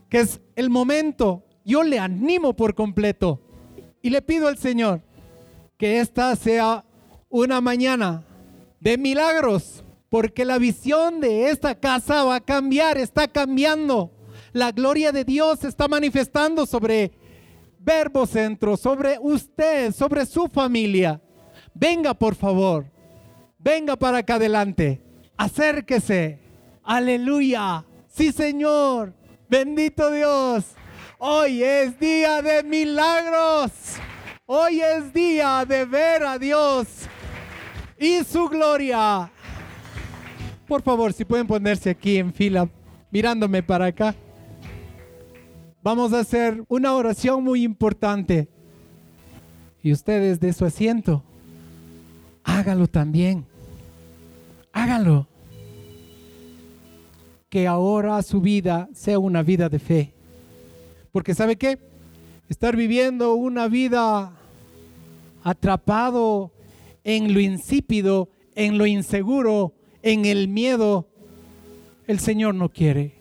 que 0.08 0.20
es 0.20 0.40
el 0.54 0.70
momento, 0.70 1.44
yo 1.64 1.82
le 1.82 1.98
animo 1.98 2.54
por 2.54 2.74
completo 2.74 3.40
y 4.00 4.10
le 4.10 4.22
pido 4.22 4.48
al 4.48 4.56
Señor 4.56 5.02
que 5.76 6.00
esta 6.00 6.34
sea 6.36 6.84
una 7.28 7.60
mañana 7.60 8.24
de 8.80 8.96
milagros, 8.96 9.84
porque 10.08 10.44
la 10.44 10.58
visión 10.58 11.20
de 11.20 11.50
esta 11.50 11.74
casa 11.74 12.24
va 12.24 12.36
a 12.36 12.40
cambiar, 12.40 12.96
está 12.96 13.28
cambiando. 13.28 14.12
La 14.52 14.70
gloria 14.72 15.12
de 15.12 15.24
Dios 15.24 15.60
se 15.60 15.68
está 15.68 15.88
manifestando 15.88 16.64
sobre 16.64 17.12
Verbo 17.86 18.26
Centro, 18.26 18.76
sobre 18.76 19.16
usted, 19.20 19.92
sobre 19.92 20.26
su 20.26 20.48
familia. 20.48 21.20
Venga, 21.72 22.14
por 22.14 22.34
favor. 22.34 22.84
Venga 23.60 23.94
para 23.94 24.18
acá 24.18 24.34
adelante. 24.34 25.00
Acérquese. 25.36 26.40
Aleluya. 26.82 27.84
Sí, 28.08 28.32
Señor. 28.32 29.14
Bendito 29.48 30.10
Dios. 30.10 30.64
Hoy 31.18 31.62
es 31.62 31.96
día 32.00 32.42
de 32.42 32.64
milagros. 32.64 33.70
Hoy 34.46 34.80
es 34.80 35.12
día 35.12 35.64
de 35.64 35.84
ver 35.84 36.24
a 36.24 36.40
Dios 36.40 36.88
y 37.98 38.24
su 38.24 38.48
gloria. 38.48 39.30
Por 40.66 40.82
favor, 40.82 41.12
si 41.12 41.24
pueden 41.24 41.46
ponerse 41.46 41.90
aquí 41.90 42.16
en 42.16 42.34
fila, 42.34 42.68
mirándome 43.12 43.62
para 43.62 43.86
acá. 43.86 44.12
Vamos 45.86 46.12
a 46.12 46.18
hacer 46.18 46.64
una 46.66 46.94
oración 46.94 47.44
muy 47.44 47.62
importante. 47.62 48.48
Y 49.84 49.92
ustedes 49.92 50.40
de 50.40 50.52
su 50.52 50.64
asiento, 50.64 51.22
hágalo 52.42 52.88
también. 52.88 53.46
Hágalo. 54.72 55.28
Que 57.48 57.68
ahora 57.68 58.20
su 58.22 58.40
vida 58.40 58.88
sea 58.94 59.20
una 59.20 59.44
vida 59.44 59.68
de 59.68 59.78
fe. 59.78 60.12
Porque 61.12 61.36
¿sabe 61.36 61.54
qué? 61.54 61.78
Estar 62.48 62.74
viviendo 62.74 63.36
una 63.36 63.68
vida 63.68 64.32
atrapado 65.44 66.50
en 67.04 67.32
lo 67.32 67.38
insípido, 67.38 68.28
en 68.56 68.76
lo 68.76 68.86
inseguro, 68.86 69.72
en 70.02 70.24
el 70.24 70.48
miedo, 70.48 71.06
el 72.08 72.18
Señor 72.18 72.56
no 72.56 72.70
quiere. 72.70 73.15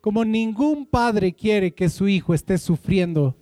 Como 0.00 0.24
ningún 0.24 0.86
padre 0.86 1.32
quiere 1.32 1.72
que 1.72 1.88
su 1.88 2.08
hijo 2.08 2.34
esté 2.34 2.58
sufriendo, 2.58 3.36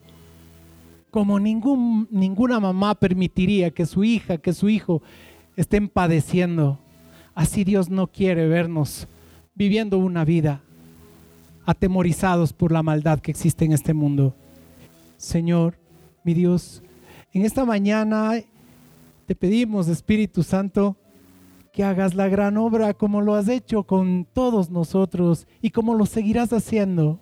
como 1.10 1.38
ningún, 1.38 2.08
ninguna 2.10 2.60
mamá 2.60 2.94
permitiría 2.94 3.70
que 3.70 3.86
su 3.86 4.04
hija, 4.04 4.38
que 4.38 4.52
su 4.52 4.68
hijo 4.68 5.02
estén 5.56 5.88
padeciendo, 5.88 6.78
así 7.34 7.64
Dios 7.64 7.88
no 7.88 8.06
quiere 8.06 8.48
vernos 8.48 9.08
viviendo 9.54 9.98
una 9.98 10.24
vida 10.24 10.62
atemorizados 11.64 12.52
por 12.52 12.70
la 12.72 12.82
maldad 12.82 13.20
que 13.20 13.30
existe 13.30 13.64
en 13.64 13.72
este 13.72 13.92
mundo. 13.92 14.34
Señor, 15.16 15.78
mi 16.24 16.34
Dios, 16.34 16.82
en 17.32 17.44
esta 17.44 17.64
mañana 17.64 18.32
te 19.26 19.34
pedimos, 19.34 19.88
Espíritu 19.88 20.42
Santo, 20.42 20.96
que 21.76 21.84
hagas 21.84 22.14
la 22.14 22.26
gran 22.26 22.56
obra 22.56 22.94
como 22.94 23.20
lo 23.20 23.34
has 23.34 23.48
hecho 23.48 23.82
con 23.82 24.26
todos 24.32 24.70
nosotros 24.70 25.46
y 25.60 25.68
como 25.68 25.94
lo 25.94 26.06
seguirás 26.06 26.50
haciendo. 26.54 27.20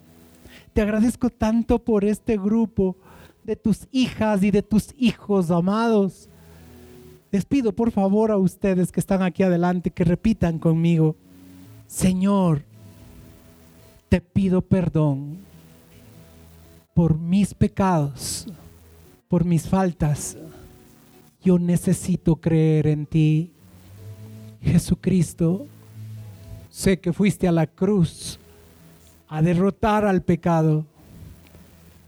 Te 0.73 0.81
agradezco 0.81 1.29
tanto 1.29 1.81
por 1.81 2.05
este 2.05 2.37
grupo 2.37 2.97
de 3.43 3.57
tus 3.57 3.89
hijas 3.91 4.45
y 4.45 4.53
de 4.53 4.63
tus 4.63 4.95
hijos 4.97 5.51
amados. 5.51 6.29
Les 7.33 7.45
pido 7.45 7.73
por 7.73 7.91
favor 7.91 8.31
a 8.31 8.37
ustedes 8.37 8.93
que 8.93 9.01
están 9.01 9.23
aquí 9.23 9.43
adelante 9.43 9.91
que 9.91 10.05
repitan 10.05 10.61
conmigo, 10.61 11.17
Señor, 11.89 12.63
te 14.09 14.21
pido 14.21 14.63
perdón 14.63 15.39
por 16.95 17.19
mis 17.19 17.55
pecados, 17.55 18.47
por 19.27 19.45
mis 19.45 19.69
faltas. 19.69 20.39
Yo 21.43 21.59
necesito 21.59 22.37
creer 22.37 22.87
en 22.87 23.07
ti. 23.07 23.54
Jesucristo, 24.65 25.67
sé 26.71 26.99
que 26.99 27.12
fuiste 27.12 27.47
a 27.47 27.53
la 27.53 27.67
cruz 27.67 28.39
a 29.29 29.43
derrotar 29.43 30.05
al 30.05 30.23
pecado 30.23 30.87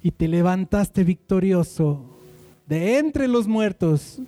y 0.03 0.11
te 0.11 0.29
levantaste 0.29 1.05
victorioso 1.05 2.03
de 2.67 2.99
entre 2.99 3.29
los 3.29 3.47
muertos 3.47 4.21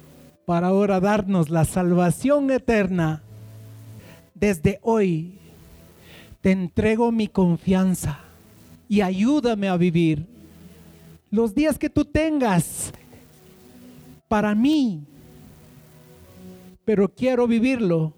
para 0.44 0.68
ahora 0.68 1.00
darnos 1.00 1.50
la 1.50 1.64
salvación 1.64 2.50
eterna. 2.50 3.22
Desde 4.34 4.78
hoy 4.82 5.38
te 6.40 6.52
entrego 6.52 7.12
mi 7.12 7.28
confianza 7.28 8.20
y 8.88 9.00
ayúdame 9.00 9.68
a 9.68 9.76
vivir 9.76 10.26
los 11.30 11.54
días 11.54 11.78
que 11.78 11.90
tú 11.90 12.04
tengas 12.04 12.92
para 14.28 14.54
mí, 14.54 15.04
pero 16.84 17.08
quiero 17.08 17.46
vivirlo 17.46 18.14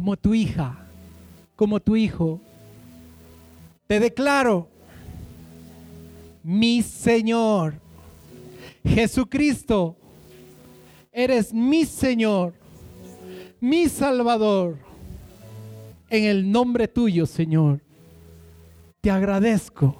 como 0.00 0.16
tu 0.16 0.32
hija, 0.32 0.78
como 1.56 1.78
tu 1.78 1.94
hijo. 1.94 2.40
Te 3.86 4.00
declaro, 4.00 4.66
mi 6.42 6.80
Señor, 6.80 7.74
Jesucristo, 8.82 9.94
eres 11.12 11.52
mi 11.52 11.84
Señor, 11.84 12.54
mi 13.60 13.90
Salvador. 13.90 14.78
En 16.08 16.24
el 16.24 16.50
nombre 16.50 16.88
tuyo, 16.88 17.26
Señor, 17.26 17.82
te 19.02 19.10
agradezco. 19.10 19.96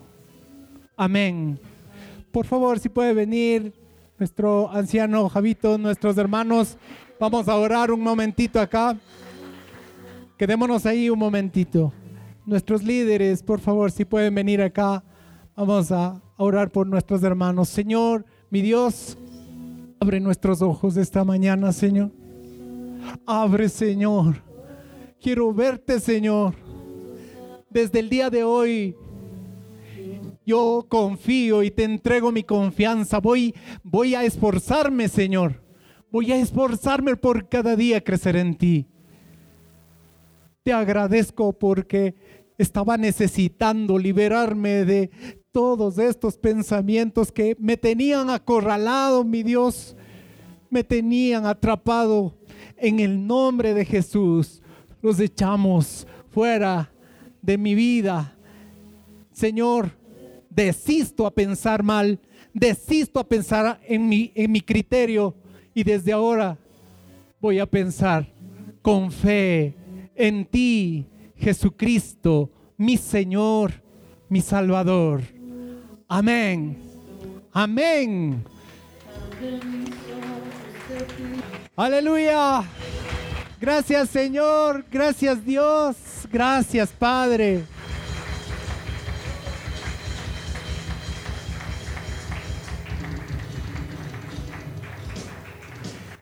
Amén. 0.97 1.61
Por 2.33 2.47
favor, 2.47 2.79
si 2.79 2.89
puede 2.89 3.13
venir 3.13 3.75
nuestro 4.19 4.71
anciano 4.73 5.29
Javito, 5.29 5.77
nuestros 5.77 6.17
hermanos, 6.17 6.79
vamos 7.19 7.47
a 7.49 7.55
orar 7.55 7.91
un 7.91 8.01
momentito 8.01 8.59
acá. 8.59 8.97
Quedémonos 10.41 10.87
ahí 10.87 11.11
un 11.11 11.19
momentito. 11.19 11.93
Nuestros 12.47 12.83
líderes, 12.83 13.43
por 13.43 13.61
favor, 13.61 13.91
si 13.91 14.07
pueden 14.07 14.35
venir 14.35 14.63
acá, 14.63 15.05
vamos 15.55 15.93
a 15.93 16.19
orar 16.39 16.71
por 16.71 16.87
nuestros 16.87 17.23
hermanos. 17.23 17.69
Señor, 17.69 18.25
mi 18.49 18.63
Dios, 18.63 19.19
abre 20.01 20.19
nuestros 20.19 20.63
ojos 20.63 20.97
esta 20.97 21.25
mañana, 21.25 21.75
Señor. 21.75 22.11
Abre, 23.27 23.69
Señor. 23.69 24.37
Quiero 25.21 25.53
verte, 25.53 26.01
Señor. 26.01 26.55
Desde 27.69 27.99
el 27.99 28.09
día 28.09 28.31
de 28.31 28.43
hoy, 28.43 28.97
yo 30.47 30.87
confío 30.89 31.63
y 31.63 31.71
te 31.71 31.85
entrego 31.85 32.33
mi 32.33 32.45
confianza. 32.45 33.21
Voy, 33.21 33.55
voy 33.83 34.15
a 34.15 34.25
esforzarme, 34.25 35.09
Señor. 35.09 35.63
Voy 36.11 36.33
a 36.33 36.41
esforzarme 36.41 37.15
por 37.17 37.47
cada 37.47 37.77
día 37.77 38.03
crecer 38.03 38.37
en 38.37 38.55
ti. 38.55 38.87
Te 40.71 40.75
agradezco 40.75 41.53
porque 41.53 42.15
estaba 42.57 42.97
necesitando 42.97 43.99
liberarme 43.99 44.85
de 44.85 45.11
todos 45.51 45.99
estos 45.99 46.39
pensamientos 46.39 47.33
que 47.33 47.57
me 47.59 47.77
tenían 47.77 48.31
acorralado, 48.31 49.25
mi 49.25 49.43
Dios. 49.43 49.97
Me 50.71 50.85
tenían 50.85 51.45
atrapado. 51.45 52.37
En 52.77 53.01
el 53.01 53.27
nombre 53.27 53.75
de 53.75 53.85
Jesús 53.85 54.63
los 55.03 55.19
echamos 55.19 56.07
fuera 56.29 56.93
de 57.43 57.59
mi 57.59 57.75
vida. 57.75 58.39
Señor, 59.33 59.91
desisto 60.51 61.27
a 61.27 61.33
pensar 61.33 61.83
mal, 61.83 62.21
desisto 62.55 63.19
a 63.19 63.29
pensar 63.29 63.81
en 63.89 64.09
mi, 64.09 64.31
en 64.37 64.53
mi 64.53 64.61
criterio 64.61 65.35
y 65.75 65.83
desde 65.83 66.13
ahora 66.13 66.57
voy 67.41 67.59
a 67.59 67.67
pensar 67.67 68.33
con 68.83 69.11
fe 69.11 69.80
en 70.21 70.45
ti, 70.45 71.07
Jesucristo, 71.37 72.51
mi 72.77 72.99
Señor, 72.99 73.73
mi 74.29 74.43
Salvador. 74.43 75.23
Amén. 76.07 76.77
Amén. 77.53 78.45
Aleluya. 81.75 82.63
Gracias 83.59 84.11
Señor. 84.11 84.85
Gracias 84.91 85.45
Dios. 85.45 85.97
Gracias 86.31 86.91
Padre. 86.91 87.65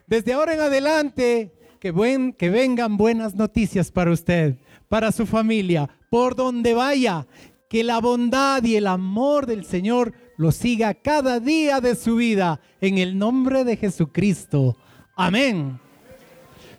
Desde 0.07 0.33
ahora 0.33 0.55
en 0.55 0.61
adelante, 0.61 1.58
que, 1.81 1.91
buen, 1.91 2.33
que 2.33 2.51
vengan 2.51 2.97
buenas 2.97 3.35
noticias 3.35 3.91
para 3.91 4.11
usted, 4.11 4.57
para 4.89 5.13
su 5.13 5.27
familia, 5.27 5.89
por 6.11 6.35
donde 6.35 6.75
vaya. 6.75 7.27
Que 7.69 7.85
la 7.85 8.01
bondad 8.01 8.63
y 8.65 8.77
el 8.77 8.87
amor 8.87 9.47
del 9.47 9.65
Señor 9.65 10.15
lo 10.37 10.53
siga 10.53 10.95
cada 10.95 11.39
día 11.39 11.81
de 11.81 11.95
su 11.95 12.17
vida. 12.17 12.61
En 12.81 12.99
el 12.99 13.19
nombre 13.19 13.65
de 13.65 13.77
Jesucristo. 13.77 14.77
Amén. 15.17 15.79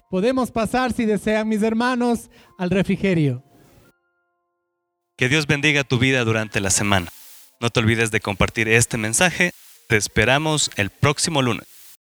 Podemos 0.10 0.50
pasar, 0.50 0.92
si 0.92 1.06
desean 1.06 1.48
mis 1.48 1.62
hermanos, 1.62 2.32
al 2.58 2.72
refrigerio. 2.72 3.44
Que 5.16 5.30
Dios 5.30 5.46
bendiga 5.46 5.84
tu 5.84 6.00
vida 6.00 6.24
durante 6.24 6.60
la 6.60 6.72
semana. 6.72 7.12
No 7.60 7.70
te 7.70 7.80
olvides 7.80 8.10
de 8.10 8.20
compartir 8.20 8.68
este 8.68 8.98
mensaje. 8.98 9.52
Te 9.88 9.98
esperamos 9.98 10.72
el 10.78 10.90
próximo 10.90 11.42
lunes. 11.42 11.69